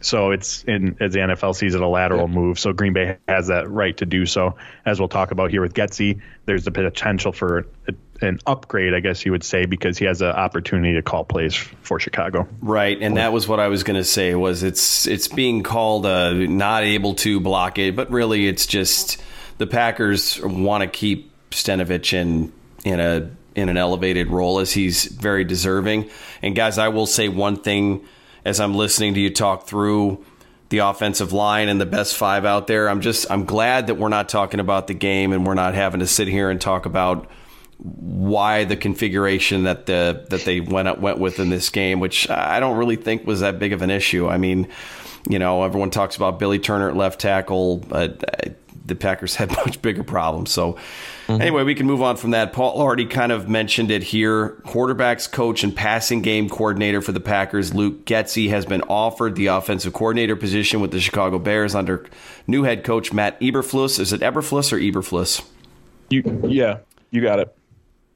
So 0.00 0.30
it's 0.30 0.62
in 0.64 0.96
as 1.00 1.14
the 1.14 1.20
NFL 1.20 1.56
sees 1.56 1.74
it 1.74 1.80
a 1.80 1.88
lateral 1.88 2.28
yeah. 2.28 2.34
move. 2.34 2.58
So 2.58 2.72
Green 2.72 2.92
Bay 2.92 3.16
has 3.26 3.48
that 3.48 3.70
right 3.70 3.96
to 3.96 4.06
do 4.06 4.26
so. 4.26 4.56
As 4.84 5.00
we'll 5.00 5.08
talk 5.08 5.30
about 5.30 5.50
here 5.50 5.62
with 5.62 5.72
Getsy, 5.72 6.20
there's 6.44 6.64
the 6.64 6.70
potential 6.70 7.32
for 7.32 7.66
a, 7.88 7.94
an 8.20 8.38
upgrade, 8.46 8.94
I 8.94 9.00
guess 9.00 9.24
you 9.24 9.32
would 9.32 9.44
say, 9.44 9.66
because 9.66 9.98
he 9.98 10.04
has 10.06 10.22
an 10.22 10.30
opportunity 10.30 10.94
to 10.94 11.02
call 11.02 11.24
plays 11.24 11.54
for 11.54 12.00
Chicago. 12.00 12.48
Right, 12.60 13.00
and 13.00 13.16
that 13.16 13.32
was 13.32 13.46
what 13.46 13.60
I 13.60 13.68
was 13.68 13.82
going 13.82 13.96
to 13.96 14.04
say. 14.04 14.34
Was 14.34 14.62
it's 14.62 15.06
it's 15.06 15.28
being 15.28 15.62
called 15.62 16.06
uh, 16.06 16.32
not 16.32 16.82
able 16.82 17.14
to 17.16 17.40
block 17.40 17.78
it, 17.78 17.94
but 17.94 18.10
really 18.10 18.48
it's 18.48 18.66
just 18.66 19.22
the 19.58 19.66
Packers 19.66 20.40
want 20.42 20.82
to 20.82 20.88
keep 20.88 21.32
Stenavich 21.50 22.12
in 22.12 22.52
in 22.84 23.00
a 23.00 23.30
in 23.54 23.68
an 23.68 23.76
elevated 23.76 24.28
role 24.28 24.60
as 24.60 24.72
he's 24.72 25.04
very 25.06 25.44
deserving. 25.44 26.10
And 26.42 26.54
guys, 26.54 26.78
I 26.78 26.88
will 26.88 27.06
say 27.06 27.28
one 27.28 27.56
thing 27.56 28.04
as 28.44 28.60
I'm 28.60 28.74
listening 28.74 29.14
to 29.14 29.20
you 29.20 29.30
talk 29.30 29.66
through 29.66 30.24
the 30.68 30.78
offensive 30.78 31.32
line 31.32 31.68
and 31.68 31.80
the 31.80 31.86
best 31.86 32.16
five 32.16 32.44
out 32.44 32.66
there. 32.66 32.88
I'm 32.88 33.00
just 33.00 33.30
I'm 33.30 33.44
glad 33.44 33.88
that 33.88 33.94
we're 33.94 34.08
not 34.08 34.28
talking 34.28 34.60
about 34.60 34.86
the 34.86 34.94
game 34.94 35.32
and 35.32 35.46
we're 35.46 35.54
not 35.54 35.74
having 35.74 36.00
to 36.00 36.06
sit 36.06 36.28
here 36.28 36.50
and 36.50 36.60
talk 36.60 36.86
about 36.86 37.28
why 37.78 38.64
the 38.64 38.76
configuration 38.76 39.64
that 39.64 39.86
the 39.86 40.26
that 40.30 40.44
they 40.44 40.60
went 40.60 41.00
went 41.00 41.18
with 41.18 41.38
in 41.38 41.48
this 41.48 41.70
game, 41.70 42.00
which 42.00 42.28
I 42.28 42.58
don't 42.60 42.76
really 42.76 42.96
think 42.96 43.26
was 43.26 43.40
that 43.40 43.58
big 43.58 43.72
of 43.72 43.82
an 43.82 43.90
issue. 43.90 44.28
I 44.28 44.36
mean, 44.36 44.68
you 45.28 45.38
know, 45.38 45.62
everyone 45.62 45.90
talks 45.90 46.16
about 46.16 46.38
Billy 46.38 46.58
Turner 46.58 46.88
at 46.88 46.96
left 46.96 47.20
tackle, 47.20 47.78
but 47.78 48.56
the 48.84 48.96
Packers 48.96 49.36
had 49.36 49.50
much 49.64 49.80
bigger 49.80 50.02
problems. 50.02 50.50
So, 50.50 50.72
mm-hmm. 51.28 51.40
anyway, 51.40 51.62
we 51.62 51.74
can 51.74 51.86
move 51.86 52.02
on 52.02 52.16
from 52.16 52.32
that. 52.32 52.52
Paul 52.52 52.80
already 52.80 53.06
kind 53.06 53.30
of 53.30 53.48
mentioned 53.48 53.90
it 53.92 54.02
here. 54.02 54.60
Quarterbacks 54.64 55.30
coach 55.30 55.62
and 55.62 55.74
passing 55.74 56.22
game 56.22 56.48
coordinator 56.48 57.00
for 57.00 57.12
the 57.12 57.20
Packers, 57.20 57.74
Luke 57.74 58.04
Getsy, 58.06 58.48
has 58.48 58.66
been 58.66 58.82
offered 58.82 59.36
the 59.36 59.46
offensive 59.46 59.92
coordinator 59.92 60.34
position 60.34 60.80
with 60.80 60.90
the 60.90 61.00
Chicago 61.00 61.38
Bears 61.38 61.74
under 61.74 62.06
new 62.48 62.64
head 62.64 62.82
coach 62.82 63.12
Matt 63.12 63.38
Eberflus. 63.40 64.00
Is 64.00 64.12
it 64.12 64.20
Eberflus 64.20 64.72
or 64.72 64.78
Eberflus? 64.78 65.46
You, 66.10 66.40
yeah, 66.48 66.78
you 67.10 67.20
got 67.20 67.38
it. 67.38 67.54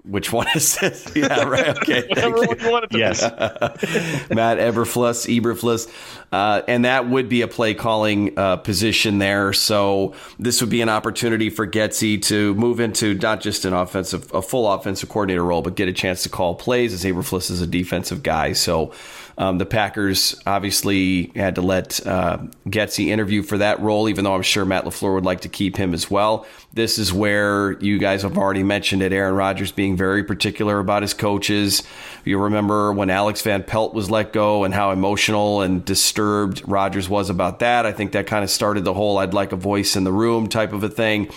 Which 0.04 0.32
one 0.32 0.48
is 0.54 0.76
this? 0.76 1.10
Yeah, 1.16 1.42
right. 1.44 1.68
Okay. 1.78 2.08
yes. 2.90 3.22
Matt 4.30 4.58
Eberflus, 4.58 5.28
Eberflus. 5.28 5.88
Uh, 6.32 6.62
and 6.66 6.84
that 6.84 7.08
would 7.08 7.28
be 7.28 7.42
a 7.42 7.48
play 7.48 7.74
calling 7.74 8.36
uh, 8.36 8.56
position 8.56 9.18
there. 9.18 9.52
So 9.52 10.14
this 10.38 10.60
would 10.60 10.70
be 10.70 10.80
an 10.80 10.88
opportunity 10.88 11.50
for 11.50 11.66
Getsy 11.66 12.20
to 12.22 12.54
move 12.54 12.80
into 12.80 13.14
not 13.14 13.40
just 13.40 13.64
an 13.64 13.74
offensive, 13.74 14.32
a 14.34 14.42
full 14.42 14.70
offensive 14.72 15.08
coordinator 15.08 15.44
role, 15.44 15.62
but 15.62 15.76
get 15.76 15.88
a 15.88 15.92
chance 15.92 16.22
to 16.24 16.28
call 16.28 16.54
plays 16.54 16.92
as 16.92 17.04
Eberflus 17.04 17.50
is 17.50 17.60
a 17.60 17.66
defensive 17.66 18.22
guy. 18.22 18.54
So 18.54 18.92
um, 19.38 19.58
the 19.58 19.66
Packers 19.66 20.40
obviously 20.46 21.32
had 21.34 21.54
to 21.54 21.62
let 21.62 22.04
uh, 22.06 22.38
Getsy 22.66 23.08
interview 23.08 23.42
for 23.42 23.58
that 23.58 23.80
role, 23.80 24.08
even 24.08 24.24
though 24.24 24.34
I'm 24.34 24.42
sure 24.42 24.64
Matt 24.64 24.84
LaFleur 24.84 25.14
would 25.14 25.24
like 25.24 25.42
to 25.42 25.48
keep 25.48 25.76
him 25.76 25.94
as 25.94 26.10
well. 26.10 26.46
This 26.72 26.98
is 26.98 27.12
where 27.12 27.72
you 27.80 27.98
guys 27.98 28.22
have 28.22 28.38
already 28.38 28.62
mentioned 28.62 29.02
it. 29.02 29.12
Aaron 29.12 29.34
Rodgers 29.34 29.72
being 29.72 29.96
very 29.96 30.24
particular 30.24 30.78
about 30.78 31.02
his 31.02 31.14
coaches. 31.14 31.82
You 32.24 32.38
remember 32.38 32.92
when 32.92 33.10
Alex 33.10 33.42
Van 33.42 33.62
Pelt 33.62 33.94
was 33.94 34.10
let 34.10 34.32
go 34.32 34.64
and 34.64 34.72
how 34.72 34.90
emotional 34.90 35.62
and 35.62 35.84
disturbed 35.84 36.62
Rodgers 36.66 37.08
was 37.08 37.30
about 37.30 37.60
that. 37.60 37.86
I 37.86 37.92
think 37.92 38.12
that 38.12 38.26
kind 38.26 38.44
of 38.44 38.50
started 38.50 38.84
the 38.84 38.94
whole 38.94 39.18
"I'd 39.18 39.34
like 39.34 39.52
a 39.52 39.56
voice 39.56 39.96
in 39.96 40.04
the 40.04 40.12
room" 40.12 40.48
type 40.48 40.72
of 40.72 40.82
a 40.84 40.88
thing 40.88 41.30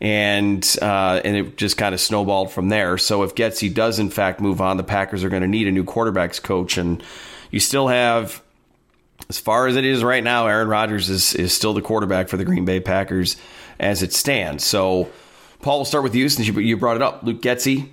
and 0.00 0.76
uh, 0.80 1.20
and 1.24 1.36
it 1.36 1.56
just 1.56 1.76
kind 1.76 1.94
of 1.94 2.00
snowballed 2.00 2.50
from 2.50 2.68
there. 2.70 2.96
So 2.96 3.22
if 3.22 3.34
Getsy 3.34 3.72
does 3.72 3.98
in 3.98 4.10
fact 4.10 4.40
move 4.40 4.60
on, 4.60 4.76
the 4.76 4.82
Packers 4.82 5.22
are 5.24 5.28
going 5.28 5.42
to 5.42 5.48
need 5.48 5.68
a 5.68 5.72
new 5.72 5.84
quarterbacks 5.84 6.42
coach, 6.42 6.78
and 6.78 7.02
you 7.50 7.60
still 7.60 7.88
have, 7.88 8.42
as 9.28 9.38
far 9.38 9.66
as 9.66 9.76
it 9.76 9.84
is 9.84 10.02
right 10.02 10.22
now, 10.22 10.46
Aaron 10.46 10.68
Rodgers 10.68 11.08
is 11.08 11.34
is 11.34 11.52
still 11.52 11.74
the 11.74 11.82
quarterback 11.82 12.28
for 12.28 12.36
the 12.36 12.44
Green 12.44 12.64
Bay 12.64 12.80
Packers 12.80 13.36
as 13.78 14.02
it 14.02 14.12
stands. 14.12 14.64
So, 14.64 15.10
Paul, 15.62 15.78
we'll 15.78 15.84
start 15.84 16.04
with 16.04 16.14
you 16.14 16.28
since 16.28 16.48
you, 16.48 16.58
you 16.60 16.76
brought 16.76 16.96
it 16.96 17.02
up. 17.02 17.22
Luke 17.22 17.40
Getsy, 17.42 17.90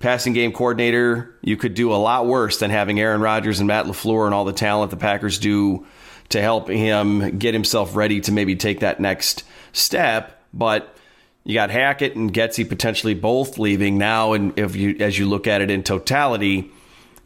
passing 0.00 0.32
game 0.32 0.52
coordinator. 0.52 1.34
You 1.42 1.56
could 1.56 1.74
do 1.74 1.92
a 1.92 1.96
lot 1.96 2.26
worse 2.26 2.58
than 2.58 2.70
having 2.70 3.00
Aaron 3.00 3.20
Rodgers 3.20 3.60
and 3.60 3.66
Matt 3.66 3.86
LaFleur 3.86 4.26
and 4.26 4.34
all 4.34 4.44
the 4.44 4.52
talent 4.52 4.90
the 4.90 4.96
Packers 4.96 5.38
do 5.38 5.86
to 6.28 6.40
help 6.40 6.68
him 6.68 7.38
get 7.38 7.54
himself 7.54 7.94
ready 7.94 8.20
to 8.20 8.32
maybe 8.32 8.56
take 8.56 8.80
that 8.80 9.00
next 9.00 9.44
step. 9.72 10.42
But 10.52 10.96
you 11.44 11.54
got 11.54 11.70
Hackett 11.70 12.16
and 12.16 12.32
Getsy 12.32 12.68
potentially 12.68 13.14
both 13.14 13.58
leaving 13.58 13.98
now, 13.98 14.32
and 14.32 14.58
if 14.58 14.74
you 14.74 14.96
as 14.98 15.18
you 15.18 15.28
look 15.28 15.46
at 15.46 15.60
it 15.60 15.70
in 15.70 15.84
totality, 15.84 16.72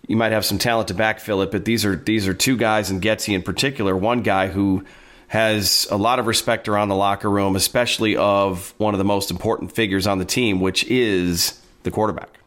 you 0.06 0.16
might 0.16 0.32
have 0.32 0.44
some 0.44 0.58
talent 0.58 0.88
to 0.88 0.94
backfill 0.94 1.42
it. 1.44 1.50
But 1.50 1.64
these 1.64 1.84
are 1.84 1.96
these 1.96 2.26
are 2.26 2.34
two 2.34 2.56
guys, 2.56 2.90
and 2.90 3.00
Getsy 3.00 3.34
in 3.34 3.42
particular, 3.42 3.96
one 3.96 4.22
guy 4.22 4.48
who 4.48 4.84
has 5.28 5.86
a 5.90 5.96
lot 5.96 6.18
of 6.18 6.26
respect 6.26 6.68
around 6.68 6.88
the 6.88 6.96
locker 6.96 7.30
room, 7.30 7.54
especially 7.54 8.16
of 8.16 8.74
one 8.78 8.94
of 8.94 8.98
the 8.98 9.04
most 9.04 9.30
important 9.30 9.70
figures 9.70 10.06
on 10.06 10.18
the 10.18 10.24
team, 10.24 10.60
which 10.60 10.82
is 10.84 11.60
the 11.84 11.90
quarterback. 11.90 12.39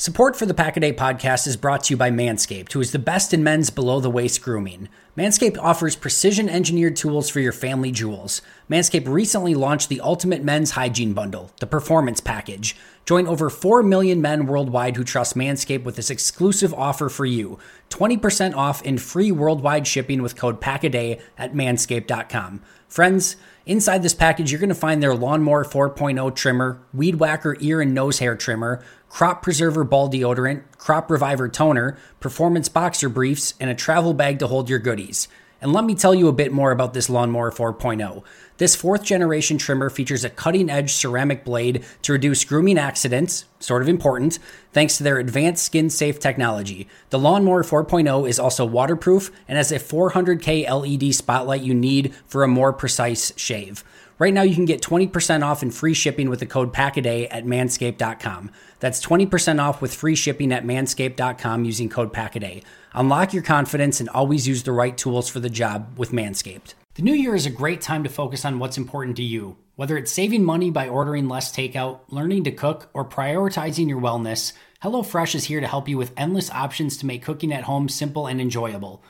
Support 0.00 0.36
for 0.36 0.46
the 0.46 0.54
Packaday 0.54 0.94
podcast 0.94 1.48
is 1.48 1.56
brought 1.56 1.82
to 1.82 1.92
you 1.92 1.96
by 1.96 2.12
Manscaped, 2.12 2.70
who 2.70 2.80
is 2.80 2.92
the 2.92 3.00
best 3.00 3.34
in 3.34 3.42
men's 3.42 3.68
below 3.68 3.98
the 3.98 4.08
waist 4.08 4.40
grooming. 4.40 4.88
Manscaped 5.16 5.58
offers 5.58 5.96
precision 5.96 6.48
engineered 6.48 6.94
tools 6.94 7.28
for 7.28 7.40
your 7.40 7.50
family 7.50 7.90
jewels. 7.90 8.40
Manscaped 8.70 9.08
recently 9.08 9.56
launched 9.56 9.88
the 9.88 10.00
Ultimate 10.00 10.44
Men's 10.44 10.70
Hygiene 10.70 11.14
Bundle, 11.14 11.50
the 11.58 11.66
Performance 11.66 12.20
Package. 12.20 12.76
Join 13.06 13.26
over 13.26 13.50
4 13.50 13.82
million 13.82 14.20
men 14.20 14.46
worldwide 14.46 14.94
who 14.94 15.02
trust 15.02 15.34
Manscaped 15.34 15.82
with 15.82 15.96
this 15.96 16.10
exclusive 16.10 16.72
offer 16.74 17.08
for 17.08 17.26
you 17.26 17.58
20% 17.90 18.54
off 18.54 18.80
and 18.84 19.02
free 19.02 19.32
worldwide 19.32 19.84
shipping 19.84 20.22
with 20.22 20.36
code 20.36 20.60
PACKADAY 20.60 21.20
at 21.36 21.54
manscaped.com. 21.54 22.62
Friends, 22.86 23.36
inside 23.66 24.02
this 24.02 24.14
package, 24.14 24.50
you're 24.52 24.60
going 24.60 24.68
to 24.68 24.74
find 24.74 25.02
their 25.02 25.14
Lawnmower 25.14 25.64
4.0 25.64 26.34
trimmer, 26.34 26.80
Weed 26.94 27.16
Whacker 27.16 27.56
ear 27.60 27.80
and 27.80 27.92
nose 27.92 28.18
hair 28.18 28.36
trimmer, 28.36 28.82
Crop 29.08 29.42
Preserver 29.42 29.84
Ball 29.84 30.10
Deodorant, 30.10 30.62
Crop 30.76 31.10
Reviver 31.10 31.48
Toner, 31.48 31.96
Performance 32.20 32.68
Boxer 32.68 33.08
Briefs, 33.08 33.54
and 33.58 33.70
a 33.70 33.74
travel 33.74 34.14
bag 34.14 34.38
to 34.38 34.46
hold 34.46 34.68
your 34.68 34.78
goodies. 34.78 35.28
And 35.60 35.72
let 35.72 35.84
me 35.84 35.96
tell 35.96 36.14
you 36.14 36.28
a 36.28 36.32
bit 36.32 36.52
more 36.52 36.70
about 36.70 36.94
this 36.94 37.10
Lawnmower 37.10 37.50
4.0. 37.50 38.22
This 38.58 38.76
fourth 38.76 39.02
generation 39.02 39.58
trimmer 39.58 39.90
features 39.90 40.24
a 40.24 40.30
cutting 40.30 40.70
edge 40.70 40.92
ceramic 40.92 41.44
blade 41.44 41.84
to 42.02 42.12
reduce 42.12 42.44
grooming 42.44 42.78
accidents, 42.78 43.44
sort 43.58 43.82
of 43.82 43.88
important, 43.88 44.38
thanks 44.72 44.96
to 44.96 45.02
their 45.02 45.18
advanced 45.18 45.64
skin 45.64 45.90
safe 45.90 46.20
technology. 46.20 46.88
The 47.10 47.18
Lawnmower 47.18 47.64
4.0 47.64 48.28
is 48.28 48.38
also 48.38 48.64
waterproof 48.64 49.32
and 49.48 49.56
has 49.56 49.72
a 49.72 49.80
400K 49.80 50.68
LED 50.68 51.12
spotlight 51.14 51.62
you 51.62 51.74
need 51.74 52.14
for 52.26 52.44
a 52.44 52.48
more 52.48 52.72
precise 52.72 53.32
shave. 53.36 53.82
Right 54.18 54.34
now, 54.34 54.42
you 54.42 54.54
can 54.54 54.64
get 54.64 54.82
20% 54.82 55.44
off 55.44 55.62
and 55.62 55.72
free 55.72 55.94
shipping 55.94 56.28
with 56.28 56.40
the 56.40 56.46
code 56.46 56.72
PACKADAY 56.72 57.28
at 57.30 57.44
manscaped.com. 57.44 58.50
That's 58.80 59.04
20% 59.04 59.60
off 59.60 59.82
with 59.82 59.94
free 59.94 60.14
shipping 60.14 60.52
at 60.52 60.64
manscaped.com 60.64 61.64
using 61.64 61.88
code 61.88 62.12
PACKADAY. 62.12 62.62
Unlock 62.94 63.32
your 63.32 63.42
confidence 63.42 64.00
and 64.00 64.08
always 64.08 64.46
use 64.46 64.62
the 64.62 64.72
right 64.72 64.96
tools 64.96 65.28
for 65.28 65.40
the 65.40 65.50
job 65.50 65.98
with 65.98 66.12
Manscaped. 66.12 66.74
The 66.94 67.02
new 67.02 67.14
year 67.14 67.34
is 67.34 67.46
a 67.46 67.50
great 67.50 67.80
time 67.80 68.02
to 68.02 68.10
focus 68.10 68.44
on 68.44 68.58
what's 68.58 68.78
important 68.78 69.16
to 69.18 69.22
you. 69.22 69.56
Whether 69.76 69.96
it's 69.96 70.10
saving 70.10 70.44
money 70.44 70.70
by 70.70 70.88
ordering 70.88 71.28
less 71.28 71.54
takeout, 71.54 72.00
learning 72.08 72.44
to 72.44 72.50
cook, 72.50 72.90
or 72.92 73.08
prioritizing 73.08 73.88
your 73.88 74.00
wellness, 74.00 74.52
HelloFresh 74.82 75.36
is 75.36 75.44
here 75.44 75.60
to 75.60 75.68
help 75.68 75.88
you 75.88 75.96
with 75.96 76.12
endless 76.16 76.50
options 76.50 76.96
to 76.96 77.06
make 77.06 77.22
cooking 77.22 77.52
at 77.52 77.64
home 77.64 77.88
simple 77.88 78.26
and 78.26 78.40
enjoyable. 78.40 79.02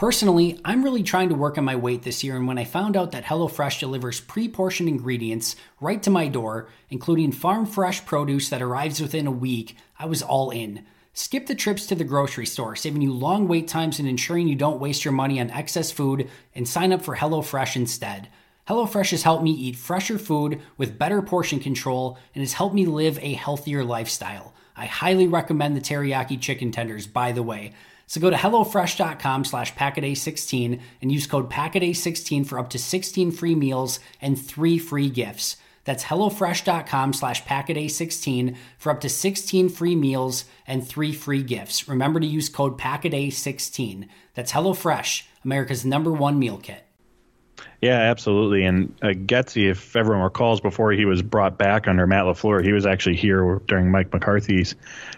Personally, 0.00 0.58
I'm 0.64 0.82
really 0.82 1.02
trying 1.02 1.28
to 1.28 1.34
work 1.34 1.58
on 1.58 1.64
my 1.66 1.76
weight 1.76 2.04
this 2.04 2.24
year, 2.24 2.34
and 2.34 2.48
when 2.48 2.56
I 2.56 2.64
found 2.64 2.96
out 2.96 3.12
that 3.12 3.24
HelloFresh 3.24 3.80
delivers 3.80 4.18
pre 4.18 4.48
portioned 4.48 4.88
ingredients 4.88 5.56
right 5.78 6.02
to 6.02 6.08
my 6.08 6.26
door, 6.26 6.70
including 6.88 7.32
farm 7.32 7.66
fresh 7.66 8.06
produce 8.06 8.48
that 8.48 8.62
arrives 8.62 9.02
within 9.02 9.26
a 9.26 9.30
week, 9.30 9.76
I 9.98 10.06
was 10.06 10.22
all 10.22 10.48
in. 10.52 10.86
Skip 11.12 11.46
the 11.46 11.54
trips 11.54 11.84
to 11.84 11.94
the 11.94 12.04
grocery 12.04 12.46
store, 12.46 12.76
saving 12.76 13.02
you 13.02 13.12
long 13.12 13.46
wait 13.46 13.68
times 13.68 13.98
and 13.98 14.08
ensuring 14.08 14.48
you 14.48 14.54
don't 14.54 14.80
waste 14.80 15.04
your 15.04 15.12
money 15.12 15.38
on 15.38 15.50
excess 15.50 15.90
food, 15.90 16.30
and 16.54 16.66
sign 16.66 16.94
up 16.94 17.02
for 17.02 17.16
HelloFresh 17.16 17.76
instead. 17.76 18.28
HelloFresh 18.68 19.10
has 19.10 19.24
helped 19.24 19.44
me 19.44 19.50
eat 19.50 19.76
fresher 19.76 20.16
food 20.16 20.62
with 20.78 20.98
better 20.98 21.20
portion 21.20 21.60
control 21.60 22.16
and 22.34 22.40
has 22.40 22.54
helped 22.54 22.74
me 22.74 22.86
live 22.86 23.18
a 23.20 23.34
healthier 23.34 23.84
lifestyle. 23.84 24.54
I 24.74 24.86
highly 24.86 25.26
recommend 25.26 25.76
the 25.76 25.82
teriyaki 25.82 26.40
chicken 26.40 26.72
tenders, 26.72 27.06
by 27.06 27.32
the 27.32 27.42
way. 27.42 27.74
So 28.10 28.20
go 28.20 28.28
to 28.28 28.34
HelloFresh.com 28.34 29.44
slash 29.44 29.72
Packaday16 29.76 30.80
and 31.00 31.12
use 31.12 31.28
code 31.28 31.48
Packaday16 31.48 32.44
for 32.44 32.58
up 32.58 32.70
to 32.70 32.78
16 32.78 33.30
free 33.30 33.54
meals 33.54 34.00
and 34.20 34.36
three 34.36 34.80
free 34.80 35.08
gifts. 35.08 35.56
That's 35.84 36.02
HelloFresh.com 36.02 37.12
slash 37.12 37.44
Packaday16 37.44 38.56
for 38.78 38.90
up 38.90 39.00
to 39.02 39.08
16 39.08 39.68
free 39.68 39.94
meals 39.94 40.44
and 40.66 40.84
three 40.84 41.12
free 41.12 41.44
gifts. 41.44 41.86
Remember 41.86 42.18
to 42.18 42.26
use 42.26 42.48
code 42.48 42.80
Packaday16. 42.80 44.08
That's 44.34 44.50
HelloFresh, 44.50 45.22
America's 45.44 45.84
number 45.84 46.10
one 46.10 46.40
meal 46.40 46.58
kit. 46.58 46.82
Yeah, 47.80 48.00
absolutely. 48.00 48.64
And 48.64 48.92
uh, 49.02 49.08
Getsy, 49.08 49.70
if 49.70 49.94
everyone 49.94 50.24
recalls, 50.24 50.60
before 50.60 50.90
he 50.90 51.04
was 51.04 51.22
brought 51.22 51.58
back 51.58 51.86
under 51.86 52.08
Matt 52.08 52.24
LaFleur, 52.24 52.64
he 52.64 52.72
was 52.72 52.86
actually 52.86 53.16
here 53.16 53.62
during 53.68 53.92
Mike 53.92 54.10
McCarthy's 54.10 54.74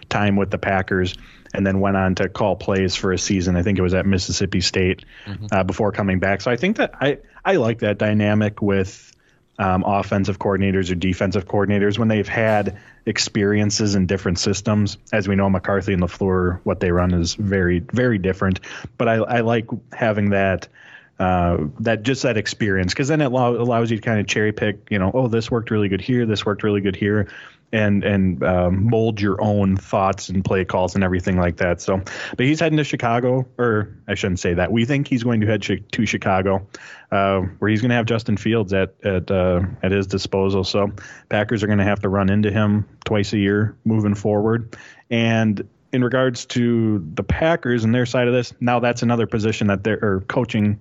time 0.09 0.35
with 0.35 0.51
the 0.51 0.59
Packers 0.59 1.15
and 1.53 1.65
then 1.65 1.79
went 1.79 1.97
on 1.97 2.15
to 2.15 2.29
call 2.29 2.55
plays 2.55 2.95
for 2.95 3.11
a 3.11 3.17
season. 3.17 3.55
I 3.55 3.63
think 3.63 3.77
it 3.77 3.81
was 3.81 3.93
at 3.93 4.05
Mississippi 4.05 4.61
State 4.61 5.05
mm-hmm. 5.25 5.47
uh, 5.51 5.63
before 5.63 5.91
coming 5.91 6.19
back. 6.19 6.41
So 6.41 6.51
I 6.51 6.55
think 6.55 6.77
that 6.77 6.95
I, 6.99 7.19
I 7.45 7.55
like 7.57 7.79
that 7.79 7.97
dynamic 7.97 8.61
with 8.61 9.11
um, 9.59 9.83
offensive 9.85 10.39
coordinators 10.39 10.91
or 10.91 10.95
defensive 10.95 11.45
coordinators 11.45 11.99
when 11.99 12.07
they've 12.07 12.27
had 12.27 12.79
experiences 13.05 13.95
in 13.95 14.07
different 14.07 14.39
systems. 14.39 14.97
As 15.11 15.27
we 15.27 15.35
know, 15.35 15.49
McCarthy 15.49 15.93
and 15.93 16.01
LaFleur, 16.01 16.61
what 16.63 16.79
they 16.79 16.91
run 16.91 17.13
is 17.13 17.35
very, 17.35 17.79
very 17.79 18.17
different. 18.17 18.59
But 18.97 19.07
I, 19.07 19.13
I 19.15 19.39
like 19.41 19.67
having 19.91 20.31
that– 20.31 20.67
uh, 21.19 21.57
that 21.79 22.03
just 22.03 22.23
that 22.23 22.37
experience 22.37 22.91
because 22.91 23.07
then 23.07 23.21
it 23.21 23.25
allow, 23.25 23.51
allows 23.51 23.91
you 23.91 23.97
to 23.97 24.01
kind 24.01 24.19
of 24.19 24.25
cherry 24.25 24.51
pick 24.51 24.87
you 24.89 24.97
know 24.97 25.11
oh 25.13 25.27
this 25.27 25.51
worked 25.51 25.69
really 25.69 25.87
good 25.87 26.01
here 26.01 26.25
this 26.25 26.43
worked 26.43 26.63
really 26.63 26.81
good 26.81 26.95
here 26.95 27.27
and 27.73 28.03
and 28.03 28.43
um, 28.43 28.85
mold 28.85 29.19
your 29.19 29.41
own 29.41 29.75
thoughts 29.75 30.29
and 30.29 30.45
play 30.45 30.63
calls 30.63 30.95
and 30.95 31.03
everything 31.03 31.37
like 31.37 31.57
that. 31.57 31.81
So 31.81 32.01
but 32.37 32.45
he's 32.45 32.59
heading 32.59 32.77
to 32.77 32.83
chicago 32.83 33.45
or 33.57 33.97
i 34.07 34.13
shouldn't 34.13 34.39
say 34.39 34.53
that. 34.53 34.71
We 34.71 34.85
think 34.85 35.07
he's 35.07 35.23
going 35.23 35.41
to 35.41 35.47
head 35.47 35.63
to 35.63 36.05
chicago 36.05 36.67
uh, 37.11 37.41
where 37.59 37.69
he's 37.69 37.81
going 37.81 37.89
to 37.89 37.95
have 37.95 38.05
justin 38.05 38.37
fields 38.37 38.71
at 38.71 38.93
at 39.03 39.29
uh, 39.29 39.63
at 39.81 39.91
his 39.91 40.07
disposal. 40.07 40.63
So 40.63 40.91
packers 41.27 41.63
are 41.63 41.67
going 41.67 41.79
to 41.79 41.85
have 41.85 42.01
to 42.01 42.09
run 42.09 42.29
into 42.29 42.51
him 42.51 42.87
twice 43.03 43.33
a 43.33 43.37
year 43.37 43.75
moving 43.83 44.15
forward. 44.15 44.77
And 45.09 45.67
in 45.91 46.03
regards 46.03 46.45
to 46.47 47.07
the 47.13 47.23
Packers 47.23 47.83
and 47.83 47.93
their 47.93 48.07
side 48.07 48.27
of 48.27 48.33
this, 48.33 48.51
now 48.59 48.79
that's 48.79 49.03
another 49.03 49.27
position 49.27 49.67
that 49.67 49.83
they're 49.83 50.21
coaching 50.21 50.79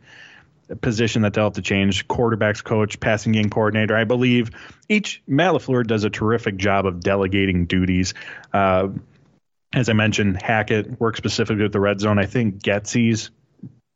position 0.81 1.23
that 1.23 1.35
they'll 1.35 1.45
have 1.45 1.55
to 1.55 1.63
change. 1.63 2.09
Quarterbacks 2.09 2.63
coach, 2.63 3.01
passing 3.01 3.33
game 3.33 3.51
coordinator. 3.51 3.97
I 3.97 4.05
believe 4.05 4.51
each 4.89 5.23
Matt 5.27 5.53
LaFleur 5.53 5.87
does 5.87 6.05
a 6.05 6.11
terrific 6.11 6.57
job 6.57 6.87
of 6.87 7.01
delegating 7.01 7.67
duties. 7.67 8.15
Uh, 8.53 8.89
as 9.75 9.89
I 9.89 9.95
mentioned, 9.95 10.41
Hackett 10.41 11.01
works 11.01 11.19
specifically 11.19 11.63
with 11.63 11.73
the 11.73 11.81
red 11.81 12.01
zone. 12.01 12.19
I 12.19 12.27
think 12.27 12.63
Getsy's 12.63 13.31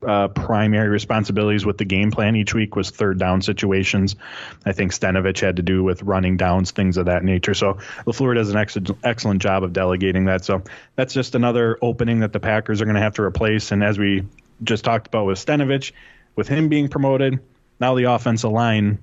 uh, 0.07 0.29
primary 0.29 0.88
responsibilities 0.88 1.64
with 1.64 1.79
the 1.79 1.85
game 1.85 2.11
plan 2.11 2.37
each 2.37 2.55
week 2.55 2.76
was 2.76 2.90
third 2.90 3.18
down 3.18 3.40
situations. 3.42 4.16
I 4.64 4.72
think 4.72 4.92
Stenavich 4.92 5.40
had 5.40 5.57
to 5.57 5.62
do 5.62 5.83
with 5.83 6.02
running 6.02 6.37
downs, 6.37 6.70
things 6.70 6.96
of 6.96 7.07
that 7.07 7.24
nature. 7.24 7.55
So 7.55 7.79
LaFleur 8.07 8.35
does 8.35 8.50
an 8.50 8.57
ex- 8.57 8.76
excellent 9.02 9.42
job 9.42 9.64
of 9.64 9.72
delegating 9.72 10.26
that. 10.26 10.44
So 10.44 10.62
that's 10.96 11.14
just 11.14 11.35
another 11.35 11.79
opening 11.81 12.20
that 12.20 12.33
the 12.33 12.40
Packers 12.40 12.81
are 12.81 12.85
going 12.85 12.96
to 12.96 13.00
have 13.00 13.14
to 13.14 13.22
replace. 13.22 13.72
And 13.72 13.83
as 13.83 13.98
we 13.98 14.26
just 14.62 14.85
talked 14.85 15.07
about 15.07 15.26
with 15.26 15.38
Stenavich, 15.38 15.92
with 16.37 16.49
him 16.49 16.68
being 16.68 16.88
promoted, 16.88 17.40
now 17.81 17.94
the 17.94 18.05
offensive 18.05 18.53
line 18.53 18.99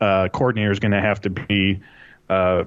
uh, 0.00 0.28
coordinator 0.28 0.72
is 0.72 0.80
going 0.80 0.92
to 0.92 1.00
have 1.00 1.20
to 1.20 1.30
be 1.30 1.80
uh, 2.28 2.64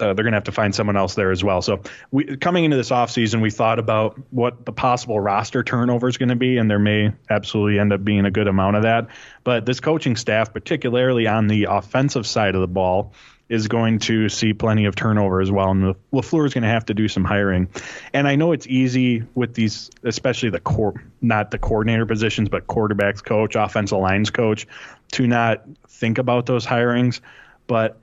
uh, 0.00 0.12
they're 0.12 0.24
going 0.24 0.32
to 0.32 0.36
have 0.36 0.44
to 0.44 0.52
find 0.52 0.74
someone 0.74 0.96
else 0.96 1.14
there 1.14 1.30
as 1.30 1.44
well. 1.44 1.62
So 1.62 1.80
we, 2.10 2.36
coming 2.36 2.64
into 2.64 2.76
this 2.76 2.90
offseason, 2.90 3.40
we 3.40 3.50
thought 3.50 3.78
about 3.78 4.20
what 4.30 4.64
the 4.64 4.72
possible 4.72 5.20
roster 5.20 5.62
turnover 5.62 6.08
is 6.08 6.16
going 6.16 6.30
to 6.30 6.36
be, 6.36 6.58
and 6.58 6.68
there 6.68 6.80
may 6.80 7.12
absolutely 7.30 7.78
end 7.78 7.92
up 7.92 8.04
being 8.04 8.24
a 8.24 8.30
good 8.30 8.48
amount 8.48 8.76
of 8.76 8.82
that. 8.82 9.08
But 9.44 9.66
this 9.66 9.78
coaching 9.78 10.16
staff, 10.16 10.52
particularly 10.52 11.28
on 11.28 11.46
the 11.46 11.64
offensive 11.64 12.26
side 12.26 12.56
of 12.56 12.60
the 12.60 12.66
ball, 12.66 13.12
is 13.48 13.68
going 13.68 13.98
to 13.98 14.28
see 14.28 14.54
plenty 14.54 14.86
of 14.86 14.96
turnover 14.96 15.40
as 15.40 15.50
well, 15.50 15.70
and 15.70 15.94
LaFleur 16.12 16.46
is 16.46 16.54
going 16.54 16.62
to 16.62 16.68
have 16.68 16.86
to 16.86 16.94
do 16.94 17.08
some 17.08 17.24
hiring. 17.24 17.68
And 18.12 18.26
I 18.26 18.36
know 18.36 18.52
it's 18.52 18.66
easy 18.66 19.24
with 19.34 19.54
these, 19.54 19.90
especially 20.02 20.50
the 20.50 20.60
core, 20.60 21.04
not 21.20 21.50
the 21.50 21.58
coordinator 21.58 22.06
positions, 22.06 22.48
but 22.48 22.66
quarterbacks 22.66 23.22
coach, 23.22 23.54
offensive 23.54 23.98
lines 23.98 24.30
coach, 24.30 24.66
to 25.12 25.26
not 25.26 25.64
think 25.88 26.18
about 26.18 26.46
those 26.46 26.64
hirings. 26.64 27.20
But 27.66 27.98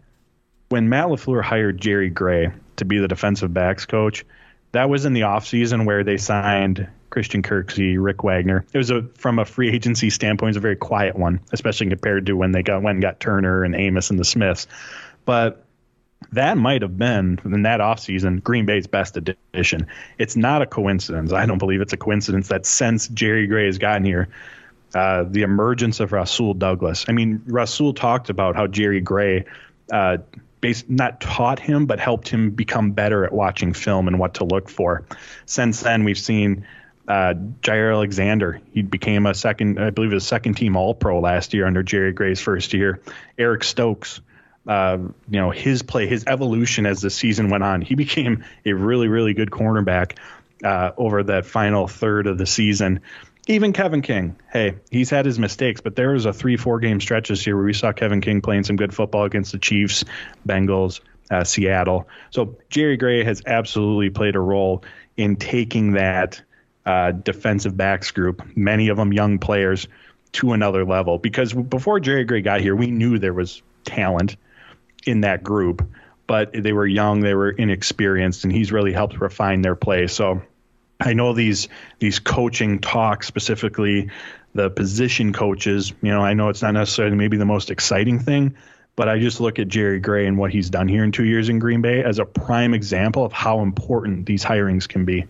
when 0.70 0.90
Matt 0.90 1.08
LaFleur 1.08 1.44
hired 1.44 1.82
Jerry 1.82 2.10
Gray 2.10 2.52
to 2.78 2.86
be 2.86 3.00
the 3.00 3.08
defensive 3.08 3.54
backs 3.54 3.86
coach, 3.86 4.24
that 4.74 4.90
was 4.90 5.06
in 5.06 5.14
the 5.14 5.22
offseason 5.22 5.86
where 5.86 6.04
they 6.04 6.18
signed 6.18 6.88
Christian 7.10 7.44
Kirksey, 7.44 7.98
Rick 8.00 8.24
Wagner. 8.24 8.66
It 8.74 8.78
was 8.78 8.90
a 8.90 9.04
from 9.16 9.38
a 9.38 9.46
free 9.46 9.70
agency 9.70 10.10
standpoint, 10.10 10.48
it 10.48 10.52
was 10.52 10.58
a 10.58 10.62
very 10.62 10.78
quiet 10.78 11.16
one, 11.16 11.42
especially 11.52 11.90
compared 11.90 12.26
to 12.28 12.34
when 12.34 12.54
they 12.54 12.64
got 12.64 12.84
and 12.86 13.02
got 13.02 13.20
Turner 13.20 13.64
and 13.64 13.76
Amos 13.76 14.10
and 14.10 14.20
the 14.20 14.24
Smiths. 14.24 14.68
But 15.26 15.66
that 16.32 16.58
might 16.58 16.82
have 16.82 16.98
been 16.98 17.40
in 17.44 17.64
that 17.64 17.80
offseason 17.80 18.44
Green 18.44 18.66
Bay's 18.66 18.88
best 18.88 19.18
addition. 19.18 19.88
It's 20.18 20.36
not 20.36 20.62
a 20.62 20.66
coincidence. 20.66 21.34
I 21.34 21.46
don't 21.46 21.58
believe 21.58 21.82
it's 21.82 21.94
a 21.94 21.98
coincidence 21.98 22.48
that 22.50 22.66
since 22.66 23.08
Jerry 23.08 23.48
Gray 23.48 23.66
has 23.66 23.78
gotten 23.78 24.06
here, 24.06 24.30
uh, 24.94 25.24
the 25.28 25.42
emergence 25.44 26.00
of 26.00 26.12
Rasul 26.12 26.54
Douglas. 26.54 27.06
I 27.08 27.14
mean, 27.14 27.42
Rasul 27.46 27.94
talked 27.94 28.30
about 28.30 28.56
how 28.56 28.68
Jerry 28.68 29.02
Gray, 29.02 29.46
uh, 29.92 30.18
not 30.88 31.22
taught 31.22 31.60
him, 31.60 31.86
but 31.86 32.00
helped 32.00 32.28
him 32.28 32.52
become 32.52 32.92
better 32.92 33.26
at 33.26 33.32
watching 33.32 33.74
film 33.74 34.08
and 34.08 34.20
what 34.20 34.36
to 34.36 34.44
look 34.44 34.70
for. 34.70 35.04
Since 35.46 35.82
then, 35.82 36.04
we've 36.04 36.20
seen 36.20 36.68
uh, 37.08 37.34
Jaire 37.62 37.94
Alexander. 37.94 38.62
He 38.74 38.84
became 38.84 39.26
a 39.26 39.34
second, 39.34 39.80
I 39.80 39.90
believe, 39.90 40.14
a 40.14 40.20
second 40.20 40.56
team 40.56 40.76
All 40.76 40.94
Pro 40.94 41.20
last 41.20 41.54
year 41.54 41.66
under 41.66 41.84
Jerry 41.84 42.14
Gray's 42.14 42.40
first 42.40 42.74
year. 42.74 43.02
Eric 43.38 43.64
Stokes. 43.64 44.22
Uh, 44.68 44.98
you 45.28 45.40
know 45.40 45.50
his 45.50 45.82
play, 45.82 46.06
his 46.08 46.26
evolution 46.28 46.86
as 46.86 47.02
the 47.02 47.10
season 47.10 47.50
went 47.50 47.64
on. 47.64 47.82
He 47.82 47.96
became 48.06 48.44
a 48.66 48.74
really, 48.74 49.08
really 49.08 49.34
good 49.34 49.50
cornerback 49.50 50.18
uh, 50.64 50.92
over 50.98 51.24
that 51.24 51.46
final 51.46 51.88
third 51.88 52.28
of 52.28 52.38
the 52.38 52.46
season. 52.46 53.02
Even 53.48 53.74
Kevin 53.74 54.04
King, 54.04 54.36
hey, 54.54 54.76
he's 54.92 55.10
had 55.10 55.26
his 55.26 55.40
mistakes, 55.40 55.82
but 55.82 55.96
there 55.96 56.12
was 56.12 56.26
a 56.26 56.34
three, 56.34 56.58
four 56.58 56.80
game 56.80 57.02
stretch 57.02 57.30
this 57.30 57.48
year 57.48 57.56
where 57.56 57.66
we 57.66 57.74
saw 57.74 57.92
Kevin 57.92 58.22
King 58.22 58.42
playing 58.42 58.64
some 58.66 58.76
good 58.76 58.94
football 58.94 59.24
against 59.24 59.52
the 59.52 59.58
Chiefs, 59.58 60.06
Bengals, 60.48 61.00
uh, 61.32 61.44
Seattle. 61.44 62.08
So 62.30 62.58
Jerry 62.70 62.98
Gray 62.98 63.24
has 63.24 63.42
absolutely 63.46 64.12
played 64.12 64.36
a 64.36 64.40
role 64.40 64.84
in 65.18 65.38
taking 65.38 65.94
that 65.94 66.42
uh, 66.86 67.12
defensive 67.12 67.76
backs 67.76 68.12
group, 68.12 68.44
many 68.56 68.90
of 68.90 68.98
them 68.98 69.12
young 69.12 69.40
players, 69.40 69.88
to 70.34 70.54
another 70.54 70.86
level. 70.86 71.18
Because 71.18 71.52
before 71.54 72.00
Jerry 72.00 72.26
Gray 72.26 72.42
got 72.42 72.62
here, 72.62 72.76
we 72.76 72.92
knew 72.92 73.18
there 73.18 73.34
was 73.34 73.62
talent 73.84 74.36
in 75.06 75.22
that 75.22 75.44
group, 75.44 75.88
but 76.28 76.52
they 76.54 76.74
were 76.74 76.88
young, 76.88 77.22
they 77.22 77.34
were 77.34 77.50
inexperienced, 77.50 78.44
and 78.44 78.54
he's 78.54 78.72
really 78.72 78.94
helped 78.94 79.20
refine 79.20 79.62
their 79.62 79.76
play. 79.76 80.08
So 80.08 80.42
I 81.00 81.14
know 81.14 81.34
these 81.34 81.68
these 82.00 82.20
coaching 82.20 82.80
talks 82.80 83.28
specifically 83.28 84.12
the 84.54 84.70
position 84.70 85.34
coaches. 85.34 85.94
You 86.02 86.12
know, 86.12 86.22
I 86.22 86.34
know 86.34 86.50
it's 86.50 86.62
not 86.62 86.74
necessarily 86.74 87.16
maybe 87.16 87.38
the 87.38 87.46
most 87.46 87.72
exciting 87.72 88.20
thing, 88.20 88.56
but 88.96 89.10
I 89.10 89.20
just 89.20 89.40
look 89.40 89.60
at 89.60 89.68
Jerry 89.68 90.00
Gray 90.00 90.28
and 90.28 90.38
what 90.38 90.52
he's 90.52 90.70
done 90.70 90.88
here 90.88 91.04
in 91.04 91.12
two 91.12 91.24
years 91.24 91.50
in 91.50 91.60
Green 91.60 91.82
Bay 91.82 92.04
as 92.04 92.20
a 92.20 92.26
prime 92.26 92.74
example 92.74 93.26
of 93.26 93.34
how 93.34 93.62
important 93.62 94.26
these 94.26 94.44
hirings 94.44 94.88
can 94.88 95.06
be. 95.06 95.26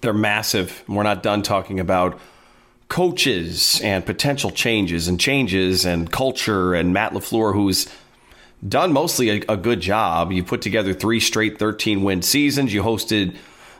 They're 0.00 0.12
massive. 0.12 0.84
We're 0.86 1.02
not 1.02 1.22
done 1.22 1.42
talking 1.42 1.80
about 1.80 2.20
coaches 2.88 3.80
and 3.82 4.06
potential 4.06 4.50
changes 4.50 5.08
and 5.08 5.18
changes 5.18 5.84
and 5.84 6.10
culture 6.12 6.74
and 6.74 6.92
Matt 6.92 7.12
LaFleur, 7.12 7.52
who's 7.52 7.88
done 8.66 8.92
mostly 8.92 9.30
a, 9.30 9.44
a 9.48 9.56
good 9.56 9.80
job. 9.80 10.32
You 10.32 10.42
put 10.42 10.62
together 10.62 10.94
three 10.94 11.20
straight 11.20 11.58
13 11.58 12.02
win 12.02 12.22
seasons. 12.22 12.72
You 12.72 12.82
hosted 12.82 13.36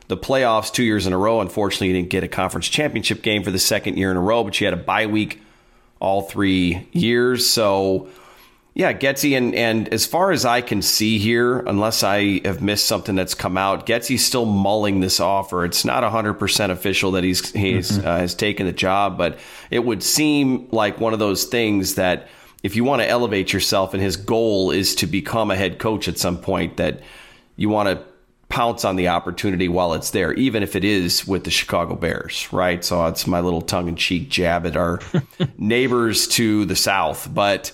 the 0.08 0.16
playoffs 0.16 0.72
two 0.72 0.84
years 0.84 1.06
in 1.06 1.12
a 1.12 1.18
row. 1.18 1.40
Unfortunately, 1.40 1.88
you 1.88 1.94
didn't 1.94 2.10
get 2.10 2.24
a 2.24 2.28
conference 2.28 2.68
championship 2.68 3.22
game 3.22 3.42
for 3.42 3.50
the 3.50 3.58
second 3.58 3.96
year 3.96 4.10
in 4.10 4.16
a 4.16 4.20
row, 4.20 4.44
but 4.44 4.60
you 4.60 4.66
had 4.66 4.74
a 4.74 4.82
bye 4.82 5.06
week 5.06 5.40
all 5.98 6.22
three 6.22 6.88
years. 6.92 7.48
So, 7.48 8.08
yeah, 8.74 8.92
Getsy, 8.92 9.36
and, 9.36 9.54
and 9.54 9.88
as 9.88 10.06
far 10.06 10.30
as 10.30 10.44
I 10.44 10.60
can 10.60 10.82
see 10.82 11.18
here, 11.18 11.60
unless 11.60 12.02
I 12.02 12.40
have 12.44 12.60
missed 12.60 12.86
something 12.86 13.14
that's 13.14 13.34
come 13.34 13.56
out, 13.56 13.86
Getsy's 13.86 14.24
still 14.24 14.44
mulling 14.44 15.00
this 15.00 15.18
offer. 15.18 15.64
It's 15.64 15.84
not 15.84 16.02
100% 16.02 16.70
official 16.70 17.12
that 17.12 17.24
he's, 17.24 17.50
he's 17.52 17.92
mm-hmm. 17.92 18.06
uh, 18.06 18.18
has 18.18 18.34
taken 18.34 18.66
the 18.66 18.72
job, 18.72 19.16
but 19.16 19.38
it 19.70 19.84
would 19.84 20.02
seem 20.02 20.68
like 20.70 21.00
one 21.00 21.14
of 21.14 21.18
those 21.18 21.44
things 21.44 21.94
that 21.94 22.28
if 22.66 22.74
you 22.74 22.82
want 22.82 23.00
to 23.00 23.08
elevate 23.08 23.52
yourself 23.52 23.94
and 23.94 24.02
his 24.02 24.16
goal 24.16 24.72
is 24.72 24.96
to 24.96 25.06
become 25.06 25.52
a 25.52 25.56
head 25.56 25.78
coach 25.78 26.08
at 26.08 26.18
some 26.18 26.36
point, 26.36 26.78
that 26.78 27.00
you 27.54 27.68
want 27.68 27.88
to 27.88 28.04
pounce 28.48 28.84
on 28.84 28.96
the 28.96 29.06
opportunity 29.06 29.68
while 29.68 29.94
it's 29.94 30.10
there, 30.10 30.32
even 30.32 30.64
if 30.64 30.74
it 30.74 30.84
is 30.84 31.24
with 31.28 31.44
the 31.44 31.50
Chicago 31.52 31.94
Bears, 31.94 32.52
right? 32.52 32.84
So 32.84 33.06
it's 33.06 33.24
my 33.24 33.38
little 33.38 33.62
tongue 33.62 33.86
in 33.86 33.94
cheek 33.94 34.30
jab 34.30 34.66
at 34.66 34.76
our 34.76 34.98
neighbors 35.58 36.26
to 36.30 36.64
the 36.64 36.74
south. 36.74 37.32
But 37.32 37.70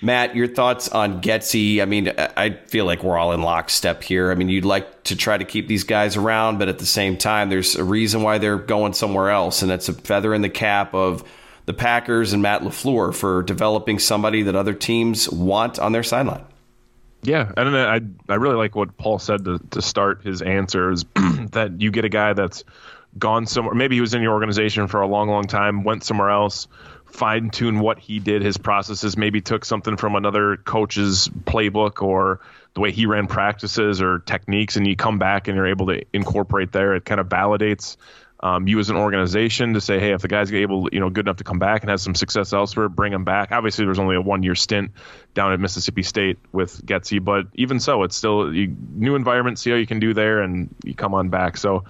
Matt, 0.00 0.34
your 0.34 0.48
thoughts 0.48 0.88
on 0.88 1.20
Getsy? 1.20 1.82
I 1.82 1.84
mean, 1.84 2.10
I 2.18 2.56
feel 2.68 2.86
like 2.86 3.02
we're 3.04 3.18
all 3.18 3.32
in 3.32 3.42
lockstep 3.42 4.02
here. 4.02 4.32
I 4.32 4.34
mean, 4.34 4.48
you'd 4.48 4.64
like 4.64 5.04
to 5.04 5.14
try 5.14 5.36
to 5.36 5.44
keep 5.44 5.68
these 5.68 5.84
guys 5.84 6.16
around, 6.16 6.58
but 6.58 6.70
at 6.70 6.78
the 6.78 6.86
same 6.86 7.18
time, 7.18 7.50
there's 7.50 7.76
a 7.76 7.84
reason 7.84 8.22
why 8.22 8.38
they're 8.38 8.56
going 8.56 8.94
somewhere 8.94 9.28
else, 9.28 9.60
and 9.60 9.70
it's 9.70 9.90
a 9.90 9.92
feather 9.92 10.32
in 10.32 10.40
the 10.40 10.48
cap 10.48 10.94
of 10.94 11.22
the 11.72 11.78
Packers 11.78 12.34
and 12.34 12.42
Matt 12.42 12.60
LaFleur 12.60 13.14
for 13.14 13.42
developing 13.42 13.98
somebody 13.98 14.42
that 14.42 14.54
other 14.54 14.74
teams 14.74 15.28
want 15.30 15.78
on 15.78 15.92
their 15.92 16.02
sideline. 16.02 16.44
Yeah, 17.22 17.50
and 17.56 17.76
I 17.76 18.00
I 18.28 18.36
really 18.36 18.56
like 18.56 18.74
what 18.74 18.96
Paul 18.98 19.18
said 19.18 19.44
to, 19.44 19.58
to 19.70 19.80
start 19.80 20.22
his 20.22 20.42
answers 20.42 21.04
that 21.52 21.80
you 21.80 21.90
get 21.90 22.04
a 22.04 22.08
guy 22.08 22.34
that's 22.34 22.64
gone 23.18 23.46
somewhere. 23.46 23.74
Maybe 23.74 23.94
he 23.94 24.00
was 24.00 24.12
in 24.12 24.22
your 24.22 24.32
organization 24.32 24.86
for 24.88 25.00
a 25.00 25.06
long, 25.06 25.28
long 25.28 25.44
time, 25.44 25.84
went 25.84 26.04
somewhere 26.04 26.30
else, 26.30 26.66
fine 27.06 27.50
tune 27.50 27.78
what 27.78 27.98
he 27.98 28.18
did, 28.18 28.42
his 28.42 28.58
processes. 28.58 29.16
Maybe 29.16 29.40
took 29.40 29.64
something 29.64 29.96
from 29.96 30.16
another 30.16 30.56
coach's 30.56 31.28
playbook 31.28 32.02
or 32.02 32.40
the 32.74 32.80
way 32.80 32.90
he 32.90 33.06
ran 33.06 33.28
practices 33.28 34.02
or 34.02 34.18
techniques, 34.18 34.76
and 34.76 34.86
you 34.86 34.96
come 34.96 35.18
back 35.18 35.46
and 35.46 35.56
you're 35.56 35.68
able 35.68 35.86
to 35.86 36.04
incorporate 36.12 36.72
there. 36.72 36.94
It 36.96 37.04
kind 37.04 37.20
of 37.20 37.28
validates 37.28 37.96
um, 38.42 38.66
you 38.66 38.78
as 38.80 38.90
an 38.90 38.96
organization 38.96 39.74
to 39.74 39.80
say, 39.80 40.00
hey, 40.00 40.12
if 40.12 40.22
the 40.22 40.28
guy's 40.28 40.52
able, 40.52 40.88
you 40.90 40.98
know, 40.98 41.10
good 41.10 41.26
enough 41.26 41.36
to 41.36 41.44
come 41.44 41.58
back 41.58 41.82
and 41.82 41.90
has 41.90 42.02
some 42.02 42.14
success 42.14 42.52
elsewhere, 42.52 42.88
bring 42.88 43.12
him 43.12 43.24
back. 43.24 43.52
Obviously, 43.52 43.84
there's 43.84 44.00
only 44.00 44.16
a 44.16 44.20
one 44.20 44.42
year 44.42 44.54
stint 44.54 44.90
down 45.34 45.52
at 45.52 45.60
Mississippi 45.60 46.02
State 46.02 46.38
with 46.50 46.84
Getsy, 46.84 47.22
but 47.22 47.46
even 47.54 47.78
so, 47.78 48.02
it's 48.02 48.16
still 48.16 48.52
you, 48.52 48.74
new 48.94 49.14
environment. 49.14 49.58
See 49.58 49.70
how 49.70 49.76
you 49.76 49.86
can 49.86 50.00
do 50.00 50.12
there, 50.12 50.42
and 50.42 50.74
you 50.84 50.94
come 50.94 51.14
on 51.14 51.28
back. 51.28 51.56
So 51.56 51.84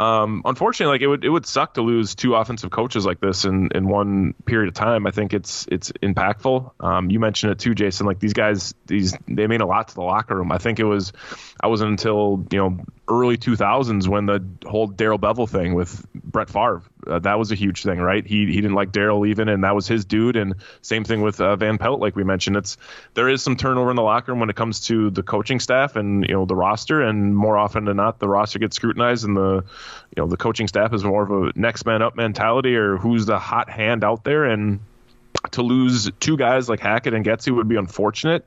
um, 0.00 0.42
unfortunately, 0.44 0.94
like 0.94 1.02
it 1.02 1.06
would 1.06 1.24
it 1.24 1.28
would 1.28 1.46
suck 1.46 1.74
to 1.74 1.82
lose 1.82 2.16
two 2.16 2.34
offensive 2.34 2.70
coaches 2.70 3.06
like 3.06 3.20
this 3.20 3.44
in, 3.44 3.68
in 3.74 3.88
one 3.88 4.34
period 4.44 4.68
of 4.68 4.74
time. 4.74 5.06
I 5.06 5.12
think 5.12 5.32
it's 5.32 5.66
it's 5.70 5.92
impactful. 5.92 6.72
Um, 6.80 7.10
you 7.10 7.20
mentioned 7.20 7.52
it 7.52 7.60
too, 7.60 7.74
Jason. 7.74 8.04
Like 8.04 8.18
these 8.18 8.32
guys, 8.32 8.74
these 8.86 9.16
they 9.28 9.46
mean 9.46 9.60
a 9.60 9.66
lot 9.66 9.88
to 9.88 9.94
the 9.94 10.02
locker 10.02 10.36
room. 10.36 10.50
I 10.50 10.58
think 10.58 10.80
it 10.80 10.84
was 10.84 11.12
I 11.60 11.68
wasn't 11.68 11.90
until 11.92 12.44
you 12.50 12.58
know 12.58 12.84
early 13.08 13.36
2000s 13.36 14.08
when 14.08 14.26
the 14.26 14.44
whole 14.66 14.86
Darrell 14.86 15.18
Bevell 15.18 15.48
thing 15.48 15.74
with 15.74 16.06
Brett 16.14 16.48
Favre 16.48 16.82
uh, 17.06 17.18
that 17.20 17.38
was 17.38 17.52
a 17.52 17.54
huge 17.54 17.82
thing, 17.82 17.98
right? 17.98 18.26
He 18.26 18.46
he 18.46 18.56
didn't 18.56 18.74
like 18.74 18.92
Daryl 18.92 19.26
even, 19.28 19.48
and 19.48 19.64
that 19.64 19.74
was 19.74 19.86
his 19.86 20.04
dude. 20.04 20.36
And 20.36 20.54
same 20.82 21.04
thing 21.04 21.22
with 21.22 21.40
uh, 21.40 21.56
Van 21.56 21.78
Pelt, 21.78 22.00
like 22.00 22.16
we 22.16 22.24
mentioned. 22.24 22.56
It's 22.56 22.76
there 23.14 23.28
is 23.28 23.42
some 23.42 23.56
turnover 23.56 23.90
in 23.90 23.96
the 23.96 24.02
locker 24.02 24.32
room 24.32 24.40
when 24.40 24.50
it 24.50 24.56
comes 24.56 24.80
to 24.86 25.10
the 25.10 25.22
coaching 25.22 25.60
staff 25.60 25.96
and 25.96 26.24
you 26.26 26.34
know 26.34 26.44
the 26.44 26.56
roster, 26.56 27.02
and 27.02 27.36
more 27.36 27.56
often 27.56 27.84
than 27.84 27.96
not, 27.96 28.18
the 28.18 28.28
roster 28.28 28.58
gets 28.58 28.76
scrutinized, 28.76 29.24
and 29.24 29.36
the 29.36 29.64
you 30.16 30.22
know 30.22 30.26
the 30.26 30.36
coaching 30.36 30.68
staff 30.68 30.92
is 30.92 31.04
more 31.04 31.22
of 31.22 31.30
a 31.30 31.58
next 31.58 31.84
man 31.84 32.02
up 32.02 32.16
mentality, 32.16 32.76
or 32.76 32.96
who's 32.96 33.26
the 33.26 33.38
hot 33.38 33.70
hand 33.70 34.04
out 34.04 34.24
there, 34.24 34.44
and 34.44 34.80
to 35.52 35.62
lose 35.62 36.10
two 36.20 36.36
guys 36.36 36.68
like 36.68 36.80
Hackett 36.80 37.14
and 37.14 37.24
Getsy 37.24 37.54
would 37.54 37.68
be 37.68 37.76
unfortunate. 37.76 38.46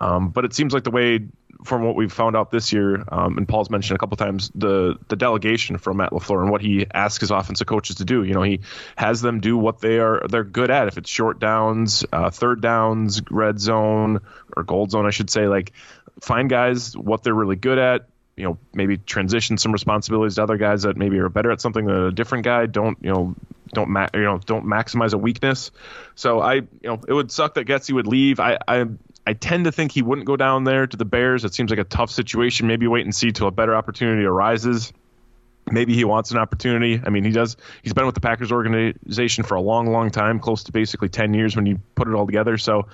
Um, 0.00 0.28
but 0.28 0.44
it 0.44 0.54
seems 0.54 0.72
like 0.72 0.84
the 0.84 0.92
way 0.92 1.26
from 1.64 1.82
what 1.82 1.96
we've 1.96 2.12
found 2.12 2.36
out 2.36 2.50
this 2.50 2.72
year, 2.72 3.02
um, 3.08 3.36
and 3.36 3.48
Paul's 3.48 3.68
mentioned 3.68 3.96
a 3.96 3.98
couple 3.98 4.16
times, 4.16 4.50
the 4.54 4.96
the 5.08 5.16
delegation 5.16 5.78
from 5.78 5.96
Matt 5.98 6.12
LaFleur 6.12 6.42
and 6.42 6.50
what 6.50 6.60
he 6.60 6.86
asks 6.92 7.20
his 7.20 7.30
offensive 7.30 7.66
coaches 7.66 7.96
to 7.96 8.04
do. 8.04 8.22
You 8.22 8.34
know, 8.34 8.42
he 8.42 8.60
has 8.96 9.20
them 9.20 9.40
do 9.40 9.56
what 9.56 9.80
they 9.80 9.98
are 9.98 10.26
they're 10.28 10.44
good 10.44 10.70
at. 10.70 10.88
If 10.88 10.98
it's 10.98 11.10
short 11.10 11.40
downs, 11.40 12.04
uh, 12.12 12.30
third 12.30 12.60
downs, 12.60 13.22
red 13.30 13.60
zone 13.60 14.20
or 14.56 14.62
gold 14.62 14.92
zone, 14.92 15.06
I 15.06 15.10
should 15.10 15.30
say, 15.30 15.48
like 15.48 15.72
find 16.20 16.48
guys 16.48 16.96
what 16.96 17.22
they're 17.22 17.34
really 17.34 17.56
good 17.56 17.78
at. 17.78 18.08
You 18.36 18.44
know, 18.44 18.58
maybe 18.72 18.96
transition 18.96 19.58
some 19.58 19.72
responsibilities 19.72 20.36
to 20.36 20.44
other 20.44 20.58
guys 20.58 20.82
that 20.82 20.96
maybe 20.96 21.18
are 21.18 21.28
better 21.28 21.50
at 21.50 21.60
something 21.60 21.84
than 21.84 22.04
a 22.04 22.12
different 22.12 22.44
guy. 22.44 22.66
Don't 22.66 22.98
you 23.00 23.12
know? 23.12 23.34
Don't 23.74 23.90
ma- 23.90 24.08
you 24.14 24.22
know? 24.22 24.38
Don't 24.38 24.64
maximize 24.64 25.12
a 25.12 25.18
weakness. 25.18 25.72
So 26.14 26.40
I, 26.40 26.54
you 26.54 26.68
know, 26.84 27.00
it 27.06 27.12
would 27.12 27.30
suck 27.32 27.54
that 27.54 27.66
Getsy 27.66 27.92
would 27.92 28.06
leave. 28.06 28.38
I, 28.40 28.58
I 28.66 28.86
I 29.28 29.34
tend 29.34 29.66
to 29.66 29.72
think 29.72 29.92
he 29.92 30.00
wouldn't 30.00 30.26
go 30.26 30.36
down 30.36 30.64
there 30.64 30.86
to 30.86 30.96
the 30.96 31.04
Bears. 31.04 31.44
It 31.44 31.52
seems 31.52 31.68
like 31.68 31.78
a 31.78 31.84
tough 31.84 32.10
situation. 32.10 32.66
Maybe 32.66 32.86
wait 32.86 33.04
and 33.04 33.14
see 33.14 33.30
till 33.30 33.46
a 33.46 33.50
better 33.50 33.76
opportunity 33.76 34.24
arises. 34.24 34.90
Maybe 35.70 35.92
he 35.92 36.02
wants 36.04 36.30
an 36.30 36.38
opportunity. 36.38 36.98
I 37.04 37.10
mean, 37.10 37.24
he 37.24 37.30
does. 37.30 37.58
He's 37.82 37.92
been 37.92 38.06
with 38.06 38.14
the 38.14 38.22
Packers 38.22 38.50
organization 38.50 39.44
for 39.44 39.56
a 39.56 39.60
long, 39.60 39.88
long 39.88 40.10
time, 40.10 40.40
close 40.40 40.64
to 40.64 40.72
basically 40.72 41.10
10 41.10 41.34
years 41.34 41.56
when 41.56 41.66
you 41.66 41.78
put 41.94 42.08
it 42.08 42.14
all 42.14 42.24
together. 42.24 42.56
So 42.56 42.88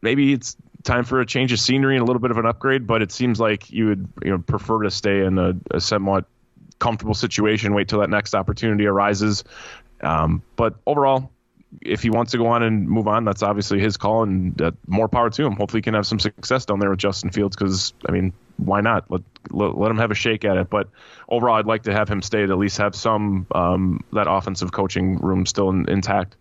maybe 0.00 0.32
it's 0.32 0.56
time 0.82 1.04
for 1.04 1.20
a 1.20 1.26
change 1.26 1.52
of 1.52 1.60
scenery 1.60 1.96
and 1.96 2.02
a 2.02 2.06
little 2.06 2.22
bit 2.22 2.30
of 2.30 2.38
an 2.38 2.46
upgrade. 2.46 2.86
But 2.86 3.02
it 3.02 3.12
seems 3.12 3.38
like 3.38 3.70
you 3.70 3.88
would 3.88 4.08
you 4.24 4.30
know 4.30 4.38
prefer 4.38 4.82
to 4.82 4.90
stay 4.90 5.26
in 5.26 5.36
a, 5.36 5.52
a 5.72 5.80
somewhat 5.82 6.24
comfortable 6.78 7.12
situation, 7.12 7.74
wait 7.74 7.88
till 7.88 8.00
that 8.00 8.08
next 8.08 8.34
opportunity 8.34 8.86
arises. 8.86 9.44
Um, 10.00 10.40
but 10.56 10.76
overall, 10.86 11.30
if 11.80 12.02
he 12.02 12.10
wants 12.10 12.32
to 12.32 12.38
go 12.38 12.46
on 12.46 12.62
and 12.62 12.88
move 12.88 13.08
on, 13.08 13.24
that's 13.24 13.42
obviously 13.42 13.80
his 13.80 13.96
call, 13.96 14.22
and 14.22 14.60
uh, 14.60 14.70
more 14.86 15.08
power 15.08 15.30
to 15.30 15.44
him. 15.44 15.52
Hopefully, 15.52 15.78
he 15.78 15.82
can 15.82 15.94
have 15.94 16.06
some 16.06 16.18
success 16.18 16.64
down 16.64 16.78
there 16.78 16.90
with 16.90 16.98
Justin 16.98 17.30
Fields 17.30 17.56
because, 17.56 17.92
I 18.08 18.12
mean, 18.12 18.32
why 18.56 18.80
not? 18.80 19.10
Let, 19.10 19.22
let, 19.50 19.76
let 19.76 19.90
him 19.90 19.98
have 19.98 20.10
a 20.10 20.14
shake 20.14 20.44
at 20.44 20.56
it. 20.56 20.70
But 20.70 20.88
overall, 21.28 21.56
I'd 21.56 21.66
like 21.66 21.84
to 21.84 21.92
have 21.92 22.08
him 22.08 22.22
stay 22.22 22.46
to 22.46 22.52
at 22.52 22.58
least 22.58 22.78
have 22.78 22.94
some 22.94 23.46
um, 23.54 24.04
that 24.12 24.26
offensive 24.28 24.72
coaching 24.72 25.18
room 25.18 25.46
still 25.46 25.70
in, 25.70 25.88
intact. 25.88 26.36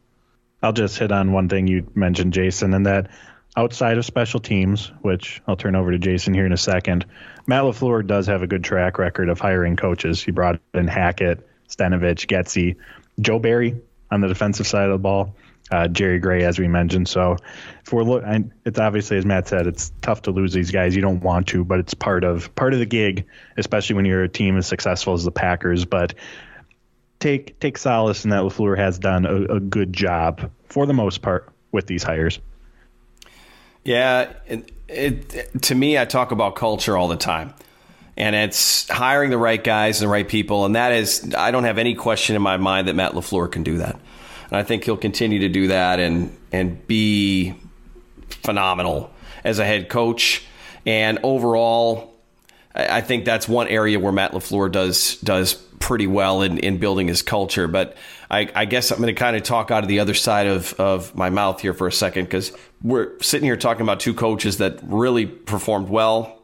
I'll 0.62 0.74
just 0.74 0.98
hit 0.98 1.12
on 1.12 1.32
one 1.32 1.50
thing 1.50 1.68
you 1.68 1.90
mentioned, 1.94 2.34
Jason, 2.34 2.74
and 2.74 2.86
that 2.86 3.10
outside 3.56 3.98
of 3.98 4.06
special 4.06 4.40
teams, 4.40 4.92
which 5.02 5.42
I'll 5.48 5.56
turn 5.56 5.76
over 5.76 5.92
to 5.92 6.00
Jason 6.00 6.34
here 6.34 6.46
in 6.46 6.52
a 6.54 6.58
second, 6.58 7.06
Matt 7.48 7.64
LaFleur 7.64 8.06
does 8.06 8.28
have 8.28 8.42
a 8.42 8.48
good 8.48 8.64
track 8.64 8.98
record 8.98 9.30
of 9.30 9.40
hiring 9.40 9.76
coaches. 9.76 10.24
He 10.24 10.32
brought 10.32 10.60
in 10.74 10.88
Hackett, 10.88 11.48
Stenavich, 11.70 12.28
Getsy, 12.28 12.78
Joe 13.20 13.40
Barry 13.40 13.76
on 14.12 14.22
the 14.22 14.28
defensive 14.28 14.68
side 14.68 14.86
of 14.86 14.92
the 14.92 14.98
ball. 15.00 15.36
uh, 15.72 15.88
Jerry 15.88 16.20
Gray, 16.20 16.44
as 16.44 16.60
we 16.60 16.68
mentioned. 16.68 17.08
So 17.08 17.38
if 17.84 17.92
we're 17.92 18.04
look, 18.04 18.24
and 18.26 18.52
it's 18.66 18.80
obviously 18.80 19.18
as 19.18 19.26
Matt 19.26 19.48
said, 19.48 19.68
it's 19.68 19.92
tough 20.02 20.24
to 20.24 20.32
lose 20.32 20.54
these 20.54 20.72
guys. 20.72 20.96
You 20.96 21.02
don't 21.02 21.22
want 21.22 21.48
to, 21.48 21.64
but 21.64 21.80
it's 21.80 21.94
part 21.94 22.24
of 22.24 22.54
part 22.56 22.74
of 22.74 22.80
the 22.80 22.86
gig, 22.86 23.26
especially 23.58 23.96
when 23.96 24.06
you're 24.06 24.24
a 24.24 24.30
team 24.30 24.58
as 24.58 24.68
successful 24.68 25.14
as 25.14 25.24
the 25.24 25.32
Packers. 25.32 25.86
But 25.86 26.14
take 27.20 27.60
take 27.60 27.78
solace 27.78 28.26
in 28.26 28.32
that 28.32 28.44
Lafleur 28.44 28.78
has 28.78 29.00
done 29.00 29.26
a, 29.26 29.56
a 29.56 29.60
good 29.60 29.92
job 29.92 30.52
for 30.66 30.86
the 30.86 30.94
most 30.94 31.22
part 31.22 31.50
with 31.72 31.88
these 31.88 32.04
hires. 32.04 32.40
Yeah, 33.84 34.34
it, 34.48 34.72
it, 34.88 35.62
to 35.64 35.76
me, 35.76 35.98
I 35.98 36.06
talk 36.06 36.32
about 36.32 36.56
culture 36.56 36.98
all 36.98 37.08
the 37.08 37.18
time 37.18 37.54
and 38.18 38.36
it's 38.36 38.88
hiring 38.90 39.30
the 39.30 39.38
right 39.38 39.62
guys 39.62 40.02
and 40.02 40.08
the 40.08 40.12
right 40.12 40.28
people. 40.28 40.66
And 40.66 40.76
that 40.76 40.94
is, 40.94 41.34
I 41.36 41.52
don't 41.52 41.66
have 41.66 41.78
any 41.78 41.96
question 41.96 42.36
in 42.36 42.42
my 42.42 42.58
mind 42.58 42.88
that 42.88 42.96
Matt 42.96 43.12
LaFleur 43.12 43.52
can 43.52 43.64
do 43.64 43.78
that. 43.78 44.00
And 44.50 44.58
I 44.58 44.64
think 44.64 44.86
he'll 44.86 44.98
continue 44.98 45.40
to 45.40 45.50
do 45.50 45.68
that 45.68 46.00
and, 46.00 46.36
and 46.52 46.86
be 46.88 47.56
phenomenal 48.30 49.12
as 49.44 49.60
a 49.60 49.66
head 49.66 49.90
coach. 49.90 50.46
And 50.86 51.20
overall, 51.24 52.14
I 52.74 53.02
think 53.02 53.26
that's 53.26 53.48
one 53.48 53.68
area 53.68 54.00
where 54.00 54.12
Matt 54.12 54.32
LaFleur 54.32 54.72
does, 54.72 55.18
does 55.18 55.54
pretty 55.54 56.08
well 56.08 56.42
in, 56.42 56.58
in 56.60 56.78
building 56.78 57.08
his 57.08 57.22
culture. 57.22 57.68
But 57.68 57.98
I, 58.30 58.50
I 58.56 58.66
guess 58.66 58.92
I'm 58.92 58.98
going 58.98 59.14
to 59.14 59.20
kind 59.20 59.36
of 59.36 59.44
talk 59.44 59.72
out 59.72 59.84
of 59.84 59.90
the 59.90 60.00
other 60.00 60.14
side 60.14 60.48
of, 60.48 60.74
of 60.80 61.16
my 61.16 61.30
mouth 61.30 61.60
here 61.60 61.74
for 61.74 61.88
a 61.88 61.92
second 61.92 62.26
because 62.26 62.54
we're 62.82 63.20
sitting 63.22 63.46
here 63.46 63.58
talking 63.58 63.82
about 63.82 64.00
two 64.00 64.14
coaches 64.14 64.58
that 64.60 64.80
really 64.84 65.26
performed 65.26 65.90
well 65.90 66.35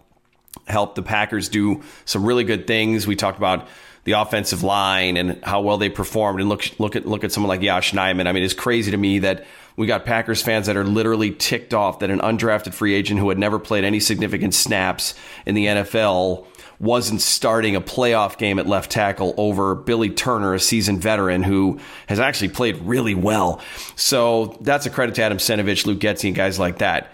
helped 0.71 0.95
the 0.95 1.03
Packers 1.03 1.49
do 1.49 1.81
some 2.05 2.25
really 2.25 2.43
good 2.43 2.65
things. 2.65 3.05
We 3.05 3.15
talked 3.15 3.37
about 3.37 3.67
the 4.03 4.13
offensive 4.13 4.63
line 4.63 5.17
and 5.17 5.43
how 5.43 5.61
well 5.61 5.77
they 5.77 5.89
performed. 5.89 6.39
And 6.39 6.49
look, 6.49 6.67
look 6.79 6.95
at 6.95 7.05
look 7.05 7.23
at 7.23 7.31
someone 7.31 7.49
like 7.49 7.61
Yosh 7.61 7.91
Nijman. 7.91 8.27
I 8.27 8.31
mean, 8.31 8.43
it's 8.43 8.53
crazy 8.53 8.91
to 8.91 8.97
me 8.97 9.19
that 9.19 9.45
we 9.77 9.87
got 9.87 10.05
Packers 10.05 10.41
fans 10.41 10.67
that 10.67 10.75
are 10.75 10.83
literally 10.83 11.31
ticked 11.31 11.73
off 11.73 11.99
that 11.99 12.09
an 12.09 12.19
undrafted 12.19 12.73
free 12.73 12.93
agent 12.93 13.19
who 13.19 13.29
had 13.29 13.37
never 13.37 13.59
played 13.59 13.83
any 13.83 13.99
significant 13.99 14.53
snaps 14.53 15.13
in 15.45 15.55
the 15.55 15.65
NFL 15.67 16.47
wasn't 16.79 17.21
starting 17.21 17.75
a 17.75 17.81
playoff 17.81 18.39
game 18.39 18.57
at 18.57 18.65
left 18.65 18.91
tackle 18.91 19.35
over 19.37 19.75
Billy 19.75 20.09
Turner, 20.09 20.55
a 20.55 20.59
seasoned 20.59 20.99
veteran 20.99 21.43
who 21.43 21.79
has 22.07 22.19
actually 22.19 22.49
played 22.49 22.75
really 22.79 23.13
well. 23.13 23.61
So 23.95 24.57
that's 24.61 24.87
a 24.87 24.89
credit 24.89 25.13
to 25.15 25.21
Adam 25.21 25.37
Stenavich, 25.37 25.85
Luke 25.85 25.99
Getsy, 25.99 26.25
and 26.25 26.35
guys 26.35 26.57
like 26.57 26.79
that. 26.79 27.13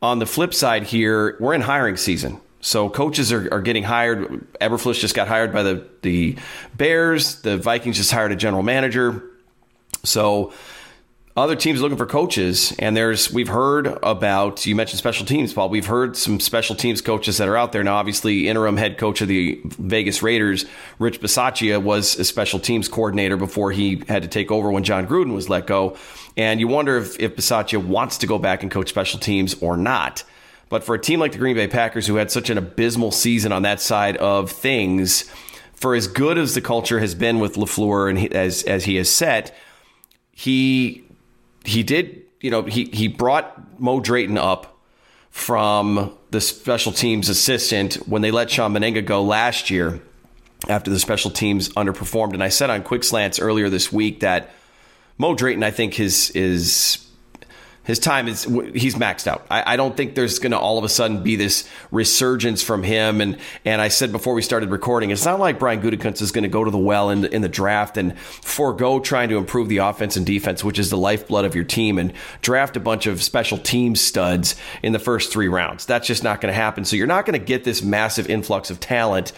On 0.00 0.20
the 0.20 0.26
flip 0.26 0.54
side 0.54 0.84
here, 0.84 1.36
we're 1.40 1.54
in 1.54 1.60
hiring 1.62 1.96
season. 1.96 2.40
So 2.62 2.88
coaches 2.88 3.32
are, 3.32 3.48
are 3.52 3.60
getting 3.60 3.82
hired. 3.82 4.46
Eberflus 4.60 4.98
just 4.98 5.14
got 5.14 5.28
hired 5.28 5.52
by 5.52 5.62
the, 5.62 5.86
the 6.00 6.38
Bears. 6.76 7.42
The 7.42 7.58
Vikings 7.58 7.98
just 7.98 8.12
hired 8.12 8.32
a 8.32 8.36
general 8.36 8.62
manager. 8.62 9.22
So 10.04 10.52
other 11.36 11.56
teams 11.56 11.80
looking 11.80 11.96
for 11.96 12.06
coaches, 12.06 12.74
and 12.78 12.96
there's 12.96 13.32
we've 13.32 13.48
heard 13.48 13.86
about 14.02 14.66
you 14.66 14.76
mentioned 14.76 14.98
special 14.98 15.24
teams, 15.24 15.52
Paul. 15.52 15.70
We've 15.70 15.86
heard 15.86 16.16
some 16.16 16.38
special 16.40 16.76
teams 16.76 17.00
coaches 17.00 17.38
that 17.38 17.48
are 17.48 17.56
out 17.56 17.72
there 17.72 17.82
now. 17.82 17.96
Obviously, 17.96 18.48
interim 18.48 18.76
head 18.76 18.98
coach 18.98 19.22
of 19.22 19.28
the 19.28 19.60
Vegas 19.64 20.22
Raiders, 20.22 20.66
Rich 20.98 21.20
Bisaccia, 21.20 21.82
was 21.82 22.18
a 22.18 22.24
special 22.24 22.60
teams 22.60 22.86
coordinator 22.86 23.38
before 23.38 23.72
he 23.72 24.02
had 24.08 24.22
to 24.22 24.28
take 24.28 24.50
over 24.50 24.70
when 24.70 24.84
Jon 24.84 25.06
Gruden 25.06 25.34
was 25.34 25.48
let 25.48 25.66
go. 25.66 25.96
And 26.36 26.60
you 26.60 26.68
wonder 26.68 26.98
if, 26.98 27.18
if 27.18 27.34
Bisaccia 27.34 27.82
wants 27.82 28.18
to 28.18 28.26
go 28.26 28.38
back 28.38 28.62
and 28.62 28.70
coach 28.70 28.90
special 28.90 29.18
teams 29.18 29.54
or 29.62 29.76
not. 29.76 30.24
But 30.72 30.84
for 30.84 30.94
a 30.94 30.98
team 30.98 31.20
like 31.20 31.32
the 31.32 31.38
Green 31.38 31.54
Bay 31.54 31.68
Packers, 31.68 32.06
who 32.06 32.16
had 32.16 32.30
such 32.30 32.48
an 32.48 32.56
abysmal 32.56 33.10
season 33.10 33.52
on 33.52 33.60
that 33.60 33.78
side 33.78 34.16
of 34.16 34.50
things, 34.50 35.30
for 35.74 35.94
as 35.94 36.06
good 36.06 36.38
as 36.38 36.54
the 36.54 36.62
culture 36.62 36.98
has 36.98 37.14
been 37.14 37.40
with 37.40 37.56
Lafleur 37.56 38.08
and 38.08 38.18
he, 38.18 38.32
as 38.32 38.62
as 38.62 38.86
he 38.86 38.96
has 38.96 39.10
set, 39.10 39.54
he 40.30 41.04
he 41.66 41.82
did 41.82 42.22
you 42.40 42.50
know 42.50 42.62
he 42.62 42.86
he 42.86 43.06
brought 43.06 43.78
Mo 43.78 44.00
Drayton 44.00 44.38
up 44.38 44.78
from 45.28 46.16
the 46.30 46.40
special 46.40 46.90
teams 46.90 47.28
assistant 47.28 47.96
when 48.08 48.22
they 48.22 48.30
let 48.30 48.50
Shawn 48.50 48.72
Mennenga 48.72 49.04
go 49.04 49.22
last 49.22 49.68
year 49.68 50.00
after 50.70 50.90
the 50.90 50.98
special 50.98 51.30
teams 51.30 51.68
underperformed. 51.74 52.32
And 52.32 52.42
I 52.42 52.48
said 52.48 52.70
on 52.70 52.82
Quick 52.82 53.04
Slants 53.04 53.38
earlier 53.38 53.68
this 53.68 53.92
week 53.92 54.20
that 54.20 54.48
Mo 55.18 55.34
Drayton, 55.34 55.64
I 55.64 55.70
think, 55.70 55.92
his 55.92 56.30
is 56.30 57.06
his 57.84 57.98
time 57.98 58.28
is 58.28 58.44
he's 58.44 58.94
maxed 58.94 59.26
out. 59.26 59.44
I, 59.50 59.74
I 59.74 59.76
don't 59.76 59.96
think 59.96 60.14
there's 60.14 60.38
going 60.38 60.52
to 60.52 60.58
all 60.58 60.78
of 60.78 60.84
a 60.84 60.88
sudden 60.88 61.22
be 61.22 61.36
this 61.36 61.68
resurgence 61.90 62.62
from 62.62 62.82
him. 62.82 63.20
And 63.20 63.38
and 63.64 63.80
I 63.80 63.88
said 63.88 64.12
before 64.12 64.34
we 64.34 64.42
started 64.42 64.70
recording, 64.70 65.10
it's 65.10 65.24
not 65.24 65.40
like 65.40 65.58
Brian 65.58 65.82
Gutekunst 65.82 66.22
is 66.22 66.30
going 66.30 66.44
to 66.44 66.48
go 66.48 66.62
to 66.62 66.70
the 66.70 66.78
well 66.78 67.10
in 67.10 67.22
the, 67.22 67.34
in 67.34 67.42
the 67.42 67.48
draft 67.48 67.96
and 67.96 68.16
forego 68.18 69.00
trying 69.00 69.30
to 69.30 69.36
improve 69.36 69.68
the 69.68 69.78
offense 69.78 70.16
and 70.16 70.24
defense, 70.24 70.62
which 70.62 70.78
is 70.78 70.90
the 70.90 70.98
lifeblood 70.98 71.44
of 71.44 71.54
your 71.54 71.64
team, 71.64 71.98
and 71.98 72.12
draft 72.40 72.76
a 72.76 72.80
bunch 72.80 73.06
of 73.06 73.22
special 73.22 73.58
team 73.58 73.96
studs 73.96 74.54
in 74.82 74.92
the 74.92 75.00
first 75.00 75.32
three 75.32 75.48
rounds. 75.48 75.84
That's 75.84 76.06
just 76.06 76.22
not 76.22 76.40
going 76.40 76.52
to 76.52 76.56
happen. 76.56 76.84
So 76.84 76.94
you're 76.94 77.06
not 77.08 77.26
going 77.26 77.38
to 77.38 77.44
get 77.44 77.64
this 77.64 77.82
massive 77.82 78.30
influx 78.30 78.70
of 78.70 78.78
talent 78.78 79.32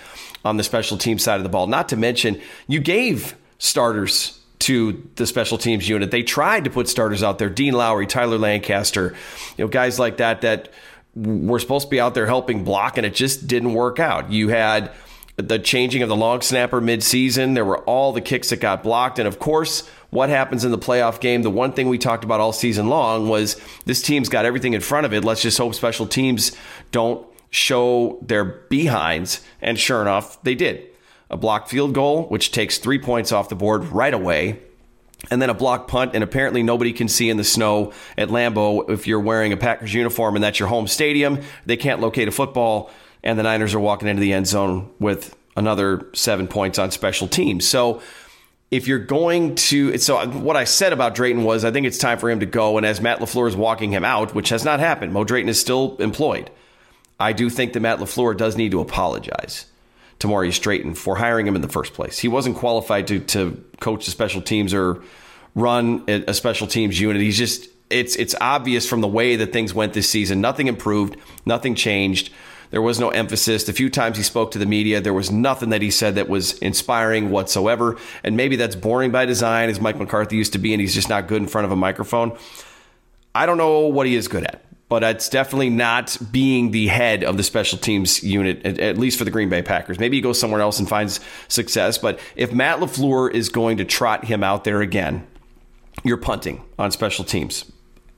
on 0.45 0.59
the 0.59 0.64
special 0.64 0.99
team 0.99 1.18
side 1.18 1.38
of 1.38 1.45
the 1.45 1.49
ball. 1.49 1.66
Not 1.66 1.88
to 1.88 1.97
mention, 1.97 2.40
you 2.66 2.80
gave 2.80 3.34
starters 3.59 4.38
to 4.65 5.09
the 5.17 5.27
special 5.27 5.59
teams 5.59 5.89
unit. 5.89 6.11
They 6.11 6.23
tried 6.23 6.65
to 6.65 6.71
put 6.71 6.89
starters 6.89 7.23
out 7.23 7.39
there, 7.39 7.51
Dean 7.51 7.75
Lowry, 7.75 8.07
Tyler 8.07 8.39
Lancaster, 8.39 9.15
you 9.57 9.65
know, 9.65 9.69
guys 9.69 9.99
like 9.99 10.17
that 10.19 10.41
that 10.41 10.71
were 11.15 11.59
supposed 11.59 11.87
to 11.87 11.91
be 11.91 12.01
out 12.01 12.15
there 12.15 12.27
helping 12.27 12.65
block, 12.65 12.97
and 12.97 13.07
it 13.07 13.15
just 13.15 13.47
didn't 13.47 13.75
work 13.75 14.01
out. 14.01 14.31
You 14.31 14.49
had 14.49 14.91
the 15.37 15.59
changing 15.59 16.03
of 16.03 16.09
the 16.09 16.17
long 16.17 16.41
snapper 16.41 16.81
midseason. 16.81 17.55
There 17.55 17.65
were 17.65 17.81
all 17.81 18.12
the 18.12 18.21
kicks 18.21 18.51
that 18.51 18.61
got 18.61 18.83
blocked, 18.83 19.19
and 19.19 19.29
of 19.29 19.39
course, 19.39 19.87
what 20.11 20.29
happens 20.29 20.65
in 20.65 20.71
the 20.71 20.79
playoff 20.79 21.21
game? 21.21 21.43
The 21.43 21.51
one 21.51 21.73
thing 21.73 21.89
we 21.89 21.99
talked 21.99 22.25
about 22.25 22.41
all 22.41 22.53
season 22.53 22.89
long 22.89 23.29
was 23.29 23.61
this 23.85 24.01
team's 24.01 24.29
got 24.29 24.45
everything 24.45 24.73
in 24.73 24.81
front 24.81 25.07
of 25.07 25.12
it. 25.12 25.25
Let's 25.25 25.43
just 25.43 25.59
hope 25.59 25.75
special 25.75 26.07
teams 26.07 26.53
don't 26.91 27.27
show 27.51 28.19
their 28.23 28.45
behinds, 28.45 29.41
and 29.61 29.79
sure 29.79 30.01
enough, 30.01 30.43
they 30.43 30.55
did 30.55 30.93
a 31.31 31.37
blocked 31.37 31.68
field 31.68 31.95
goal, 31.95 32.25
which 32.25 32.53
takes 32.53 32.79
three 32.79 32.99
points 32.99 33.33
off 33.33 33.49
the 33.49 33.55
board 33.55 33.85
right 33.85 34.14
away, 34.14 34.61
and 35.31 35.41
then 35.41 35.51
a 35.51 35.55
block 35.55 35.89
punt. 35.89 36.12
And 36.14 36.22
apparently, 36.22 36.62
nobody 36.62 36.93
can 36.93 37.09
see 37.09 37.31
in 37.31 37.37
the 37.37 37.45
snow 37.45 37.93
at 38.16 38.29
Lambeau 38.29 38.89
if 38.91 39.07
you're 39.07 39.20
wearing 39.20 39.53
a 39.53 39.57
Packers 39.57 39.95
uniform 39.95 40.35
and 40.35 40.45
that's 40.45 40.59
your 40.59 40.68
home 40.68 40.87
stadium. 40.87 41.41
They 41.66 41.77
can't 41.77 42.01
locate 42.01 42.29
a 42.29 42.33
football, 42.33 42.91
and 43.22 43.39
the 43.39 43.43
Niners 43.43 43.75
are 43.75 43.81
walking 43.81 44.09
into 44.09 44.20
the 44.20 44.33
end 44.33 44.47
zone 44.47 44.91
with 44.99 45.35
another 45.57 46.09
seven 46.12 46.49
points 46.49 46.79
on 46.79 46.91
special 46.91 47.29
teams. 47.29 47.66
So, 47.66 48.03
if 48.70 48.89
you're 48.89 48.99
going 48.99 49.55
to, 49.55 49.97
so 49.99 50.27
what 50.27 50.57
I 50.57 50.64
said 50.64 50.93
about 50.93 51.14
Drayton 51.14 51.45
was 51.45 51.64
I 51.64 51.70
think 51.70 51.87
it's 51.87 51.99
time 51.99 52.18
for 52.18 52.29
him 52.29 52.41
to 52.41 52.47
go. 52.47 52.77
And 52.77 52.85
as 52.85 53.01
Matt 53.01 53.20
LaFleur 53.20 53.47
is 53.47 53.55
walking 53.55 53.93
him 53.93 54.05
out, 54.05 54.35
which 54.35 54.49
has 54.49 54.64
not 54.64 54.81
happened, 54.81 55.12
Mo 55.12 55.22
Drayton 55.22 55.49
is 55.49 55.61
still 55.61 55.97
employed. 55.99 56.51
I 57.20 57.33
do 57.33 57.49
think 57.49 57.72
that 57.75 57.81
Matt 57.81 58.01
LaFleur 58.01 58.37
does 58.37 58.57
need 58.57 58.72
to 58.72 58.81
apologize 58.81 59.66
to 60.21 60.29
Maurice 60.29 60.59
Drayton 60.59 60.95
for 60.95 61.17
hiring 61.17 61.47
him 61.47 61.57
in 61.57 61.62
the 61.62 61.69
first 61.69 61.95
place. 61.95 62.19
He 62.19 62.29
wasn't 62.29 62.57
qualified 62.57 63.07
to 63.09 63.21
to 63.21 63.65
coach 63.81 64.05
the 64.05 64.11
special 64.11 64.43
teams 64.43 64.73
or 64.75 65.03
run 65.55 66.05
a 66.09 66.35
special 66.35 66.67
teams 66.67 67.01
unit. 67.01 67.21
He's 67.23 67.39
just 67.39 67.69
it's 67.91 68.17
it's 68.17 68.35
obvious 68.41 68.89
from 68.89 69.01
the 69.01 69.09
way 69.09 69.37
that 69.37 69.53
things 69.53 69.75
went 69.75 69.93
this 69.93 70.09
season. 70.09 70.41
Nothing 70.41 70.67
improved, 70.67 71.17
nothing 71.45 71.75
changed. 71.75 72.31
There 72.71 72.83
was 72.83 72.99
no 72.99 73.11
emphasis. 73.11 73.65
The 73.65 73.73
few 73.73 73.89
times 73.89 74.17
he 74.17 74.25
spoke 74.25 74.51
to 74.53 74.59
the 74.59 74.67
media, 74.67 75.01
there 75.01 75.15
was 75.15 75.31
nothing 75.31 75.71
that 75.71 75.81
he 75.81 75.93
said 75.93 76.17
that 76.17 76.29
was 76.29 76.59
inspiring 76.59 77.31
whatsoever. 77.31 77.97
And 78.25 78.37
maybe 78.37 78.57
that's 78.57 78.75
boring 78.75 79.12
by 79.12 79.27
design, 79.27 79.69
as 79.69 79.81
Mike 79.81 79.97
McCarthy 79.97 80.37
used 80.37 80.55
to 80.55 80.59
be, 80.59 80.73
and 80.75 80.81
he's 80.81 80.95
just 80.95 81.09
not 81.09 81.29
good 81.29 81.41
in 81.41 81.47
front 81.47 81.67
of 81.67 81.71
a 81.71 81.77
microphone. 81.77 82.37
I 83.33 83.47
don't 83.47 83.59
know 83.59 83.87
what 83.87 84.09
he 84.09 84.17
is 84.17 84.27
good 84.27 84.43
at 84.45 84.64
but 84.89 85.03
it's 85.03 85.28
definitely 85.28 85.70
not 85.70 86.16
being 86.30 86.70
the 86.70 86.87
head 86.89 87.24
of 87.24 87.37
the 87.37 87.43
special 87.43 87.78
teams 87.78 88.22
unit, 88.22 88.64
at, 88.64 88.78
at, 88.78 88.99
least 88.99 89.18
for 89.18 89.24
the 89.24 89.30
Green 89.30 89.49
Bay 89.49 89.62
Packers. 89.62 89.99
Maybe 89.99 90.16
he 90.16 90.20
goes 90.20 90.39
somewhere 90.39 90.61
else 90.61 90.78
and 90.78 90.89
finds 90.89 91.20
success. 91.49 91.99
But 91.99 92.18
if 92.37 92.53
Matt 92.53 92.80
LaFleur 92.80 93.32
is 93.32 93.49
going 93.49 93.78
to 93.78 93.85
trot 93.85 94.26
him 94.26 94.45
out 94.45 94.64
there 94.64 94.80
again, 94.82 95.26
you're 96.05 96.18
punting 96.18 96.62
on 96.78 96.91
special 96.91 97.24
teams. 97.24 97.70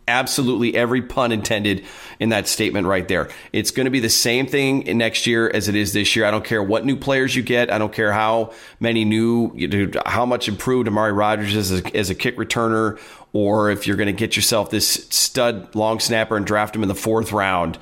Absolutely 0.09 0.77
every 0.77 1.03
pun 1.03 1.33
intended 1.33 1.85
in 2.21 2.29
that 2.29 2.47
statement 2.47 2.87
right 2.87 3.09
there. 3.09 3.29
It's 3.53 3.73
going 3.73 3.87
to 3.87 3.91
be 3.91 3.99
the 3.99 4.09
same 4.09 4.47
thing 4.47 4.85
next 4.97 5.27
year 5.27 5.51
as 5.53 5.69
it 5.69 5.75
is 5.75 5.93
this 5.93 6.15
year. 6.15 6.25
I 6.25 6.31
don't 6.31 6.45
care 6.45 6.63
what 6.63 6.85
new 6.85 6.97
players 6.97 7.35
you 7.35 7.43
get. 7.43 7.73
I 7.73 7.79
don't 7.79 7.93
care 7.93 8.13
how 8.13 8.53
many 8.79 9.05
new, 9.05 9.91
how 10.07 10.25
much 10.25 10.49
improved 10.49 10.87
Amari 10.87 11.13
Rodgers 11.13 11.57
is 11.57 11.73
as 11.73 11.81
a, 11.81 11.97
as 11.97 12.11
a 12.11 12.15
kick 12.15 12.37
returner 12.37 13.01
or 13.33 13.71
if 13.71 13.87
you're 13.87 13.97
going 13.97 14.07
to 14.07 14.13
get 14.13 14.37
yourself 14.37 14.71
this 14.71 14.89
stud 15.11 15.75
long 15.75 16.01
snapper 16.01 16.37
and 16.37 16.47
draft 16.47 16.75
him 16.75 16.83
in 16.83 16.89
the 16.89 16.95
fourth 16.95 17.33
round. 17.33 17.79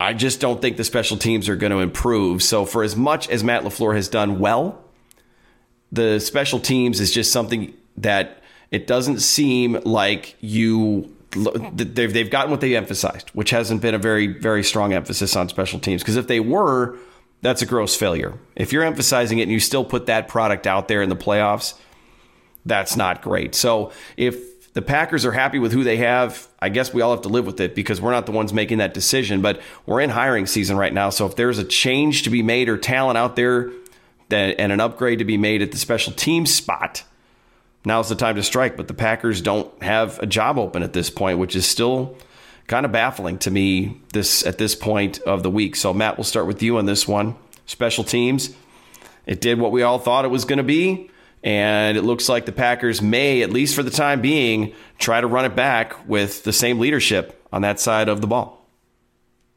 I 0.00 0.12
just 0.12 0.40
don't 0.40 0.60
think 0.60 0.76
the 0.76 0.84
special 0.84 1.16
teams 1.16 1.48
are 1.48 1.56
going 1.56 1.70
to 1.70 1.78
improve. 1.78 2.42
So, 2.42 2.64
for 2.64 2.82
as 2.82 2.96
much 2.96 3.28
as 3.28 3.44
Matt 3.44 3.62
LaFleur 3.62 3.94
has 3.94 4.08
done 4.08 4.38
well, 4.38 4.82
the 5.92 6.18
special 6.18 6.60
teams 6.60 7.00
is 7.00 7.12
just 7.12 7.30
something 7.30 7.74
that 7.98 8.42
it 8.70 8.86
doesn't 8.86 9.20
seem 9.20 9.74
like 9.84 10.36
you 10.40 11.13
they've 11.72 12.12
they've 12.12 12.30
gotten 12.30 12.50
what 12.50 12.60
they 12.60 12.76
emphasized, 12.76 13.30
which 13.30 13.50
hasn't 13.50 13.80
been 13.80 13.94
a 13.94 13.98
very 13.98 14.26
very 14.26 14.64
strong 14.64 14.92
emphasis 14.92 15.36
on 15.36 15.48
special 15.48 15.78
teams. 15.78 16.02
Because 16.02 16.16
if 16.16 16.26
they 16.26 16.40
were, 16.40 16.96
that's 17.42 17.62
a 17.62 17.66
gross 17.66 17.96
failure. 17.96 18.34
If 18.56 18.72
you're 18.72 18.84
emphasizing 18.84 19.38
it 19.38 19.42
and 19.42 19.52
you 19.52 19.60
still 19.60 19.84
put 19.84 20.06
that 20.06 20.28
product 20.28 20.66
out 20.66 20.88
there 20.88 21.02
in 21.02 21.08
the 21.08 21.16
playoffs, 21.16 21.74
that's 22.64 22.96
not 22.96 23.22
great. 23.22 23.54
So 23.54 23.92
if 24.16 24.54
the 24.74 24.82
Packers 24.82 25.24
are 25.24 25.32
happy 25.32 25.58
with 25.58 25.72
who 25.72 25.84
they 25.84 25.96
have. 25.98 26.48
I 26.60 26.68
guess 26.68 26.92
we 26.92 27.00
all 27.00 27.12
have 27.12 27.22
to 27.22 27.28
live 27.28 27.46
with 27.46 27.60
it 27.60 27.74
because 27.74 28.00
we're 28.00 28.10
not 28.10 28.26
the 28.26 28.32
ones 28.32 28.52
making 28.52 28.78
that 28.78 28.92
decision, 28.92 29.40
but 29.40 29.60
we're 29.86 30.00
in 30.00 30.10
hiring 30.10 30.46
season 30.46 30.76
right 30.76 30.92
now. 30.92 31.10
So 31.10 31.26
if 31.26 31.36
there's 31.36 31.58
a 31.58 31.64
change 31.64 32.24
to 32.24 32.30
be 32.30 32.42
made 32.42 32.68
or 32.68 32.76
talent 32.76 33.16
out 33.16 33.36
there 33.36 33.70
that, 34.30 34.58
and 34.58 34.72
an 34.72 34.80
upgrade 34.80 35.20
to 35.20 35.24
be 35.24 35.36
made 35.36 35.62
at 35.62 35.70
the 35.70 35.78
special 35.78 36.12
team 36.12 36.44
spot, 36.44 37.04
now's 37.84 38.08
the 38.08 38.14
time 38.14 38.36
to 38.36 38.42
strike. 38.42 38.76
But 38.76 38.88
the 38.88 38.94
Packers 38.94 39.40
don't 39.40 39.82
have 39.82 40.18
a 40.20 40.26
job 40.26 40.58
open 40.58 40.82
at 40.82 40.92
this 40.92 41.10
point, 41.10 41.38
which 41.38 41.56
is 41.56 41.66
still 41.66 42.16
kind 42.66 42.86
of 42.86 42.92
baffling 42.92 43.38
to 43.38 43.50
me 43.50 44.00
this 44.12 44.46
at 44.46 44.58
this 44.58 44.74
point 44.74 45.20
of 45.20 45.42
the 45.42 45.50
week. 45.50 45.76
So 45.76 45.92
Matt, 45.92 46.16
we'll 46.16 46.24
start 46.24 46.46
with 46.46 46.62
you 46.62 46.78
on 46.78 46.86
this 46.86 47.06
one. 47.06 47.36
Special 47.66 48.04
teams. 48.04 48.54
It 49.26 49.40
did 49.40 49.58
what 49.58 49.72
we 49.72 49.82
all 49.82 49.98
thought 49.98 50.24
it 50.24 50.28
was 50.28 50.44
going 50.44 50.58
to 50.58 50.62
be. 50.62 51.10
And 51.42 51.98
it 51.98 52.02
looks 52.02 52.28
like 52.30 52.46
the 52.46 52.52
Packers 52.52 53.02
may, 53.02 53.42
at 53.42 53.50
least 53.50 53.74
for 53.74 53.82
the 53.82 53.90
time 53.90 54.22
being, 54.22 54.72
try 54.98 55.20
to 55.20 55.26
run 55.26 55.44
it 55.44 55.54
back 55.54 56.08
with 56.08 56.42
the 56.42 56.54
same 56.54 56.78
leadership 56.78 57.38
on 57.52 57.62
that 57.62 57.78
side 57.78 58.08
of 58.08 58.22
the 58.22 58.26
ball. 58.26 58.66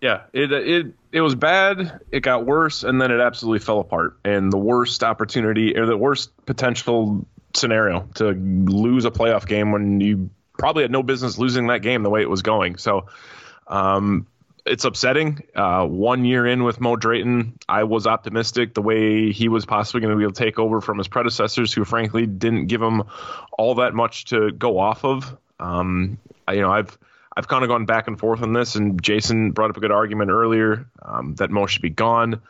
Yeah, 0.01 0.23
it 0.33 0.51
it 0.51 0.87
it 1.11 1.21
was 1.21 1.33
bad. 1.33 2.01
It 2.11 2.19
got 2.19 2.45
worse, 2.45 2.83
and 2.83 3.01
then 3.01 3.09
it 3.09 3.19
absolutely 3.19 3.59
fell 3.59 3.79
apart. 3.79 4.17
And 4.25 4.51
the 4.51 4.57
worst 4.57 5.01
opportunity 5.01 5.77
or 5.77 5.85
the 5.85 5.97
worst 5.97 6.29
potential 6.45 7.25
scenario 7.53 8.07
to 8.15 8.31
lose 8.31 9.05
a 9.05 9.11
playoff 9.11 9.47
game 9.47 9.71
when 9.71 10.01
you 10.01 10.29
probably 10.57 10.83
had 10.83 10.91
no 10.91 11.03
business 11.03 11.37
losing 11.37 11.67
that 11.67 11.81
game 11.81 12.03
the 12.03 12.09
way 12.09 12.21
it 12.21 12.29
was 12.29 12.41
going. 12.41 12.77
So, 12.77 13.07
um, 13.67 14.27
it's 14.67 14.85
upsetting. 14.85 15.43
Uh, 15.55 15.85
one 15.85 16.25
year 16.25 16.45
in 16.45 16.63
with 16.63 16.79
Mo 16.79 16.95
Drayton, 16.95 17.57
I 17.67 17.83
was 17.85 18.05
optimistic 18.05 18.73
the 18.73 18.81
way 18.81 19.31
he 19.31 19.47
was 19.47 19.65
possibly 19.65 20.01
going 20.01 20.11
to 20.11 20.17
be 20.17 20.23
able 20.23 20.33
to 20.33 20.43
take 20.43 20.59
over 20.59 20.81
from 20.81 20.97
his 20.97 21.07
predecessors, 21.07 21.73
who 21.73 21.85
frankly 21.85 22.25
didn't 22.25 22.67
give 22.67 22.81
him 22.81 23.03
all 23.57 23.75
that 23.75 23.93
much 23.93 24.25
to 24.25 24.51
go 24.51 24.77
off 24.77 25.03
of. 25.03 25.35
Um, 25.59 26.17
I, 26.47 26.53
you 26.53 26.61
know, 26.61 26.71
I've 26.71 26.97
I've 27.35 27.47
kind 27.47 27.63
of 27.63 27.69
gone 27.69 27.85
back 27.85 28.07
and 28.07 28.19
forth 28.19 28.41
on 28.41 28.53
this, 28.53 28.75
and 28.75 29.01
Jason 29.01 29.51
brought 29.51 29.69
up 29.69 29.77
a 29.77 29.79
good 29.79 29.91
argument 29.91 30.31
earlier 30.31 30.87
um, 31.01 31.35
that 31.35 31.49
Mo 31.49 31.67
should 31.67 31.81
be 31.81 31.89
gone. 31.89 32.41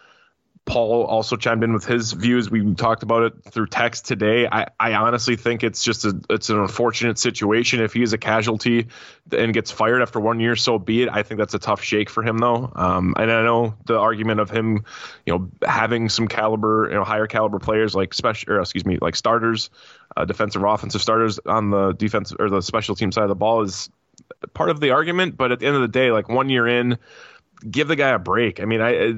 Paul 0.68 1.05
also 1.05 1.38
chimed 1.38 1.63
in 1.63 1.74
with 1.74 1.86
his 1.86 2.11
views. 2.11 2.51
We 2.51 2.76
talked 2.76 3.01
about 3.01 3.24
it 3.24 3.34
through 3.45 3.68
text 3.68 4.05
today. 4.05 4.47
I, 4.51 4.68
I 4.78 4.93
honestly 4.95 5.38
think 5.38 5.63
it's 5.63 5.82
just 5.82 6.03
a 6.03 6.20
it's 6.30 6.49
an 6.49 6.59
unfortunate 6.59 7.18
situation. 7.18 7.82
If 7.82 7.93
he 7.93 8.03
is 8.03 8.11
a 8.11 8.18
casualty 8.18 8.88
and 9.32 9.53
gets 9.53 9.72
fired 9.72 10.01
after 10.01 10.20
one 10.20 10.41
year, 10.41 10.57
so 10.57 10.78
be 10.78 11.03
it. 11.03 11.09
I 11.09 11.24
think 11.24 11.39
that's 11.39 11.53
a 11.53 11.59
tough 11.59 11.82
shake 11.82 12.09
for 12.09 12.22
him 12.22 12.38
though. 12.38 12.70
Um, 12.76 13.15
and 13.18 13.32
I 13.32 13.43
know 13.43 13.76
the 13.86 13.97
argument 13.97 14.41
of 14.41 14.49
him, 14.49 14.84
you 15.26 15.34
know, 15.34 15.49
having 15.65 16.09
some 16.09 16.28
caliber, 16.28 16.89
you 16.89 16.95
know, 16.95 17.05
higher 17.05 17.28
caliber 17.28 17.59
players 17.59 17.95
like 17.95 18.13
special, 18.13 18.53
or 18.53 18.59
excuse 18.59 18.86
me, 18.86 18.97
like 19.01 19.15
starters, 19.15 19.70
uh, 20.18 20.26
defensive 20.26 20.61
or 20.61 20.68
offensive 20.68 21.01
starters 21.01 21.39
on 21.45 21.70
the 21.70 21.93
defense 21.93 22.34
or 22.38 22.49
the 22.49 22.61
special 22.61 22.93
team 22.93 23.13
side 23.13 23.24
of 23.24 23.30
the 23.30 23.36
ball 23.36 23.61
is 23.61 23.89
part 24.53 24.70
of 24.70 24.82
the 24.82 24.91
argument. 24.91 25.38
But 25.38 25.53
at 25.53 25.59
the 25.59 25.65
end 25.65 25.78
of 25.78 25.82
the 25.82 25.88
day, 25.88 26.11
like 26.11 26.28
one 26.28 26.49
year 26.49 26.68
in, 26.68 26.97
give 27.70 27.88
the 27.88 27.95
guy 27.95 28.09
a 28.09 28.20
break. 28.20 28.59
I 28.59 28.65
mean, 28.65 28.82
I 28.82 29.15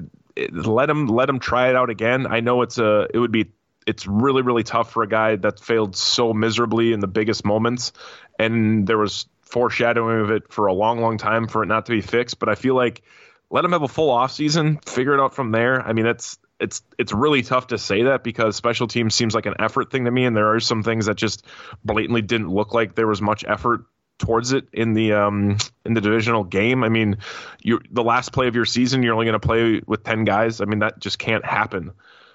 let 0.51 0.89
him 0.89 1.07
let 1.07 1.29
him 1.29 1.39
try 1.39 1.69
it 1.69 1.75
out 1.75 1.89
again. 1.89 2.27
I 2.27 2.39
know 2.39 2.61
it's 2.61 2.77
a 2.77 3.07
it 3.13 3.19
would 3.19 3.31
be 3.31 3.51
it's 3.87 4.07
really 4.07 4.41
really 4.41 4.63
tough 4.63 4.91
for 4.91 5.03
a 5.03 5.07
guy 5.07 5.35
that 5.37 5.59
failed 5.59 5.95
so 5.95 6.33
miserably 6.33 6.93
in 6.93 6.99
the 6.99 7.07
biggest 7.07 7.45
moments, 7.45 7.91
and 8.37 8.87
there 8.87 8.97
was 8.97 9.27
foreshadowing 9.41 10.21
of 10.21 10.31
it 10.31 10.51
for 10.51 10.67
a 10.67 10.73
long 10.73 11.01
long 11.01 11.17
time 11.17 11.47
for 11.47 11.63
it 11.63 11.67
not 11.67 11.87
to 11.87 11.91
be 11.91 12.01
fixed. 12.01 12.39
But 12.39 12.49
I 12.49 12.55
feel 12.55 12.75
like 12.75 13.01
let 13.49 13.65
him 13.65 13.71
have 13.71 13.83
a 13.83 13.87
full 13.87 14.11
off 14.11 14.31
season, 14.31 14.79
figure 14.85 15.13
it 15.13 15.19
out 15.19 15.33
from 15.33 15.51
there. 15.51 15.81
I 15.81 15.93
mean, 15.93 16.05
it's 16.05 16.37
it's 16.59 16.81
it's 16.97 17.13
really 17.13 17.41
tough 17.41 17.67
to 17.67 17.77
say 17.77 18.03
that 18.03 18.23
because 18.23 18.55
special 18.55 18.87
teams 18.87 19.15
seems 19.15 19.33
like 19.33 19.45
an 19.45 19.55
effort 19.59 19.91
thing 19.91 20.05
to 20.05 20.11
me, 20.11 20.25
and 20.25 20.35
there 20.35 20.53
are 20.53 20.59
some 20.59 20.83
things 20.83 21.07
that 21.07 21.15
just 21.15 21.45
blatantly 21.83 22.21
didn't 22.21 22.49
look 22.49 22.73
like 22.73 22.95
there 22.95 23.07
was 23.07 23.21
much 23.21 23.43
effort 23.47 23.85
towards 24.19 24.51
it 24.51 24.67
in 24.71 24.93
the 24.93 25.13
um, 25.13 25.57
in 25.85 25.95
the 25.95 26.01
divisional 26.01 26.43
game. 26.43 26.83
I 26.83 26.89
mean, 26.89 27.17
you 27.61 27.79
the 27.89 28.03
last 28.03 28.31
play 28.31 28.47
of 28.47 28.55
your 28.55 28.65
season, 28.65 29.01
you're 29.01 29.13
only 29.13 29.25
going 29.25 29.39
to 29.39 29.47
play 29.47 29.81
with 29.87 30.03
ten 30.03 30.25
guys. 30.25 30.61
I 30.61 30.65
mean, 30.65 30.79
that 30.79 30.99
just 30.99 31.17
can't 31.17 31.43
happen. 31.43 31.91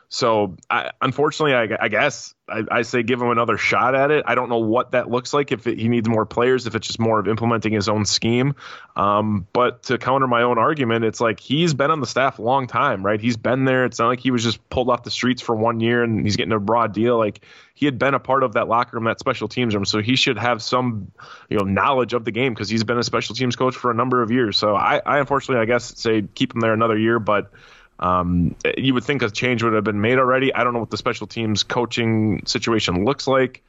So, 0.09 0.57
I, 0.71 0.93
unfortunately, 1.01 1.55
I, 1.55 1.77
I 1.85 1.89
guess 1.89 2.35
I, 2.49 2.63
I, 2.71 2.83
say 2.83 3.03
give 3.03 3.21
him 3.23 3.31
another 3.31 3.57
shot 3.57 3.95
at 3.95 4.11
it. 4.11 4.25
I 4.27 4.35
don't 4.35 4.51
know 4.51 4.59
what 4.59 4.93
that 4.93 5.11
looks 5.11 5.33
like. 5.33 5.51
If 5.51 5.67
it, 5.67 5.79
he 5.79 5.89
needs 5.89 6.09
more 6.09 6.27
players, 6.27 6.67
if 6.67 6.75
it's 6.75 6.87
just 6.87 6.99
more 6.99 7.19
of 7.19 7.27
implementing 7.27 7.73
his 7.73 7.89
own 7.89 8.05
scheme. 8.05 8.55
Um, 8.97 9.47
but 9.55 9.85
to 9.85 9.97
counter 9.97 10.27
my 10.27 10.43
own 10.43 10.59
argument, 10.59 11.07
it's 11.07 11.21
like 11.21 11.41
he's 11.41 11.73
been 11.73 11.91
on 11.91 12.01
the 12.01 12.07
staff 12.07 12.39
a 12.39 12.43
long 12.43 12.67
time, 12.67 13.05
right? 13.05 13.19
He's 13.19 13.39
been 13.39 13.65
there. 13.65 13.87
It's 13.87 13.99
not 13.99 14.09
like 14.09 14.21
he 14.21 14.31
was 14.31 14.43
just 14.43 14.69
pulled 14.69 14.91
off 14.91 15.05
the 15.05 15.11
streets 15.11 15.41
for 15.41 15.57
one 15.57 15.81
year 15.81 16.03
and 16.03 16.23
he's 16.23 16.37
getting 16.37 16.53
a 16.53 16.61
broad 16.61 16.93
deal. 16.93 17.17
Like 17.17 17.41
he 17.73 17.87
had 17.87 17.99
been 17.99 18.13
a 18.13 18.21
part 18.21 18.43
of 18.43 18.53
that 18.53 18.69
locker 18.69 18.97
room, 18.97 19.05
that 19.05 19.19
special 19.19 19.49
teams 19.49 19.75
room, 19.75 19.87
so 19.87 20.03
he 20.03 20.15
should 20.15 20.39
have 20.39 20.63
some, 20.63 21.13
you 21.49 21.57
know, 21.57 21.65
knowledge 21.65 22.13
of 22.13 22.27
the 22.27 22.31
game 22.31 22.53
because 22.53 22.69
he's 22.69 22.85
been 22.85 22.99
a 22.99 23.03
special 23.05 23.35
teams 23.35 23.57
coach 23.57 23.75
for 23.75 23.91
a 23.91 23.95
number 23.95 24.23
of 24.23 24.31
years. 24.31 24.59
So 24.59 24.77
I, 24.77 25.01
I 25.05 25.19
unfortunately, 25.19 25.63
I 25.63 25.65
guess, 25.65 25.99
say 25.99 26.23
keep 26.35 26.55
him 26.55 26.61
there 26.61 26.75
another 26.75 26.99
year, 26.99 27.19
but. 27.19 27.51
Um, 27.99 28.57
you 28.77 28.95
would 28.95 29.05
think 29.05 29.23
a 29.23 29.31
change 29.31 29.63
would 29.63 29.73
have 29.73 29.85
been 29.85 30.01
made 30.01 30.19
already. 30.19 30.53
I 30.53 30.65
don't 30.65 30.73
know 30.73 30.81
what 30.81 30.91
the 30.91 30.97
special 30.97 31.27
teams 31.27 31.63
coaching 31.63 32.45
situation 32.47 33.05
looks 33.05 33.27
like. 33.27 33.63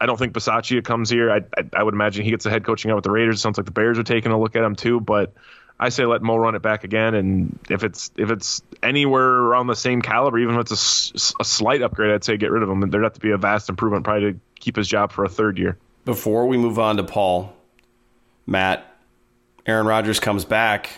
I 0.00 0.06
don't 0.06 0.16
think 0.16 0.32
Bisaccia 0.32 0.82
comes 0.82 1.10
here. 1.10 1.30
I, 1.30 1.38
I, 1.56 1.64
I 1.74 1.82
would 1.82 1.94
imagine 1.94 2.24
he 2.24 2.30
gets 2.30 2.46
a 2.46 2.50
head 2.50 2.64
coaching 2.64 2.90
out 2.90 2.96
with 2.96 3.04
the 3.04 3.10
Raiders. 3.10 3.36
It 3.36 3.40
sounds 3.40 3.58
like 3.58 3.66
the 3.66 3.72
Bears 3.72 3.98
are 3.98 4.02
taking 4.02 4.32
a 4.32 4.40
look 4.40 4.56
at 4.56 4.64
him 4.64 4.74
too. 4.74 4.98
But 4.98 5.34
I 5.78 5.90
say 5.90 6.04
let 6.04 6.22
Mo 6.22 6.36
run 6.36 6.54
it 6.54 6.62
back 6.62 6.84
again, 6.84 7.14
and 7.14 7.58
if 7.70 7.84
it's 7.84 8.10
if 8.16 8.30
it's 8.30 8.62
anywhere 8.82 9.22
around 9.22 9.66
the 9.66 9.76
same 9.76 10.02
caliber, 10.02 10.38
even 10.38 10.54
if 10.56 10.70
it's 10.70 11.32
a, 11.38 11.42
a 11.42 11.44
slight 11.44 11.82
upgrade, 11.82 12.12
I'd 12.12 12.24
say 12.24 12.36
get 12.36 12.50
rid 12.50 12.62
of 12.62 12.68
him. 12.68 12.80
There'd 12.90 13.04
have 13.04 13.14
to 13.14 13.20
be 13.20 13.30
a 13.30 13.38
vast 13.38 13.70
improvement 13.70 14.04
probably 14.04 14.32
to 14.32 14.40
keep 14.58 14.76
his 14.76 14.88
job 14.88 15.12
for 15.12 15.24
a 15.24 15.28
third 15.28 15.58
year. 15.58 15.78
Before 16.04 16.46
we 16.46 16.58
move 16.58 16.78
on 16.78 16.96
to 16.98 17.02
Paul, 17.02 17.54
Matt, 18.46 18.94
Aaron 19.66 19.86
Rodgers 19.86 20.20
comes 20.20 20.44
back, 20.44 20.90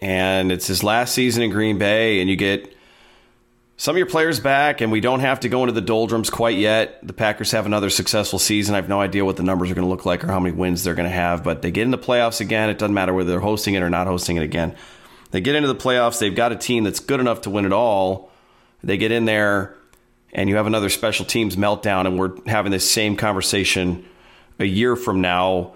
and 0.00 0.52
it's 0.52 0.66
his 0.66 0.82
last 0.84 1.14
season 1.14 1.42
in 1.42 1.50
Green 1.50 1.78
Bay, 1.78 2.20
and 2.20 2.28
you 2.28 2.36
get 2.36 2.74
some 3.78 3.94
of 3.94 3.98
your 3.98 4.06
players 4.06 4.40
back, 4.40 4.80
and 4.80 4.90
we 4.90 5.00
don't 5.00 5.20
have 5.20 5.40
to 5.40 5.48
go 5.48 5.62
into 5.62 5.72
the 5.72 5.80
doldrums 5.82 6.30
quite 6.30 6.56
yet. 6.56 7.06
The 7.06 7.12
Packers 7.12 7.50
have 7.52 7.66
another 7.66 7.90
successful 7.90 8.38
season. 8.38 8.74
I 8.74 8.78
have 8.78 8.88
no 8.88 9.00
idea 9.00 9.24
what 9.24 9.36
the 9.36 9.42
numbers 9.42 9.70
are 9.70 9.74
going 9.74 9.86
to 9.86 9.90
look 9.90 10.06
like 10.06 10.24
or 10.24 10.28
how 10.28 10.40
many 10.40 10.54
wins 10.54 10.82
they're 10.82 10.94
going 10.94 11.08
to 11.08 11.14
have, 11.14 11.44
but 11.44 11.62
they 11.62 11.70
get 11.70 11.82
in 11.82 11.90
the 11.90 11.98
playoffs 11.98 12.40
again. 12.40 12.70
It 12.70 12.78
doesn't 12.78 12.94
matter 12.94 13.12
whether 13.12 13.30
they're 13.30 13.40
hosting 13.40 13.74
it 13.74 13.82
or 13.82 13.90
not 13.90 14.06
hosting 14.06 14.36
it 14.36 14.42
again. 14.42 14.74
They 15.30 15.40
get 15.40 15.54
into 15.54 15.68
the 15.68 15.74
playoffs. 15.74 16.18
They've 16.18 16.34
got 16.34 16.52
a 16.52 16.56
team 16.56 16.84
that's 16.84 17.00
good 17.00 17.20
enough 17.20 17.42
to 17.42 17.50
win 17.50 17.66
it 17.66 17.72
all. 17.72 18.30
They 18.82 18.96
get 18.96 19.12
in 19.12 19.24
there, 19.26 19.76
and 20.32 20.48
you 20.48 20.56
have 20.56 20.66
another 20.66 20.88
special 20.88 21.26
teams 21.26 21.56
meltdown, 21.56 22.06
and 22.06 22.18
we're 22.18 22.32
having 22.46 22.72
this 22.72 22.88
same 22.88 23.16
conversation 23.16 24.06
a 24.58 24.64
year 24.64 24.96
from 24.96 25.20
now 25.20 25.74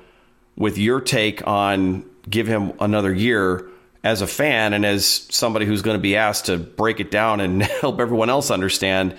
with 0.56 0.78
your 0.78 1.00
take 1.00 1.46
on 1.46 2.04
give 2.28 2.46
him 2.46 2.72
another 2.80 3.12
year 3.12 3.69
as 4.02 4.22
a 4.22 4.26
fan 4.26 4.72
and 4.72 4.84
as 4.84 5.26
somebody 5.30 5.66
who's 5.66 5.82
going 5.82 5.96
to 5.96 6.00
be 6.00 6.16
asked 6.16 6.46
to 6.46 6.56
break 6.56 7.00
it 7.00 7.10
down 7.10 7.40
and 7.40 7.62
help 7.80 8.00
everyone 8.00 8.30
else 8.30 8.50
understand, 8.50 9.16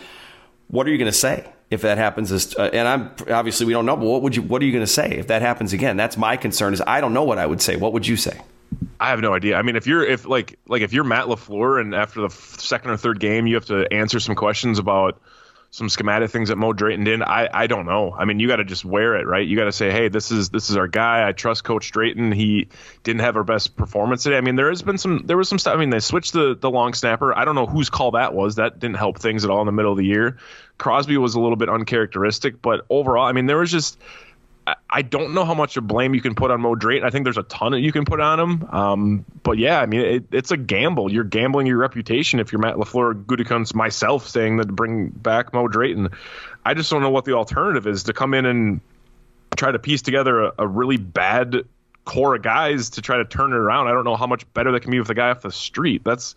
what 0.67 0.87
are 0.87 0.89
you 0.89 0.97
going 0.97 1.11
to 1.11 1.17
say 1.17 1.47
if 1.69 1.81
that 1.81 1.97
happens? 1.97 2.31
Uh, 2.55 2.69
and 2.73 2.87
I'm 2.87 3.11
obviously 3.29 3.65
we 3.65 3.73
don't 3.73 3.85
know, 3.85 3.97
but 3.97 4.05
what 4.05 4.21
would 4.23 4.35
you? 4.35 4.41
What 4.41 4.61
are 4.61 4.65
you 4.65 4.71
going 4.71 4.85
to 4.85 4.91
say 4.91 5.17
if 5.17 5.27
that 5.27 5.41
happens 5.41 5.73
again? 5.73 5.97
That's 5.97 6.17
my 6.17 6.37
concern. 6.37 6.73
Is 6.73 6.81
I 6.85 7.01
don't 7.01 7.13
know 7.13 7.23
what 7.23 7.37
I 7.37 7.45
would 7.45 7.61
say. 7.61 7.75
What 7.75 7.93
would 7.93 8.07
you 8.07 8.17
say? 8.17 8.41
I 8.99 9.09
have 9.09 9.19
no 9.19 9.33
idea. 9.33 9.57
I 9.57 9.63
mean, 9.63 9.75
if 9.75 9.85
you're 9.85 10.03
if 10.03 10.25
like 10.25 10.57
like 10.67 10.81
if 10.81 10.93
you're 10.93 11.03
Matt 11.03 11.25
Lafleur 11.25 11.79
and 11.79 11.93
after 11.93 12.21
the 12.21 12.29
second 12.29 12.91
or 12.91 12.97
third 12.97 13.19
game 13.19 13.47
you 13.47 13.55
have 13.55 13.65
to 13.65 13.91
answer 13.91 14.19
some 14.19 14.35
questions 14.35 14.79
about 14.79 15.21
some 15.73 15.87
schematic 15.87 16.29
things 16.29 16.49
that 16.49 16.57
Mo 16.57 16.73
Drayton 16.73 17.05
did. 17.05 17.21
I, 17.21 17.49
I 17.51 17.67
don't 17.67 17.85
know. 17.85 18.13
I 18.13 18.25
mean, 18.25 18.41
you 18.41 18.47
got 18.49 18.57
to 18.57 18.65
just 18.65 18.83
wear 18.83 19.15
it, 19.15 19.25
right? 19.25 19.47
You 19.47 19.55
got 19.55 19.65
to 19.65 19.71
say, 19.71 19.89
hey, 19.89 20.09
this 20.09 20.29
is 20.29 20.49
this 20.49 20.69
is 20.69 20.75
our 20.75 20.87
guy. 20.87 21.25
I 21.25 21.31
trust 21.31 21.63
Coach 21.63 21.91
Drayton. 21.91 22.33
He 22.33 22.67
didn't 23.03 23.21
have 23.21 23.37
our 23.37 23.45
best 23.45 23.77
performance 23.77 24.23
today. 24.23 24.37
I 24.37 24.41
mean, 24.41 24.57
there 24.57 24.67
has 24.67 24.81
been 24.81 24.97
some 24.97 25.23
there 25.25 25.37
was 25.37 25.47
some 25.47 25.57
stuff. 25.57 25.73
I 25.73 25.79
mean, 25.79 25.89
they 25.89 26.01
switched 26.01 26.33
the 26.33 26.55
the 26.55 26.69
long 26.69 26.93
snapper. 26.93 27.35
I 27.35 27.45
don't 27.45 27.55
know 27.55 27.67
whose 27.67 27.89
call 27.89 28.11
that 28.11 28.33
was. 28.33 28.55
That 28.55 28.79
didn't 28.79 28.97
help 28.97 29.17
things 29.17 29.45
at 29.45 29.49
all 29.49 29.61
in 29.61 29.65
the 29.65 29.71
middle 29.71 29.93
of 29.93 29.97
the 29.97 30.05
year. 30.05 30.37
Crosby 30.77 31.17
was 31.17 31.35
a 31.35 31.39
little 31.39 31.55
bit 31.55 31.69
uncharacteristic, 31.69 32.61
but 32.61 32.85
overall, 32.89 33.25
I 33.25 33.31
mean, 33.31 33.45
there 33.45 33.57
was 33.57 33.71
just 33.71 33.97
I 34.89 35.01
don't 35.01 35.33
know 35.33 35.45
how 35.45 35.53
much 35.53 35.77
of 35.77 35.87
blame 35.87 36.13
you 36.13 36.21
can 36.21 36.35
put 36.35 36.51
on 36.51 36.61
Mo 36.61 36.75
Drayton. 36.75 37.07
I 37.07 37.09
think 37.09 37.23
there's 37.23 37.37
a 37.37 37.43
ton 37.43 37.71
that 37.71 37.79
you 37.79 37.91
can 37.91 38.05
put 38.05 38.19
on 38.19 38.39
him. 38.39 38.63
Um, 38.69 39.25
but 39.43 39.57
yeah, 39.57 39.79
I 39.79 39.85
mean, 39.85 40.01
it, 40.01 40.25
it's 40.31 40.51
a 40.51 40.57
gamble. 40.57 41.11
You're 41.11 41.23
gambling 41.23 41.67
your 41.67 41.77
reputation 41.77 42.39
if 42.39 42.51
you're 42.51 42.61
Matt 42.61 42.75
LaFleur, 42.75 43.25
Gutekunst, 43.25 43.73
myself 43.73 44.27
saying 44.27 44.57
that 44.57 44.67
to 44.67 44.73
bring 44.73 45.07
back 45.09 45.53
Mo 45.53 45.67
Drayton. 45.67 46.09
I 46.65 46.73
just 46.73 46.89
don't 46.91 47.01
know 47.01 47.09
what 47.09 47.25
the 47.25 47.33
alternative 47.33 47.87
is 47.87 48.03
to 48.03 48.13
come 48.13 48.33
in 48.33 48.45
and 48.45 48.81
try 49.55 49.71
to 49.71 49.79
piece 49.79 50.01
together 50.01 50.45
a, 50.45 50.53
a 50.59 50.67
really 50.67 50.97
bad 50.97 51.65
core 52.05 52.35
of 52.35 52.41
guys 52.41 52.91
to 52.91 53.01
try 53.01 53.17
to 53.17 53.25
turn 53.25 53.51
it 53.51 53.57
around. 53.57 53.87
I 53.87 53.91
don't 53.91 54.03
know 54.03 54.15
how 54.15 54.27
much 54.27 54.51
better 54.53 54.71
that 54.73 54.81
can 54.81 54.91
be 54.91 54.99
with 54.99 55.09
a 55.09 55.13
guy 55.13 55.29
off 55.29 55.41
the 55.41 55.51
street. 55.51 56.03
That's 56.03 56.35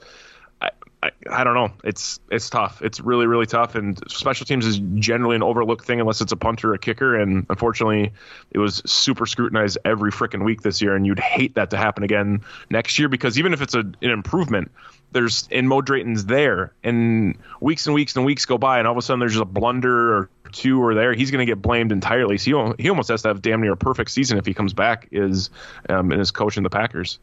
I, 1.05 1.11
I, 1.31 1.45
don't 1.45 1.53
know. 1.53 1.71
It's 1.85 2.19
it's 2.31 2.49
tough. 2.49 2.81
It's 2.81 2.99
really 2.99 3.27
really 3.27 3.45
tough. 3.45 3.75
And 3.75 4.01
special 4.11 4.47
teams 4.47 4.65
is 4.65 4.81
generally 4.95 5.37
an 5.37 5.43
overlooked 5.43 5.85
thing 5.85 6.01
unless 6.01 6.23
it's 6.23 6.33
a 6.33 6.37
punter 6.37 6.71
or 6.71 6.75
a 6.75 6.79
kicker. 6.79 7.15
And 7.15 7.45
unfortunately, 7.51 8.13
it 8.53 8.59
was 8.59 8.81
super 8.87 9.27
scrutinized 9.27 9.77
every 9.85 10.11
freaking 10.11 10.45
week 10.45 10.63
this 10.63 10.81
year. 10.81 10.97
And 10.97 11.07
you'd 11.07 11.19
hate 11.19 11.57
that 11.57 11.71
to 11.71 11.77
happen 11.77 12.05
again 12.05 12.43
next 12.71 12.99
year 12.99 13.09
because 13.09 13.39
even 13.39 13.53
if 13.53 13.61
it's 13.61 13.75
a, 13.75 13.81
an 13.81 13.97
improvement, 14.01 14.71
there's 15.13 15.47
in 15.51 15.69
Mo 15.69 15.83
Drayton's 15.83 16.25
there, 16.25 16.73
and 16.83 17.37
weeks 17.61 17.87
and 17.87 17.95
weeks 17.95 18.17
and 18.17 18.25
weeks 18.25 18.47
go 18.47 18.57
by, 18.57 18.79
and 18.79 18.89
all 18.89 18.93
of 18.93 18.99
a 18.99 19.03
sudden 19.03 19.21
there's 19.21 19.33
just 19.33 19.43
a 19.43 19.47
blunder 19.47 20.17
or 20.17 20.31
two 20.53 20.83
or 20.83 20.95
there. 20.95 21.13
He's 21.13 21.31
going 21.31 21.47
to 21.47 21.51
get 21.51 21.61
blamed 21.61 21.93
entirely. 21.93 22.39
So 22.39 22.73
he, 22.79 22.85
he 22.85 22.89
almost 22.89 23.11
has 23.11 23.23
to 23.23 23.29
have 23.29 23.43
damn 23.43 23.61
near 23.61 23.73
a 23.73 23.77
perfect 23.77 24.11
season 24.11 24.39
if 24.39 24.47
he 24.47 24.55
comes 24.55 24.73
back 24.73 25.09
is 25.13 25.51
um, 25.89 26.11
and 26.13 26.21
is 26.21 26.31
coaching 26.31 26.63
the 26.63 26.71
Packers. 26.71 27.19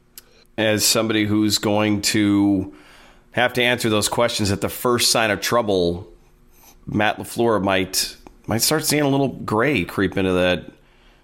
As 0.57 0.85
somebody 0.85 1.25
who's 1.25 1.57
going 1.57 2.01
to 2.03 2.73
have 3.31 3.53
to 3.53 3.63
answer 3.63 3.89
those 3.89 4.09
questions 4.09 4.51
at 4.51 4.61
the 4.61 4.69
first 4.69 5.11
sign 5.11 5.31
of 5.31 5.41
trouble, 5.41 6.07
Matt 6.85 7.17
LaFleur 7.17 7.63
might 7.63 8.17
might 8.47 8.61
start 8.61 8.85
seeing 8.85 9.03
a 9.03 9.07
little 9.07 9.29
gray 9.29 9.85
creep 9.85 10.17
into 10.17 10.33
that 10.33 10.71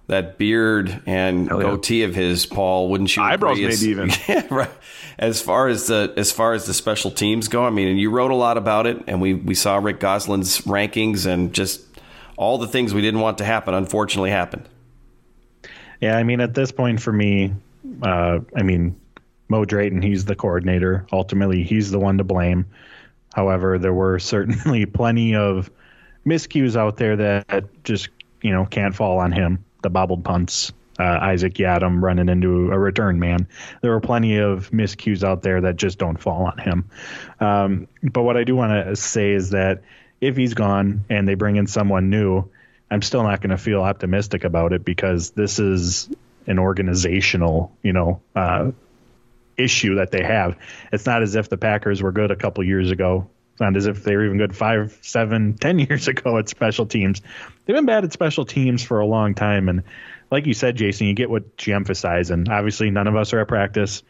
that 0.07 0.37
beard 0.37 1.01
and 1.05 1.47
yeah. 1.47 1.57
goatee 1.57 2.03
of 2.03 2.15
his, 2.15 2.45
Paul. 2.45 2.89
Wouldn't 2.89 3.15
you? 3.15 3.21
Eyebrows, 3.21 3.59
maybe 3.59 3.91
even. 3.91 4.09
Yeah, 4.27 4.47
right. 4.49 4.71
As 5.19 5.41
far 5.41 5.67
as 5.67 5.87
the 5.87 6.13
as 6.15 6.31
far 6.31 6.53
as 6.53 6.65
the 6.65 6.73
special 6.73 7.11
teams 7.11 7.47
go, 7.47 7.65
I 7.65 7.69
mean, 7.69 7.87
and 7.89 7.99
you 7.99 8.09
wrote 8.09 8.31
a 8.31 8.35
lot 8.35 8.57
about 8.57 8.87
it, 8.87 9.03
and 9.07 9.21
we 9.21 9.33
we 9.33 9.53
saw 9.53 9.77
Rick 9.77 9.99
Gosselin's 9.99 10.61
rankings, 10.61 11.25
and 11.25 11.53
just 11.53 11.81
all 12.37 12.57
the 12.57 12.67
things 12.67 12.93
we 12.93 13.01
didn't 13.01 13.19
want 13.19 13.39
to 13.39 13.45
happen, 13.45 13.73
unfortunately, 13.73 14.29
happened. 14.29 14.67
Yeah, 15.99 16.17
I 16.17 16.23
mean, 16.23 16.39
at 16.39 16.53
this 16.53 16.71
point 16.71 17.01
for 17.01 17.11
me, 17.11 17.53
uh, 18.03 18.39
I 18.55 18.61
mean, 18.61 18.95
Mo 19.49 19.65
Drayton, 19.65 20.01
he's 20.01 20.25
the 20.25 20.35
coordinator. 20.35 21.05
Ultimately, 21.11 21.63
he's 21.63 21.91
the 21.91 21.99
one 21.99 22.17
to 22.17 22.23
blame. 22.23 22.65
However, 23.33 23.77
there 23.79 23.93
were 23.93 24.19
certainly 24.33 24.85
plenty 24.85 25.35
of 25.35 25.69
miscues 26.25 26.75
out 26.75 26.97
there 26.97 27.15
that 27.15 27.83
just 27.83 28.09
you 28.41 28.51
know 28.51 28.65
can't 28.65 28.95
fall 28.95 29.19
on 29.19 29.31
him. 29.31 29.63
The 29.81 29.89
bobbled 29.89 30.23
punts, 30.23 30.73
uh, 30.99 31.03
Isaac 31.03 31.53
Yiadom 31.53 32.01
running 32.01 32.29
into 32.29 32.71
a 32.71 32.79
return 32.79 33.19
man. 33.19 33.47
There 33.81 33.91
were 33.91 33.99
plenty 33.99 34.37
of 34.37 34.71
miscues 34.71 35.23
out 35.23 35.43
there 35.43 35.61
that 35.61 35.75
just 35.75 35.97
don't 35.97 36.17
fall 36.17 36.45
on 36.45 36.57
him. 36.57 36.89
Um, 37.39 37.87
but 38.03 38.23
what 38.23 38.37
I 38.37 38.43
do 38.43 38.55
want 38.55 38.87
to 38.87 38.95
say 38.95 39.31
is 39.31 39.51
that 39.51 39.83
if 40.19 40.35
he's 40.35 40.55
gone 40.55 41.05
and 41.09 41.27
they 41.27 41.35
bring 41.35 41.57
in 41.57 41.67
someone 41.67 42.09
new, 42.09 42.49
I'm 42.89 43.01
still 43.01 43.23
not 43.23 43.41
going 43.41 43.51
to 43.51 43.57
feel 43.57 43.81
optimistic 43.81 44.43
about 44.43 44.73
it 44.73 44.83
because 44.83 45.31
this 45.31 45.59
is 45.59 46.09
an 46.47 46.57
organizational, 46.59 47.75
you 47.83 47.93
know, 47.93 48.21
uh, 48.35 48.71
issue 49.57 49.95
that 49.95 50.11
they 50.11 50.23
have. 50.23 50.57
It's 50.91 51.05
not 51.05 51.23
as 51.23 51.35
if 51.35 51.49
the 51.49 51.57
Packers 51.57 52.01
were 52.01 52.11
good 52.11 52.31
a 52.31 52.35
couple 52.35 52.63
years 52.63 52.91
ago. 52.91 53.29
It's 53.53 53.61
not 53.61 53.75
as 53.75 53.87
if 53.87 54.03
they 54.03 54.15
were 54.15 54.25
even 54.25 54.37
good 54.37 54.55
five, 54.55 54.97
seven, 55.01 55.53
ten 55.59 55.79
years 55.79 56.07
ago 56.07 56.37
at 56.37 56.49
special 56.49 56.85
teams. 56.85 57.21
They've 57.65 57.75
been 57.75 57.85
bad 57.85 58.03
at 58.03 58.13
special 58.13 58.45
teams 58.45 58.83
for 58.83 58.99
a 58.99 59.05
long 59.05 59.33
time. 59.33 59.69
And 59.69 59.83
like 60.29 60.45
you 60.45 60.53
said, 60.53 60.75
Jason, 60.75 61.07
you 61.07 61.13
get 61.13 61.29
what 61.29 61.65
you 61.65 61.75
emphasize. 61.75 62.29
And 62.29 62.49
obviously, 62.49 62.91
none 62.91 63.07
of 63.07 63.15
us 63.15 63.33
are 63.33 63.39
at 63.39 63.47
practice. 63.47 64.03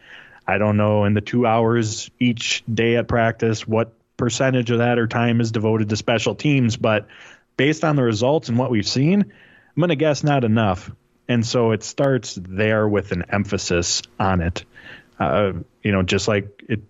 I 0.45 0.57
don't 0.57 0.77
know 0.77 1.05
in 1.05 1.13
the 1.13 1.21
two 1.21 1.45
hours 1.45 2.09
each 2.19 2.63
day 2.71 2.95
at 2.95 3.07
practice 3.07 3.67
what 3.67 3.93
percentage 4.15 4.71
of 4.71 4.79
that 4.79 4.97
or 4.97 5.07
time 5.07 5.41
is 5.41 5.51
devoted 5.51 5.89
to 5.89 5.97
special 5.97 6.35
teams, 6.35 6.75
but 6.77 7.07
based 7.57 7.83
on 7.83 7.95
the 7.95 8.03
results 8.03 8.49
and 8.49 8.57
what 8.57 8.71
we've 8.71 8.87
seen, 8.87 9.21
I'm 9.21 9.81
going 9.81 9.89
to 9.89 9.95
guess 9.95 10.23
not 10.23 10.43
enough. 10.43 10.89
And 11.27 11.45
so 11.45 11.71
it 11.71 11.83
starts 11.83 12.35
there 12.35 12.87
with 12.87 13.11
an 13.11 13.25
emphasis 13.29 14.01
on 14.19 14.41
it. 14.41 14.63
Uh, 15.19 15.53
you 15.83 15.91
know, 15.91 16.03
just 16.03 16.27
like 16.27 16.63
it, 16.69 16.81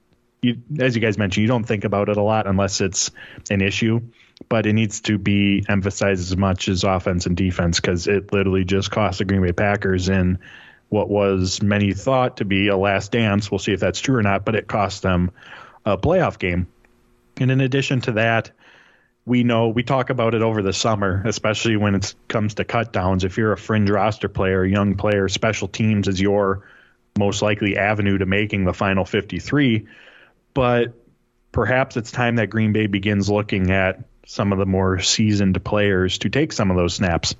you, 0.41 0.61
as 0.79 0.95
you 0.95 1.01
guys 1.01 1.17
mentioned, 1.17 1.41
you 1.41 1.47
don't 1.47 1.63
think 1.63 1.83
about 1.83 2.09
it 2.09 2.17
a 2.17 2.21
lot 2.21 2.47
unless 2.47 2.81
it's 2.81 3.11
an 3.49 3.61
issue, 3.61 4.01
but 4.49 4.65
it 4.65 4.73
needs 4.73 5.01
to 5.01 5.17
be 5.17 5.65
emphasized 5.67 6.31
as 6.31 6.37
much 6.37 6.67
as 6.67 6.83
offense 6.83 7.25
and 7.25 7.35
defense 7.35 7.79
because 7.79 8.07
it 8.07 8.31
literally 8.31 8.63
just 8.63 8.91
cost 8.91 9.19
the 9.19 9.25
Green 9.25 9.41
Bay 9.41 9.53
Packers 9.53 10.09
in 10.09 10.39
what 10.89 11.09
was 11.09 11.61
many 11.61 11.93
thought 11.93 12.37
to 12.37 12.45
be 12.45 12.67
a 12.67 12.77
last 12.77 13.11
dance. 13.11 13.51
We'll 13.51 13.59
see 13.59 13.73
if 13.73 13.79
that's 13.79 13.99
true 13.99 14.15
or 14.15 14.23
not, 14.23 14.45
but 14.45 14.55
it 14.55 14.67
cost 14.67 15.01
them 15.01 15.31
a 15.85 15.97
playoff 15.97 16.39
game. 16.39 16.67
And 17.39 17.51
in 17.51 17.61
addition 17.61 18.01
to 18.01 18.13
that, 18.13 18.51
we 19.25 19.43
know 19.43 19.67
we 19.67 19.83
talk 19.83 20.09
about 20.09 20.33
it 20.33 20.41
over 20.41 20.61
the 20.61 20.71
summer, 20.71 21.21
especially 21.25 21.75
when 21.75 21.95
it 21.95 22.15
comes 22.29 22.55
to 22.55 22.63
cut 22.63 22.93
downs. 22.93 23.25
If 23.25 23.37
you're 23.37 23.51
a 23.51 23.57
fringe 23.57 23.89
roster 23.89 24.29
player, 24.29 24.63
young 24.63 24.95
player, 24.95 25.27
special 25.27 25.67
teams 25.67 26.07
is 26.07 26.21
your 26.21 26.63
most 27.17 27.41
likely 27.41 27.77
avenue 27.77 28.17
to 28.17 28.25
making 28.25 28.65
the 28.65 28.73
final 28.73 29.05
53. 29.05 29.87
But 30.53 30.93
perhaps 31.51 31.97
it's 31.97 32.11
time 32.11 32.35
that 32.37 32.49
Green 32.49 32.73
Bay 32.73 32.87
begins 32.87 33.29
looking 33.29 33.71
at 33.71 34.03
some 34.25 34.51
of 34.51 34.59
the 34.59 34.65
more 34.65 34.99
seasoned 34.99 35.63
players 35.63 36.17
to 36.19 36.29
take 36.29 36.51
some 36.51 36.69
of 36.69 36.77
those 36.77 36.95
snaps 36.95 37.35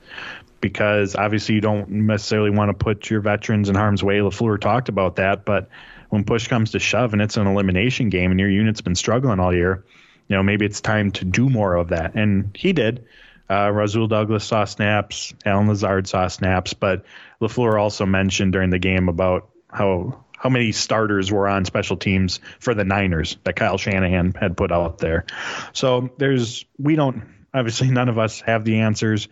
because 0.62 1.16
obviously 1.16 1.56
you 1.56 1.62
don't 1.62 1.90
necessarily 1.90 2.50
want 2.50 2.70
to 2.70 2.74
put 2.74 3.10
your 3.10 3.22
veterans 3.22 3.70
in 3.70 3.76
harm's 3.76 4.04
way. 4.04 4.18
LaFleur 4.18 4.60
talked 4.60 4.90
about 4.90 5.18
that, 5.18 5.46
but 5.46 5.70
when 6.10 6.24
push 6.24 6.48
comes 6.48 6.72
to 6.72 6.80
shove 6.80 7.14
and 7.14 7.22
it's 7.22 7.38
an 7.38 7.48
elimination 7.48 8.10
game 8.10 8.32
and 8.32 8.40
your 8.40 8.50
unit's 8.50 8.82
been 8.82 8.96
struggling 8.96 9.40
all 9.40 9.54
year, 9.54 9.84
you 10.28 10.36
know, 10.36 10.44
maybe 10.44 10.66
it's 10.66 10.82
time 10.82 11.12
to 11.12 11.26
do 11.26 11.50
more 11.50 11.76
of 11.76 11.90
that. 11.90 12.16
And 12.16 12.56
he 12.58 12.74
did. 12.74 13.06
Uh, 13.50 13.70
Rasul 13.72 14.08
Douglas 14.08 14.44
saw 14.44 14.66
snaps, 14.66 15.34
Allen 15.46 15.68
Lazard 15.68 16.08
saw 16.08 16.28
snaps, 16.28 16.74
but 16.74 17.06
LaFleur 17.42 17.80
also 17.80 18.06
mentioned 18.06 18.52
during 18.52 18.72
the 18.72 18.80
game 18.80 19.08
about 19.08 19.50
how 19.78 20.24
how 20.38 20.50
many 20.50 20.72
starters 20.72 21.32
were 21.32 21.48
on 21.48 21.66
special 21.66 21.98
teams 21.98 22.40
for 22.60 22.76
the 22.76 22.84
Niners 22.84 23.38
that 23.44 23.56
Kyle 23.56 23.78
Shanahan 23.78 24.34
had 24.34 24.56
put 24.56 24.72
out 24.72 25.00
there. 25.00 25.26
So 25.74 26.12
there's 26.18 26.66
we 26.78 26.96
don't 26.96 27.24
obviously 27.54 27.90
none 27.90 28.10
of 28.10 28.18
us 28.18 28.42
have 28.42 28.64
the 28.64 28.80
answers. 28.80 29.28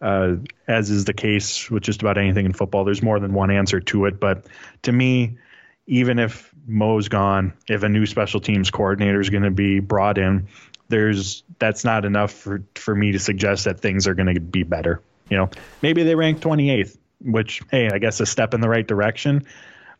Uh, 0.00 0.36
as 0.68 0.90
is 0.90 1.06
the 1.06 1.14
case 1.14 1.70
with 1.70 1.82
just 1.82 2.02
about 2.02 2.18
anything 2.18 2.44
in 2.44 2.52
football, 2.52 2.84
there's 2.84 3.02
more 3.02 3.18
than 3.18 3.32
one 3.32 3.50
answer 3.50 3.80
to 3.80 4.04
it. 4.04 4.20
But 4.20 4.46
to 4.82 4.92
me, 4.92 5.38
even 5.86 6.18
if 6.18 6.52
Mo's 6.66 7.08
gone, 7.08 7.54
if 7.68 7.82
a 7.84 7.88
new 7.88 8.04
special 8.04 8.40
teams 8.40 8.70
coordinator 8.70 9.20
is 9.20 9.30
going 9.30 9.44
to 9.44 9.50
be 9.50 9.80
brought 9.80 10.18
in, 10.18 10.48
there's 10.88 11.42
that's 11.58 11.84
not 11.84 12.04
enough 12.04 12.32
for 12.32 12.62
for 12.74 12.94
me 12.94 13.12
to 13.12 13.18
suggest 13.18 13.64
that 13.64 13.80
things 13.80 14.06
are 14.06 14.14
going 14.14 14.34
to 14.34 14.40
be 14.40 14.62
better. 14.62 15.00
You 15.30 15.38
know, 15.38 15.50
maybe 15.80 16.02
they 16.02 16.14
rank 16.14 16.40
28th, 16.40 16.98
which 17.20 17.62
hey, 17.70 17.88
I 17.90 17.98
guess 17.98 18.20
a 18.20 18.26
step 18.26 18.52
in 18.54 18.60
the 18.60 18.68
right 18.68 18.86
direction. 18.86 19.46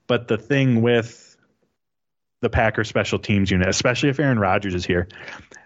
But 0.07 0.28
the 0.28 0.38
thing 0.38 0.82
with 0.82 1.36
the 2.40 2.50
Packer 2.50 2.84
special 2.84 3.18
teams 3.18 3.50
unit, 3.50 3.68
especially 3.68 4.11
if 4.11 4.20
Aaron 4.20 4.38
Rodgers 4.38 4.74
is 4.74 4.84
here, 4.84 5.09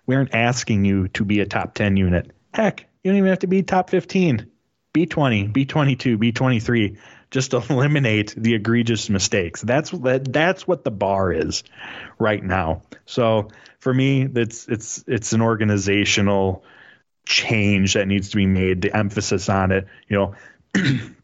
we 0.07 0.14
aren't 0.14 0.34
asking 0.34 0.84
you 0.84 1.09
to 1.09 1.24
be 1.24 1.41
a 1.41 1.47
top 1.47 1.74
10 1.74 1.97
unit. 1.97 2.30
Heck, 2.55 2.86
you 3.03 3.11
don't 3.11 3.18
even 3.18 3.30
have 3.30 3.41
to 3.41 3.47
be 3.47 3.62
top 3.62 3.91
15. 3.91 4.51
Be 4.93 5.07
20, 5.07 5.49
be 5.49 5.66
22, 5.66 6.18
be 6.18 6.32
23. 6.32 6.97
Just 7.30 7.53
eliminate 7.70 8.34
the 8.36 8.55
egregious 8.55 9.11
mistakes. 9.11 9.61
That's 9.61 9.91
that, 9.91 10.32
that's 10.32 10.66
what 10.66 10.84
the 10.84 10.91
bar 10.91 11.32
is 11.32 11.62
right 12.18 12.43
now. 12.43 12.82
So 13.07 13.49
for 13.80 13.93
me, 13.93 14.22
it's 14.22 14.66
it's 14.66 15.05
it's 15.07 15.32
an 15.32 15.43
organizational 15.43 16.64
change 17.26 17.95
that 17.95 18.09
needs 18.09 18.30
to 18.30 18.36
be 18.36 18.47
made. 18.47 18.82
The 18.82 18.97
emphasis 18.97 19.49
on 19.49 19.72
it, 19.72 19.86
you 20.09 20.16
know. 20.16 20.34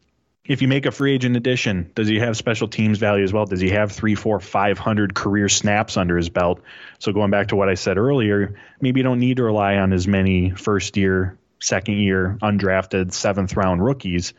if 0.47 0.61
you 0.61 0.67
make 0.67 0.85
a 0.85 0.91
free 0.91 1.13
agent 1.13 1.35
addition, 1.35 1.91
does 1.95 2.07
he 2.07 2.19
have 2.19 2.37
special 2.37 2.67
teams 2.67 2.99
value 2.99 3.23
as 3.23 3.33
well? 3.33 3.45
Does 3.45 3.61
he 3.61 3.69
have 3.71 3.91
three, 3.91 4.15
four, 4.15 4.39
five 4.39 4.77
hundred 4.77 5.15
career 5.15 5.49
snaps 5.49 5.97
under 5.97 6.15
his 6.15 6.29
belt? 6.29 6.61
So 6.99 7.11
going 7.11 7.31
back 7.31 7.47
to 7.47 7.55
what 7.55 7.69
I 7.69 7.73
said 7.73 7.97
earlier, 7.97 8.55
maybe 8.79 8.99
you 8.99 9.03
don't 9.03 9.19
need 9.19 9.37
to 9.37 9.43
rely 9.43 9.77
on 9.77 9.91
as 9.91 10.07
many 10.07 10.51
first 10.51 10.97
year, 10.97 11.37
second 11.59 11.95
year, 11.95 12.37
undrafted, 12.41 13.11
seventh 13.11 13.55
round 13.55 13.83
rookies 13.83 14.33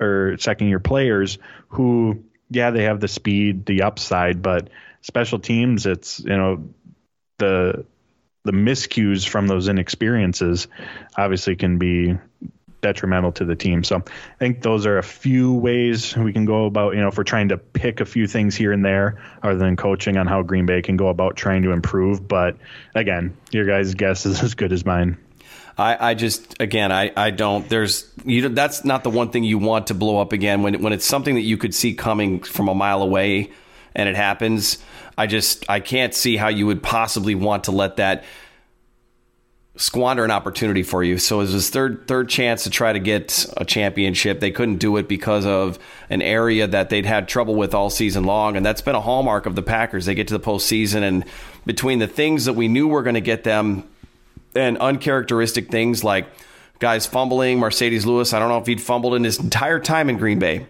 or 0.00 0.36
second 0.38 0.68
year 0.68 0.80
players 0.80 1.38
who, 1.68 2.24
yeah, 2.50 2.70
they 2.70 2.84
have 2.84 3.00
the 3.00 3.08
speed, 3.08 3.66
the 3.66 3.82
upside, 3.82 4.42
but 4.42 4.68
special 5.02 5.38
teams, 5.38 5.86
it's 5.86 6.18
you 6.20 6.36
know 6.36 6.68
the 7.38 7.84
the 8.44 8.52
miscues 8.52 9.26
from 9.28 9.46
those 9.48 9.68
inexperiences 9.68 10.68
obviously 11.16 11.56
can 11.56 11.78
be 11.78 12.16
detrimental 12.86 13.32
to 13.32 13.44
the 13.44 13.56
team. 13.56 13.82
So 13.82 13.96
I 13.96 14.38
think 14.38 14.62
those 14.62 14.86
are 14.86 14.98
a 14.98 15.02
few 15.02 15.52
ways 15.54 16.16
we 16.16 16.32
can 16.32 16.44
go 16.44 16.66
about, 16.66 16.94
you 16.94 17.00
know, 17.00 17.08
if 17.08 17.18
we're 17.18 17.24
trying 17.24 17.48
to 17.48 17.58
pick 17.58 18.00
a 18.00 18.04
few 18.04 18.28
things 18.28 18.54
here 18.54 18.72
and 18.72 18.84
there 18.84 19.20
other 19.42 19.56
than 19.56 19.74
coaching 19.74 20.16
on 20.16 20.28
how 20.28 20.42
Green 20.42 20.66
Bay 20.66 20.82
can 20.82 20.96
go 20.96 21.08
about 21.08 21.36
trying 21.36 21.62
to 21.62 21.72
improve. 21.72 22.28
But 22.28 22.56
again, 22.94 23.36
your 23.50 23.64
guys' 23.66 23.94
guess 23.94 24.24
is 24.24 24.40
as 24.40 24.54
good 24.54 24.72
as 24.72 24.84
mine. 24.86 25.16
I, 25.78 26.10
I 26.10 26.14
just 26.14 26.58
again 26.58 26.90
I, 26.90 27.12
I 27.14 27.30
don't 27.30 27.68
there's 27.68 28.10
you 28.24 28.40
know, 28.42 28.48
that's 28.48 28.82
not 28.82 29.04
the 29.04 29.10
one 29.10 29.28
thing 29.28 29.44
you 29.44 29.58
want 29.58 29.88
to 29.88 29.94
blow 29.94 30.18
up 30.20 30.32
again 30.32 30.62
when 30.62 30.80
when 30.80 30.94
it's 30.94 31.04
something 31.04 31.34
that 31.34 31.42
you 31.42 31.58
could 31.58 31.74
see 31.74 31.92
coming 31.92 32.40
from 32.40 32.68
a 32.68 32.74
mile 32.74 33.02
away 33.02 33.50
and 33.94 34.08
it 34.08 34.16
happens 34.16 34.78
I 35.18 35.26
just 35.26 35.68
I 35.68 35.80
can't 35.80 36.14
see 36.14 36.38
how 36.38 36.48
you 36.48 36.64
would 36.66 36.82
possibly 36.82 37.34
want 37.34 37.64
to 37.64 37.72
let 37.72 37.96
that 37.96 38.24
squander 39.76 40.24
an 40.24 40.30
opportunity 40.30 40.82
for 40.82 41.04
you. 41.04 41.18
So 41.18 41.36
it 41.36 41.42
was 41.44 41.52
his 41.52 41.70
third 41.70 42.08
third 42.08 42.28
chance 42.28 42.64
to 42.64 42.70
try 42.70 42.92
to 42.92 42.98
get 42.98 43.46
a 43.56 43.64
championship. 43.64 44.40
They 44.40 44.50
couldn't 44.50 44.78
do 44.78 44.96
it 44.96 45.08
because 45.08 45.46
of 45.46 45.78
an 46.10 46.22
area 46.22 46.66
that 46.66 46.88
they'd 46.88 47.06
had 47.06 47.28
trouble 47.28 47.54
with 47.54 47.74
all 47.74 47.90
season 47.90 48.24
long, 48.24 48.56
and 48.56 48.64
that's 48.64 48.80
been 48.80 48.94
a 48.94 49.00
hallmark 49.00 49.46
of 49.46 49.54
the 49.54 49.62
Packers. 49.62 50.06
They 50.06 50.14
get 50.14 50.28
to 50.28 50.38
the 50.38 50.44
postseason, 50.44 51.02
and 51.02 51.24
between 51.64 51.98
the 51.98 52.06
things 52.06 52.46
that 52.46 52.54
we 52.54 52.68
knew 52.68 52.88
were 52.88 53.02
going 53.02 53.14
to 53.14 53.20
get 53.20 53.44
them, 53.44 53.88
and 54.54 54.78
uncharacteristic 54.78 55.70
things 55.70 56.02
like 56.02 56.26
guys 56.78 57.06
fumbling, 57.06 57.58
Marcedes 57.58 58.06
Lewis. 58.06 58.32
I 58.32 58.38
don't 58.38 58.48
know 58.48 58.58
if 58.58 58.66
he'd 58.66 58.80
fumbled 58.80 59.14
in 59.14 59.24
his 59.24 59.38
entire 59.38 59.80
time 59.80 60.08
in 60.08 60.16
Green 60.16 60.38
Bay 60.38 60.66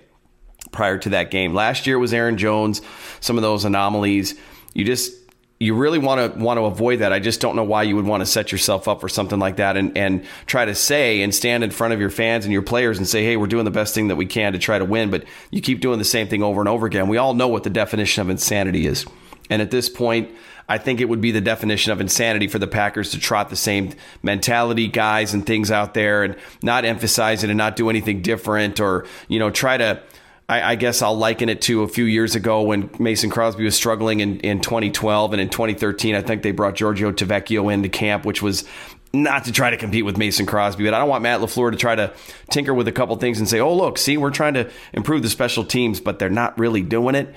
prior 0.73 0.99
to 0.99 1.11
that 1.11 1.31
game. 1.31 1.55
Last 1.55 1.87
year 1.87 1.97
it 1.97 2.01
was 2.01 2.13
Aaron 2.13 2.37
Jones. 2.37 2.83
Some 3.21 3.37
of 3.37 3.43
those 3.43 3.65
anomalies. 3.65 4.35
You 4.75 4.85
just 4.85 5.13
you 5.59 5.75
really 5.75 5.99
want 5.99 6.35
to 6.35 6.39
want 6.39 6.59
to 6.59 6.65
avoid 6.65 6.99
that. 6.99 7.13
I 7.13 7.19
just 7.19 7.41
don't 7.41 7.57
know 7.57 7.65
why 7.65 7.85
you 7.85 7.97
would 7.97 8.05
want 8.05 8.21
to 8.21 8.27
set 8.27 8.53
yourself 8.53 8.89
up 8.89 9.01
for 9.01 9.09
something 9.09 9.39
like 9.39 9.57
that 9.57 9.77
and, 9.77 9.97
and 9.97 10.27
try 10.47 10.67
to 10.67 10.75
say 10.75 11.23
and 11.23 11.35
stand 11.35 11.65
in 11.65 11.71
front 11.71 11.95
of 11.95 12.01
your 12.01 12.11
fans 12.11 12.45
and 12.45 12.53
your 12.53 12.63
players 12.63 12.99
and 12.99 13.09
say, 13.09 13.25
hey, 13.25 13.37
we're 13.37 13.47
doing 13.47 13.65
the 13.65 13.71
best 13.71 13.95
thing 13.95 14.09
that 14.09 14.17
we 14.17 14.27
can 14.27 14.53
to 14.53 14.59
try 14.59 14.79
to 14.79 14.85
win. 14.85 15.11
But 15.11 15.25
you 15.51 15.63
keep 15.63 15.81
doing 15.81 15.99
the 15.99 16.05
same 16.05 16.29
thing 16.29 16.43
over 16.43 16.61
and 16.61 16.69
over 16.69 16.87
again. 16.87 17.09
We 17.09 17.17
all 17.17 17.33
know 17.33 17.49
what 17.49 17.63
the 17.63 17.71
definition 17.71 18.21
of 18.21 18.29
insanity 18.29 18.87
is. 18.87 19.07
And 19.49 19.63
at 19.63 19.71
this 19.71 19.89
point, 19.89 20.31
I 20.69 20.79
think 20.79 21.01
it 21.01 21.09
would 21.09 21.21
be 21.21 21.31
the 21.31 21.41
definition 21.41 21.93
of 21.93 22.01
insanity 22.01 22.49
for 22.49 22.59
the 22.59 22.67
Packers 22.67 23.13
to 23.13 23.21
trot 23.21 23.49
the 23.49 23.57
same 23.57 23.95
mentality 24.23 24.89
guys 24.89 25.33
and 25.33 25.47
things 25.47 25.71
out 25.71 25.95
there 25.95 26.25
and 26.25 26.37
not 26.61 26.85
emphasize 26.85 27.45
it 27.45 27.51
and 27.51 27.57
not 27.57 27.77
do 27.77 27.89
anything 27.89 28.21
different 28.21 28.81
or, 28.81 29.07
you 29.29 29.39
know, 29.39 29.51
try 29.51 29.77
to 29.77 30.03
I, 30.49 30.73
I, 30.73 30.75
guess 30.77 31.03
I'll 31.03 31.17
liken 31.17 31.49
it 31.49 31.61
to 31.63 31.83
a 31.83 31.89
few 31.89 32.05
years 32.05 32.37
ago 32.37 32.63
when 32.63 32.91
Mason 33.01 33.31
Crosby 33.31 33.65
was 33.65 33.75
struggling 33.75 34.21
in, 34.21 34.39
in 34.41 34.61
2012 34.61 35.33
and 35.33 35.41
in 35.41 35.49
2013. 35.49 36.15
I 36.15 36.23
think 36.23 36.43
they 36.43 36.53
brought 36.53 36.75
Giorgio 36.75 37.11
Tavecchio 37.11 37.73
into 37.73 37.89
camp, 37.89 38.25
which 38.25 38.43
was 38.43 38.65
not 39.13 39.45
to 39.47 39.53
try 39.53 39.71
to 39.71 39.77
compete 39.77 40.05
with 40.05 40.17
Mason 40.17 40.47
Crosby, 40.47 40.85
but 40.85 40.95
I 40.95 40.99
don't 40.99 41.09
want 41.09 41.23
Matt 41.23 41.41
LaFleur 41.41 41.73
to 41.73 41.77
try 41.77 41.95
to 41.95 42.13
tinker 42.51 42.75
with 42.75 42.87
a 42.87 42.93
couple 42.93 43.17
things 43.17 43.39
and 43.39 43.49
say, 43.49 43.61
oh, 43.61 43.75
look, 43.75 43.99
see, 43.99 44.17
we're 44.17 44.31
trying 44.31 44.55
to 44.55 44.71
improve 44.93 45.23
the 45.23 45.31
special 45.31 45.65
teams, 45.65 46.01
but 46.01 46.19
they're 46.19 46.29
not 46.29 46.59
really 46.59 46.83
doing 46.83 47.15
it. 47.15 47.35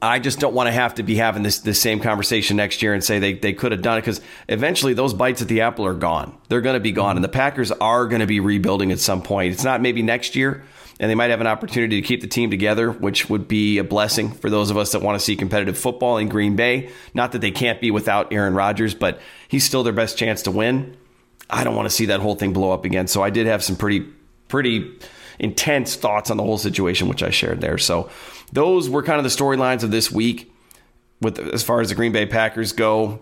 I 0.00 0.18
just 0.18 0.38
don't 0.38 0.54
want 0.54 0.68
to 0.68 0.72
have 0.72 0.94
to 0.94 1.02
be 1.02 1.16
having 1.16 1.42
this 1.42 1.58
this 1.58 1.80
same 1.80 2.00
conversation 2.00 2.56
next 2.56 2.80
year 2.80 2.94
and 2.94 3.02
say 3.02 3.18
they, 3.18 3.34
they 3.34 3.52
could 3.52 3.72
have 3.72 3.82
done 3.82 3.98
it 3.98 4.02
because 4.02 4.20
eventually 4.48 4.94
those 4.94 5.12
bites 5.12 5.42
at 5.42 5.48
the 5.48 5.62
apple 5.62 5.84
are 5.84 5.94
gone. 5.94 6.38
They're 6.48 6.60
going 6.60 6.74
to 6.74 6.80
be 6.80 6.92
gone, 6.92 7.16
and 7.16 7.24
the 7.24 7.28
Packers 7.28 7.70
are 7.72 8.06
going 8.06 8.20
to 8.20 8.26
be 8.26 8.40
rebuilding 8.40 8.92
at 8.92 9.00
some 9.00 9.20
point. 9.20 9.52
It's 9.52 9.64
not 9.64 9.82
maybe 9.82 10.00
next 10.00 10.36
year, 10.36 10.62
and 11.00 11.10
they 11.10 11.14
might 11.14 11.30
have 11.30 11.40
an 11.40 11.46
opportunity 11.46 12.00
to 12.00 12.06
keep 12.06 12.20
the 12.20 12.26
team 12.26 12.50
together, 12.50 12.92
which 12.92 13.30
would 13.30 13.48
be 13.48 13.78
a 13.78 13.84
blessing 13.84 14.30
for 14.32 14.50
those 14.50 14.70
of 14.70 14.76
us 14.76 14.92
that 14.92 15.00
want 15.00 15.18
to 15.18 15.24
see 15.24 15.34
competitive 15.34 15.78
football 15.78 16.18
in 16.18 16.28
Green 16.28 16.56
Bay. 16.56 16.90
Not 17.14 17.32
that 17.32 17.38
they 17.40 17.50
can't 17.50 17.80
be 17.80 17.90
without 17.90 18.34
Aaron 18.34 18.52
Rodgers, 18.52 18.94
but 18.94 19.18
he's 19.48 19.64
still 19.64 19.82
their 19.82 19.94
best 19.94 20.18
chance 20.18 20.42
to 20.42 20.50
win. 20.50 20.94
I 21.48 21.64
don't 21.64 21.74
want 21.74 21.86
to 21.86 21.94
see 21.94 22.06
that 22.06 22.20
whole 22.20 22.34
thing 22.34 22.52
blow 22.52 22.70
up 22.70 22.84
again. 22.84 23.06
So 23.06 23.22
I 23.22 23.30
did 23.30 23.46
have 23.46 23.64
some 23.64 23.76
pretty 23.76 24.06
pretty 24.48 24.92
intense 25.38 25.96
thoughts 25.96 26.30
on 26.30 26.36
the 26.36 26.42
whole 26.42 26.58
situation, 26.58 27.08
which 27.08 27.22
I 27.22 27.30
shared 27.30 27.62
there. 27.62 27.78
So 27.78 28.10
those 28.52 28.90
were 28.90 29.02
kind 29.02 29.16
of 29.16 29.24
the 29.24 29.30
storylines 29.30 29.82
of 29.82 29.90
this 29.90 30.12
week. 30.12 30.52
With 31.22 31.38
as 31.38 31.62
far 31.62 31.80
as 31.80 31.88
the 31.88 31.94
Green 31.94 32.12
Bay 32.12 32.26
Packers 32.26 32.72
go, 32.72 33.20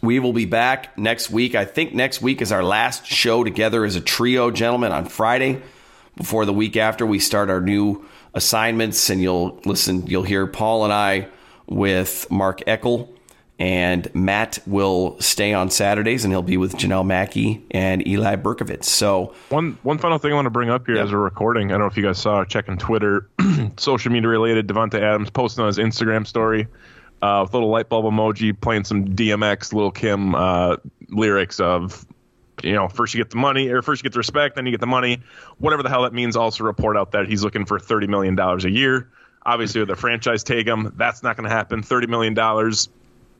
we 0.00 0.18
will 0.18 0.32
be 0.32 0.46
back 0.46 0.96
next 0.96 1.30
week. 1.30 1.54
I 1.54 1.66
think 1.66 1.92
next 1.92 2.22
week 2.22 2.40
is 2.40 2.52
our 2.52 2.64
last 2.64 3.04
show 3.04 3.44
together 3.44 3.84
as 3.84 3.96
a 3.96 4.00
trio, 4.00 4.50
gentlemen, 4.50 4.92
on 4.92 5.04
Friday 5.04 5.60
before 6.16 6.44
the 6.44 6.52
week 6.52 6.76
after 6.76 7.06
we 7.06 7.18
start 7.18 7.50
our 7.50 7.60
new 7.60 8.04
assignments. 8.34 9.10
And 9.10 9.20
you'll 9.20 9.60
listen, 9.64 10.06
you'll 10.06 10.22
hear 10.22 10.46
Paul 10.46 10.84
and 10.84 10.92
I 10.92 11.28
with 11.66 12.30
Mark 12.30 12.60
Eckel. 12.66 13.08
And 13.58 14.14
Matt 14.14 14.58
will 14.66 15.18
stay 15.18 15.54
on 15.54 15.70
Saturdays, 15.70 16.24
and 16.24 16.32
he'll 16.32 16.42
be 16.42 16.58
with 16.58 16.74
Janelle 16.74 17.06
Mackey 17.06 17.64
and 17.70 18.06
Eli 18.06 18.36
Berkovitz. 18.36 18.84
So 18.84 19.32
one 19.48 19.78
one 19.82 19.96
final 19.96 20.18
thing 20.18 20.30
I 20.32 20.34
want 20.34 20.44
to 20.44 20.50
bring 20.50 20.68
up 20.68 20.84
here 20.84 20.96
yep. 20.96 21.06
as 21.06 21.12
a 21.12 21.16
recording. 21.16 21.70
I 21.70 21.72
don't 21.72 21.80
know 21.80 21.86
if 21.86 21.96
you 21.96 22.02
guys 22.02 22.18
saw 22.18 22.44
checking 22.44 22.76
Twitter, 22.76 23.30
social 23.78 24.12
media 24.12 24.28
related. 24.28 24.66
Davante 24.66 25.00
Adams 25.00 25.30
posting 25.30 25.62
on 25.62 25.68
his 25.68 25.78
Instagram 25.78 26.26
story 26.26 26.68
uh, 27.22 27.40
with 27.44 27.54
a 27.54 27.56
little 27.56 27.70
light 27.70 27.88
bulb 27.88 28.04
emoji, 28.04 28.58
playing 28.58 28.84
some 28.84 29.06
DMX, 29.06 29.72
Lil 29.72 29.90
Kim 29.90 30.34
uh, 30.34 30.76
lyrics 31.08 31.58
of 31.58 32.06
you 32.62 32.72
know, 32.72 32.88
first 32.88 33.14
you 33.14 33.20
get 33.22 33.30
the 33.30 33.36
money, 33.36 33.68
or 33.68 33.82
first 33.82 34.00
you 34.00 34.04
get 34.04 34.12
the 34.12 34.18
respect, 34.18 34.56
then 34.56 34.66
you 34.66 34.72
get 34.72 34.80
the 34.80 34.86
money, 34.86 35.20
whatever 35.58 35.82
the 35.82 35.88
hell 35.88 36.02
that 36.02 36.12
means. 36.12 36.36
Also, 36.36 36.64
report 36.64 36.96
out 36.96 37.12
that 37.12 37.28
he's 37.28 37.44
looking 37.44 37.66
for 37.66 37.78
thirty 37.78 38.06
million 38.06 38.34
dollars 38.34 38.64
a 38.64 38.70
year. 38.70 39.10
Obviously, 39.44 39.80
with 39.80 39.88
the 39.88 39.96
franchise 39.96 40.42
tag 40.42 40.66
him, 40.66 40.92
that's 40.96 41.22
not 41.22 41.36
going 41.36 41.48
to 41.48 41.54
happen. 41.54 41.82
Thirty 41.82 42.06
million 42.06 42.34
dollars, 42.34 42.88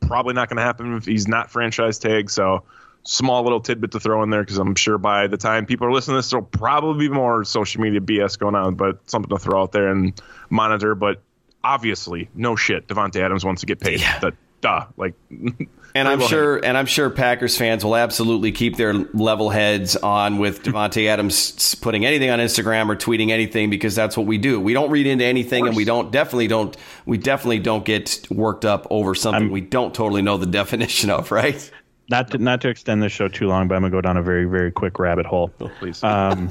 probably 0.01 0.35
not 0.35 0.49
going 0.49 0.59
to 0.59 0.62
happen 0.62 0.95
if 0.97 1.05
he's 1.05 1.27
not 1.27 1.51
franchise 1.51 1.99
tag. 1.99 2.31
So, 2.31 2.64
small 3.05 3.43
little 3.43 3.61
tidbit 3.61 3.93
to 3.93 4.01
throw 4.01 4.23
in 4.23 4.31
there 4.31 4.43
because 4.43 4.59
I'm 4.59 4.75
sure 4.75 4.99
by 4.99 5.27
the 5.29 5.37
time 5.37 5.67
people 5.67 5.87
are 5.87 5.93
listening 5.93 6.14
to 6.14 6.19
this, 6.19 6.31
there'll 6.31 6.45
probably 6.45 7.09
be 7.09 7.14
more 7.14 7.45
social 7.45 7.81
media 7.81 8.01
BS 8.01 8.39
going 8.39 8.55
on, 8.55 8.75
but 8.75 9.09
something 9.11 9.31
to 9.31 9.43
throw 9.43 9.62
out 9.62 9.73
there 9.73 9.89
and 9.89 10.21
monitor. 10.51 10.95
But 10.95 11.23
obviously, 11.64 12.29
no 12.35 12.55
shit, 12.55 12.87
Davante 12.87 13.21
Adams 13.21 13.45
wants 13.45 13.61
to 13.61 13.67
get 13.67 13.81
paid. 13.81 14.01
Yeah. 14.01 14.19
That, 14.21 14.35
duh, 14.61 14.87
like. 14.97 15.15
And 15.31 15.69
I'm 16.09 16.21
sure, 16.21 16.57
and 16.57 16.77
I'm 16.77 16.87
sure 16.87 17.11
Packers 17.11 17.57
fans 17.57 17.85
will 17.85 17.97
absolutely 17.97 18.53
keep 18.53 18.77
their 18.77 18.93
level 18.93 19.51
heads 19.51 19.97
on 19.97 20.39
with 20.39 20.63
Davante 20.63 21.07
Adams 21.09 21.75
putting 21.77 22.05
anything 22.05 22.31
on 22.31 22.39
Instagram 22.39 22.89
or 22.89 22.97
tweeting 22.97 23.31
anything 23.31 23.71
because 23.71 23.95
that's 23.95 24.17
what 24.17 24.27
we 24.27 24.39
do. 24.39 24.61
We 24.61 24.73
don't 24.73 24.91
read 24.91 25.07
into 25.07 25.25
anything, 25.25 25.67
and 25.67 25.77
we 25.77 25.85
don't 25.85 26.11
definitely 26.11 26.49
don't 26.49 26.77
we 27.05 27.19
definitely 27.19 27.61
don't 27.61 27.85
get 27.85 28.27
worked 28.31 28.65
up 28.65 28.87
over 28.91 29.15
something 29.15 29.45
I'm, 29.45 29.51
we 29.51 29.61
don't 29.61 29.95
totally 29.95 30.23
know 30.23 30.37
the 30.37 30.47
definition 30.61 31.11
of, 31.11 31.31
right? 31.31 31.71
Not 32.09 32.31
to, 32.31 32.39
not 32.39 32.61
to 32.61 32.69
extend 32.69 33.03
this 33.03 33.11
show 33.11 33.27
too 33.27 33.49
long, 33.49 33.67
but 33.67 33.75
I'm 33.75 33.83
gonna 33.83 33.91
go 33.91 34.01
down 34.01 34.17
a 34.17 34.23
very 34.23 34.45
very 34.45 34.71
quick 34.71 34.99
rabbit 34.99 35.27
hole. 35.27 35.51
Oh, 35.61 35.71
please. 35.79 36.03
Um, 36.05 36.51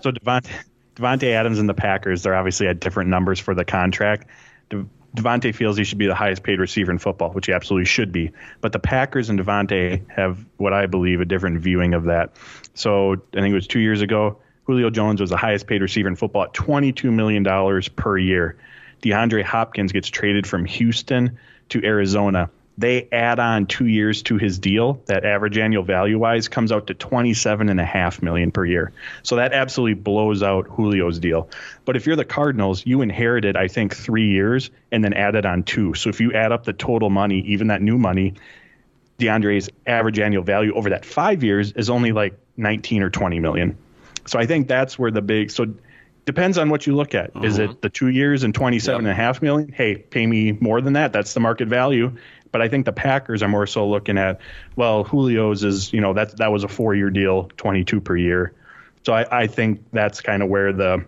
so 0.00 0.10
Davante 0.10 0.50
Davante 0.96 1.32
Adams 1.32 1.58
and 1.58 1.68
the 1.68 1.74
Packers, 1.74 2.22
they're 2.22 2.34
obviously 2.34 2.66
at 2.66 2.80
different 2.80 3.08
numbers 3.10 3.38
for 3.38 3.54
the 3.54 3.64
contract. 3.64 4.26
Davante 5.16 5.54
feels 5.54 5.76
he 5.76 5.84
should 5.84 5.98
be 5.98 6.06
the 6.06 6.14
highest 6.14 6.42
paid 6.42 6.60
receiver 6.60 6.90
in 6.90 6.98
football, 6.98 7.30
which 7.30 7.46
he 7.46 7.52
absolutely 7.52 7.86
should 7.86 8.12
be. 8.12 8.30
But 8.60 8.72
the 8.72 8.78
Packers 8.78 9.30
and 9.30 9.38
Davante 9.38 10.08
have 10.10 10.44
what 10.58 10.72
I 10.72 10.86
believe 10.86 11.20
a 11.20 11.24
different 11.24 11.60
viewing 11.60 11.94
of 11.94 12.04
that. 12.04 12.36
So 12.74 13.14
I 13.14 13.40
think 13.40 13.52
it 13.52 13.54
was 13.54 13.66
two 13.66 13.80
years 13.80 14.02
ago, 14.02 14.38
Julio 14.64 14.90
Jones 14.90 15.20
was 15.20 15.30
the 15.30 15.36
highest 15.36 15.66
paid 15.66 15.80
receiver 15.80 16.08
in 16.08 16.16
football 16.16 16.44
at 16.44 16.52
$22 16.52 17.10
million 17.10 17.42
per 17.96 18.18
year. 18.18 18.58
DeAndre 19.02 19.42
Hopkins 19.42 19.92
gets 19.92 20.08
traded 20.08 20.46
from 20.46 20.64
Houston 20.66 21.38
to 21.70 21.82
Arizona 21.84 22.50
they 22.78 23.08
add 23.10 23.40
on 23.40 23.66
two 23.66 23.86
years 23.86 24.22
to 24.22 24.38
his 24.38 24.58
deal 24.58 25.02
that 25.06 25.24
average 25.24 25.58
annual 25.58 25.82
value 25.82 26.16
wise 26.16 26.46
comes 26.46 26.70
out 26.70 26.86
to 26.86 26.94
27 26.94 27.68
and 27.68 27.80
a 27.80 27.84
half 27.84 28.22
million 28.22 28.52
per 28.52 28.64
year 28.64 28.92
so 29.24 29.36
that 29.36 29.52
absolutely 29.52 29.94
blows 29.94 30.42
out 30.42 30.66
julio's 30.76 31.18
deal 31.18 31.50
but 31.84 31.96
if 31.96 32.06
you're 32.06 32.16
the 32.16 32.24
cardinals 32.24 32.86
you 32.86 33.02
inherited 33.02 33.56
i 33.56 33.66
think 33.66 33.94
three 33.94 34.28
years 34.28 34.70
and 34.92 35.02
then 35.04 35.12
added 35.12 35.44
on 35.44 35.62
two 35.64 35.92
so 35.94 36.08
if 36.08 36.20
you 36.20 36.32
add 36.32 36.52
up 36.52 36.64
the 36.64 36.72
total 36.72 37.10
money 37.10 37.40
even 37.40 37.66
that 37.66 37.82
new 37.82 37.98
money 37.98 38.32
deandre's 39.18 39.68
average 39.86 40.20
annual 40.20 40.44
value 40.44 40.72
over 40.74 40.90
that 40.90 41.04
five 41.04 41.42
years 41.42 41.72
is 41.72 41.90
only 41.90 42.12
like 42.12 42.38
19 42.56 43.02
or 43.02 43.10
20 43.10 43.40
million 43.40 43.76
so 44.24 44.38
i 44.38 44.46
think 44.46 44.68
that's 44.68 44.96
where 44.96 45.10
the 45.10 45.22
big 45.22 45.50
so 45.50 45.66
depends 46.28 46.58
on 46.58 46.68
what 46.68 46.86
you 46.86 46.94
look 46.94 47.14
at. 47.14 47.30
Is 47.42 47.56
it 47.56 47.70
mm-hmm. 47.70 47.78
the 47.80 47.88
two 47.88 48.08
years 48.08 48.42
and 48.42 48.54
twenty-seven 48.54 49.00
yep. 49.00 49.10
and 49.10 49.10
a 49.10 49.14
half 49.14 49.40
million? 49.40 49.72
Hey, 49.72 49.96
pay 49.96 50.26
me 50.26 50.52
more 50.52 50.82
than 50.82 50.92
that. 50.92 51.10
That's 51.10 51.32
the 51.32 51.40
market 51.40 51.68
value. 51.68 52.12
But 52.50 52.62
I 52.62 52.68
think 52.68 52.86
the 52.86 52.92
Packers 52.92 53.42
are 53.42 53.48
more 53.48 53.66
so 53.66 53.88
looking 53.88 54.18
at, 54.18 54.40
well, 54.76 55.04
Julio's 55.04 55.64
is, 55.64 55.92
you 55.92 56.00
know, 56.00 56.14
that 56.14 56.36
that 56.38 56.52
was 56.52 56.64
a 56.64 56.68
four 56.68 56.94
year 56.94 57.10
deal, 57.10 57.50
22 57.56 58.00
per 58.00 58.16
year. 58.16 58.54
So 59.04 59.12
I, 59.12 59.42
I 59.42 59.46
think 59.46 59.84
that's 59.92 60.20
kind 60.20 60.42
of 60.42 60.48
where 60.48 60.72
the 60.72 61.04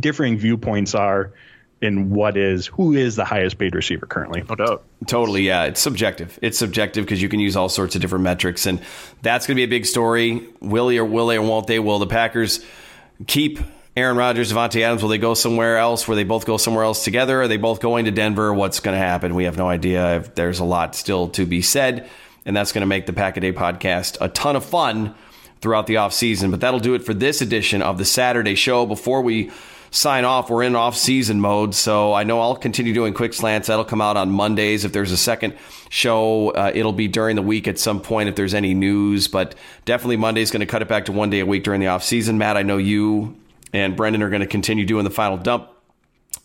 differing 0.00 0.38
viewpoints 0.38 0.94
are 0.94 1.32
in 1.80 2.10
what 2.10 2.36
is 2.36 2.66
who 2.66 2.92
is 2.92 3.16
the 3.16 3.24
highest 3.24 3.58
paid 3.58 3.74
receiver 3.74 4.06
currently. 4.06 4.42
No 4.48 4.54
doubt. 4.56 4.84
Totally, 5.06 5.42
yeah. 5.42 5.64
It's 5.64 5.80
subjective. 5.80 6.38
It's 6.42 6.58
subjective 6.58 7.04
because 7.04 7.22
you 7.22 7.28
can 7.28 7.40
use 7.40 7.56
all 7.56 7.68
sorts 7.68 7.94
of 7.94 8.00
different 8.00 8.24
metrics, 8.24 8.66
and 8.66 8.80
that's 9.22 9.46
going 9.46 9.54
to 9.54 9.60
be 9.60 9.64
a 9.64 9.68
big 9.68 9.86
story. 9.86 10.46
Will 10.60 10.90
or 10.90 11.04
will 11.04 11.28
they 11.28 11.36
or 11.36 11.42
won't 11.42 11.66
they? 11.66 11.78
Will 11.78 11.98
the 11.98 12.06
Packers 12.06 12.64
keep 13.26 13.60
Aaron 13.98 14.16
Rodgers, 14.16 14.52
Davante 14.52 14.80
Adams, 14.80 15.02
will 15.02 15.08
they 15.08 15.18
go 15.18 15.34
somewhere 15.34 15.76
else? 15.76 16.06
Will 16.06 16.14
they 16.14 16.22
both 16.22 16.46
go 16.46 16.56
somewhere 16.56 16.84
else 16.84 17.02
together? 17.02 17.42
Are 17.42 17.48
they 17.48 17.56
both 17.56 17.80
going 17.80 18.04
to 18.04 18.12
Denver? 18.12 18.54
What's 18.54 18.78
going 18.78 18.94
to 18.94 18.98
happen? 18.98 19.34
We 19.34 19.44
have 19.44 19.56
no 19.56 19.68
idea. 19.68 20.24
There's 20.36 20.60
a 20.60 20.64
lot 20.64 20.94
still 20.94 21.28
to 21.30 21.44
be 21.44 21.62
said, 21.62 22.08
and 22.46 22.56
that's 22.56 22.70
going 22.70 22.82
to 22.82 22.86
make 22.86 23.06
the 23.06 23.12
Pack 23.12 23.36
a 23.36 23.40
Day 23.40 23.52
podcast 23.52 24.16
a 24.20 24.28
ton 24.28 24.54
of 24.54 24.64
fun 24.64 25.16
throughout 25.60 25.88
the 25.88 25.96
off 25.96 26.14
season. 26.14 26.52
But 26.52 26.60
that'll 26.60 26.78
do 26.78 26.94
it 26.94 27.04
for 27.04 27.12
this 27.12 27.42
edition 27.42 27.82
of 27.82 27.98
the 27.98 28.04
Saturday 28.04 28.54
show. 28.54 28.86
Before 28.86 29.20
we 29.20 29.50
sign 29.90 30.24
off, 30.24 30.48
we're 30.48 30.62
in 30.62 30.76
off 30.76 30.96
season 30.96 31.40
mode, 31.40 31.74
so 31.74 32.12
I 32.12 32.22
know 32.22 32.40
I'll 32.40 32.54
continue 32.54 32.94
doing 32.94 33.14
quick 33.14 33.34
slants. 33.34 33.66
That'll 33.66 33.84
come 33.84 34.00
out 34.00 34.16
on 34.16 34.30
Mondays. 34.30 34.84
If 34.84 34.92
there's 34.92 35.10
a 35.10 35.16
second 35.16 35.56
show, 35.90 36.50
uh, 36.50 36.70
it'll 36.72 36.92
be 36.92 37.08
during 37.08 37.34
the 37.34 37.42
week 37.42 37.66
at 37.66 37.80
some 37.80 38.00
point 38.00 38.28
if 38.28 38.36
there's 38.36 38.54
any 38.54 38.74
news. 38.74 39.26
But 39.26 39.56
definitely 39.86 40.18
Monday's 40.18 40.52
going 40.52 40.60
to 40.60 40.66
cut 40.66 40.82
it 40.82 40.88
back 40.88 41.06
to 41.06 41.12
one 41.12 41.30
day 41.30 41.40
a 41.40 41.46
week 41.46 41.64
during 41.64 41.80
the 41.80 41.88
off 41.88 42.04
season. 42.04 42.38
Matt, 42.38 42.56
I 42.56 42.62
know 42.62 42.76
you 42.76 43.36
and 43.72 43.96
Brendan 43.96 44.22
are 44.22 44.30
going 44.30 44.40
to 44.40 44.46
continue 44.46 44.84
doing 44.84 45.04
the 45.04 45.10
final 45.10 45.36
dump 45.36 45.68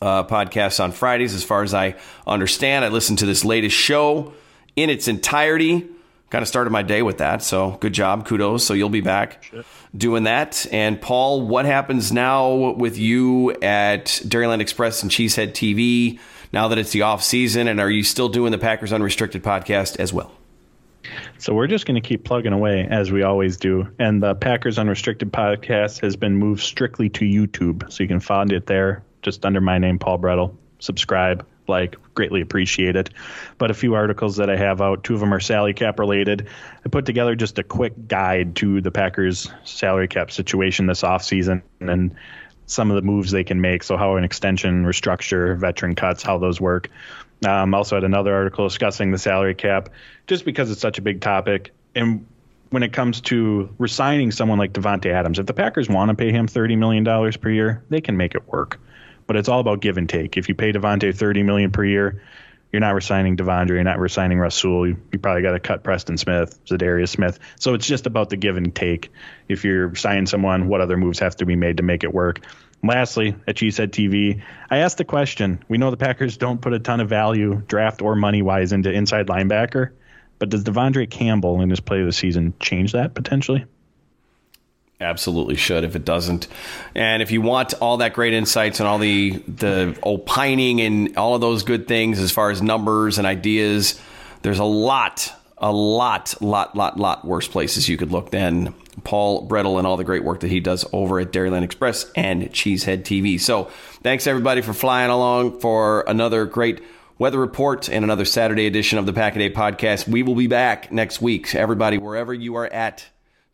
uh, 0.01 0.24
podcast 0.26 0.84
on 0.84 0.91
Fridays, 0.91 1.34
as 1.34 1.43
far 1.43 1.63
as 1.63 1.74
I 1.74 1.95
understand. 2.28 2.86
I 2.86 2.89
listened 2.89 3.19
to 3.19 3.26
this 3.26 3.45
latest 3.45 3.76
show 3.76 4.34
in 4.76 4.89
its 4.89 5.07
entirety 5.07 5.89
kind 6.34 6.41
of 6.41 6.49
started 6.49 6.71
my 6.71 6.82
day 6.82 7.03
with 7.03 7.19
that. 7.19 7.43
So 7.43 7.78
good 7.80 7.93
job, 7.93 8.26
kudos. 8.26 8.65
So 8.65 8.74
you'll 8.74 8.89
be 8.89 9.01
back 9.01 9.45
doing 9.95 10.24
that. 10.24 10.65
And 10.71 10.99
Paul, 10.99 11.45
what 11.45 11.65
happens 11.65 12.11
now 12.11 12.71
with 12.71 12.97
you 12.97 13.51
at 13.61 14.05
Dairyland 14.05 14.59
Express 14.59 15.03
and 15.03 15.11
Cheesehead 15.11 15.51
TV 15.51 16.19
now 16.51 16.69
that 16.69 16.80
it's 16.80 16.89
the 16.89 17.03
off 17.03 17.24
season? 17.24 17.67
And 17.67 17.80
are 17.80 17.89
you 17.89 18.01
still 18.01 18.30
doing 18.30 18.51
the 18.51 18.57
Packers 18.57 18.91
Unrestricted 18.91 19.43
podcast 19.43 19.99
as 19.99 20.11
well? 20.11 20.32
So 21.38 21.54
we're 21.54 21.68
just 21.68 21.86
going 21.86 22.01
to 22.01 22.08
keep 22.08 22.24
plugging 22.24 22.54
away 22.54 22.88
as 22.89 23.12
we 23.12 23.24
always 23.24 23.58
do. 23.58 23.88
And 23.99 24.22
the 24.22 24.36
Packers 24.36 24.78
Unrestricted 24.80 25.32
podcast 25.32 26.01
has 26.01 26.16
been 26.16 26.36
moved 26.36 26.62
strictly 26.62 27.10
to 27.10 27.26
YouTube. 27.26 27.91
So 27.91 28.04
you 28.04 28.08
can 28.08 28.20
find 28.20 28.51
it 28.51 28.66
there 28.66 29.04
just 29.22 29.45
under 29.45 29.62
my 29.62 29.78
name, 29.78 29.99
Paul 29.99 30.20
Bretl. 30.20 30.56
Subscribe 30.80 31.45
like 31.68 31.95
greatly 32.14 32.41
appreciate 32.41 32.95
it. 32.95 33.10
But 33.58 33.72
a 33.72 33.74
few 33.74 33.93
articles 33.95 34.38
that 34.38 34.49
I 34.49 34.58
have 34.58 34.82
out, 34.82 35.04
two 35.04 35.14
of 35.14 35.20
them 35.20 35.34
are 35.34 35.39
salary 35.39 35.74
cap 35.74 35.99
related. 35.99 36.47
I 36.86 36.89
put 36.89 37.06
together 37.06 37.36
just 37.36 37.60
a 37.60 37.64
quick 37.64 38.08
guide 38.08 38.56
to 38.58 38.82
the 38.82 38.91
Packers 38.91 39.51
salary 39.64 40.08
cap 40.08 40.32
situation 40.32 40.86
this 40.86 41.01
offseason 41.01 41.62
and 41.80 42.16
some 42.66 42.91
of 42.91 42.95
the 42.95 43.01
moves 43.01 43.32
they 43.32 43.43
can 43.43 43.62
make. 43.62 43.84
So 43.84 43.97
how 43.97 44.16
an 44.16 44.24
extension, 44.24 44.86
restructure, 44.86 45.58
veteran 45.58 45.95
cuts, 45.95 46.24
how 46.24 46.38
those 46.38 46.62
work. 46.62 46.89
Um, 47.46 47.74
also 47.74 47.96
had 47.96 48.04
another 48.04 48.34
article 48.34 48.68
discussing 48.68 49.12
the 49.12 49.18
salary 49.18 49.56
cap, 49.56 49.89
just 50.28 50.46
because 50.46 50.72
it's 50.72 50.82
such 50.82 50.98
a 50.98 51.02
big 51.02 51.22
topic. 51.22 51.72
And 51.96 52.26
when 52.70 52.84
it 52.84 52.94
comes 52.94 53.22
to 53.22 53.74
resigning 53.78 54.32
someone 54.32 54.58
like 54.58 54.74
Davante 54.74 55.12
Adams, 55.12 55.39
if 55.39 55.46
the 55.46 55.54
Packers 55.54 55.89
want 55.89 56.10
to 56.10 56.16
pay 56.16 56.32
him 56.32 56.48
$30 56.48 56.78
million 56.78 57.34
per 57.34 57.50
year, 57.50 57.84
they 57.89 58.02
can 58.02 58.18
make 58.18 58.36
it 58.36 58.48
work 58.48 58.80
but 59.28 59.36
it's 59.36 59.50
all 59.50 59.60
about 59.60 59.82
give 59.82 59.98
and 59.98 60.08
take. 60.10 60.38
If 60.38 60.50
you 60.50 60.56
pay 60.56 60.72
Davante 60.72 61.16
thirty 61.16 61.44
million 61.44 61.72
per 61.72 61.84
year, 61.84 62.22
you're 62.72 62.80
not 62.80 62.96
resigning 62.96 63.38
De'Vondre, 63.38 63.70
you're 63.70 63.84
not 63.84 64.00
resigning 64.00 64.39
Rasul. 64.39 64.88
You, 64.88 64.98
you 65.12 65.20
probably 65.20 65.44
got 65.44 65.52
to 65.52 65.60
cut 65.60 65.84
Preston 65.84 66.18
Smith, 66.18 66.60
Za'Darius 66.66 67.10
Smith. 67.10 67.39
So 67.60 67.74
it's 67.74 67.86
just 67.86 68.08
about 68.08 68.30
the 68.30 68.38
give 68.38 68.58
and 68.58 68.74
take. 68.74 69.12
If 69.48 69.64
you're 69.64 69.94
signing 69.96 70.26
someone, 70.26 70.68
what 70.68 70.82
other 70.82 70.98
moves 70.98 71.20
have 71.20 71.36
to 71.38 71.46
be 71.46 71.56
made 71.56 71.78
to 71.78 71.84
make 71.84 72.04
it 72.04 72.14
work? 72.14 72.41
Lastly, 72.84 73.34
at 73.48 73.56
Cheesehead 73.56 73.92
TV, 73.92 74.42
I 74.70 74.80
asked 74.80 74.98
the 74.98 75.06
question. 75.06 75.64
We 75.70 75.78
know 75.78 75.90
the 75.90 75.98
Packers 75.98 76.36
don't 76.36 76.62
put 76.62 76.74
a 76.74 76.80
ton 76.80 77.00
of 77.00 77.08
value, 77.08 77.62
draft 77.68 78.02
or 78.02 78.16
money 78.16 78.42
wise, 78.42 78.74
into 78.74 78.92
inside 78.92 79.28
linebacker, 79.28 79.92
but 80.38 80.50
does 80.50 80.66
De'Vondre 80.66 81.10
Campbell 81.10 81.62
in 81.62 81.70
his 81.70 81.80
play 81.80 82.02
of 82.02 82.06
the 82.06 82.12
season 82.12 82.54
change 82.60 82.92
that 82.92 83.14
potentially? 83.14 83.66
Absolutely 85.00 85.56
should 85.56 85.86
if 85.86 85.96
it 85.96 86.04
doesn't. 86.04 86.48
And 86.94 87.22
if 87.22 87.32
you 87.32 87.42
want 87.42 87.74
all 87.76 87.98
that 87.98 88.14
great 88.14 88.34
insights 88.34 88.80
and 88.80 88.88
all 88.88 89.00
the 89.00 89.32
the 89.48 89.98
opining 90.04 90.82
and 90.82 91.18
all 91.18 91.36
of 91.36 91.42
those 91.42 91.64
good 91.64 91.88
things 91.88 92.20
as 92.20 92.32
far 92.32 92.52
as 92.52 92.62
numbers 92.62 93.18
and 93.18 93.26
ideas, 93.26 94.00
there's 94.44 94.60
a 94.60 94.66
lot, 94.66 95.34
a 95.58 95.72
lot, 95.72 96.36
lot, 96.42 96.76
lot, 96.76 97.00
lot 97.00 97.26
worse 97.26 97.48
places 97.48 97.90
you 97.90 97.98
could 97.98 98.12
look 98.12 98.30
than 98.32 98.74
Paul 99.04 99.48
Bretl 99.48 99.78
and 99.78 99.88
all 99.88 99.98
the 99.98 100.04
great 100.04 100.24
work 100.24 100.41
that 100.41 100.50
he 100.50 100.60
does 100.60 100.86
over 100.94 101.20
at 101.20 101.32
Dairyland 101.32 101.64
Express 101.64 102.12
and 102.16 102.44
Cheesehead 102.52 103.04
TV. 103.04 103.39
So 103.39 103.66
thanks 104.02 104.28
everybody 104.28 104.62
for 104.62 104.74
flying 104.74 105.10
along 105.10 105.60
for 105.60 106.02
another 106.08 106.46
great 106.46 106.82
weather 107.18 107.39
report 107.39 107.89
and 107.89 108.04
another 108.04 108.26
Saturday 108.26 108.68
edition 108.68 109.00
of 109.00 109.06
the 109.06 109.14
Pack 109.14 109.36
a 109.36 109.39
Day 109.39 109.50
podcast. 109.52 110.08
We 110.08 110.24
will 110.24 110.36
be 110.36 110.48
back 110.48 110.91
next 110.91 111.22
week. 111.22 111.54
Everybody, 111.56 111.98
wherever 111.98 112.34
you 112.34 112.56
are 112.56 112.68
at 112.68 113.06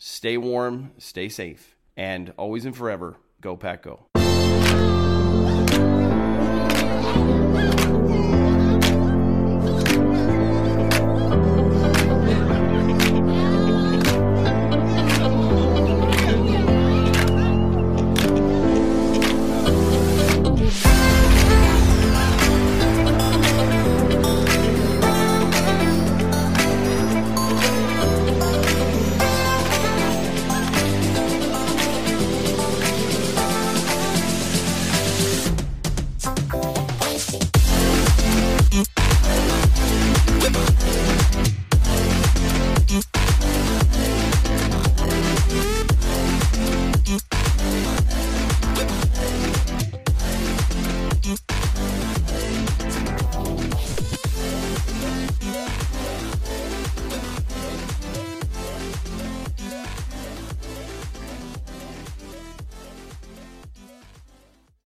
Stay 0.02 0.38
warm, 0.38 0.92
stay 0.98 1.28
safe, 1.28 1.76
and 1.98 2.34
always 2.38 2.64
and 2.64 2.76
forever, 2.76 3.18
go 3.42 3.58
Pack 3.58 3.84
Go. 3.84 4.06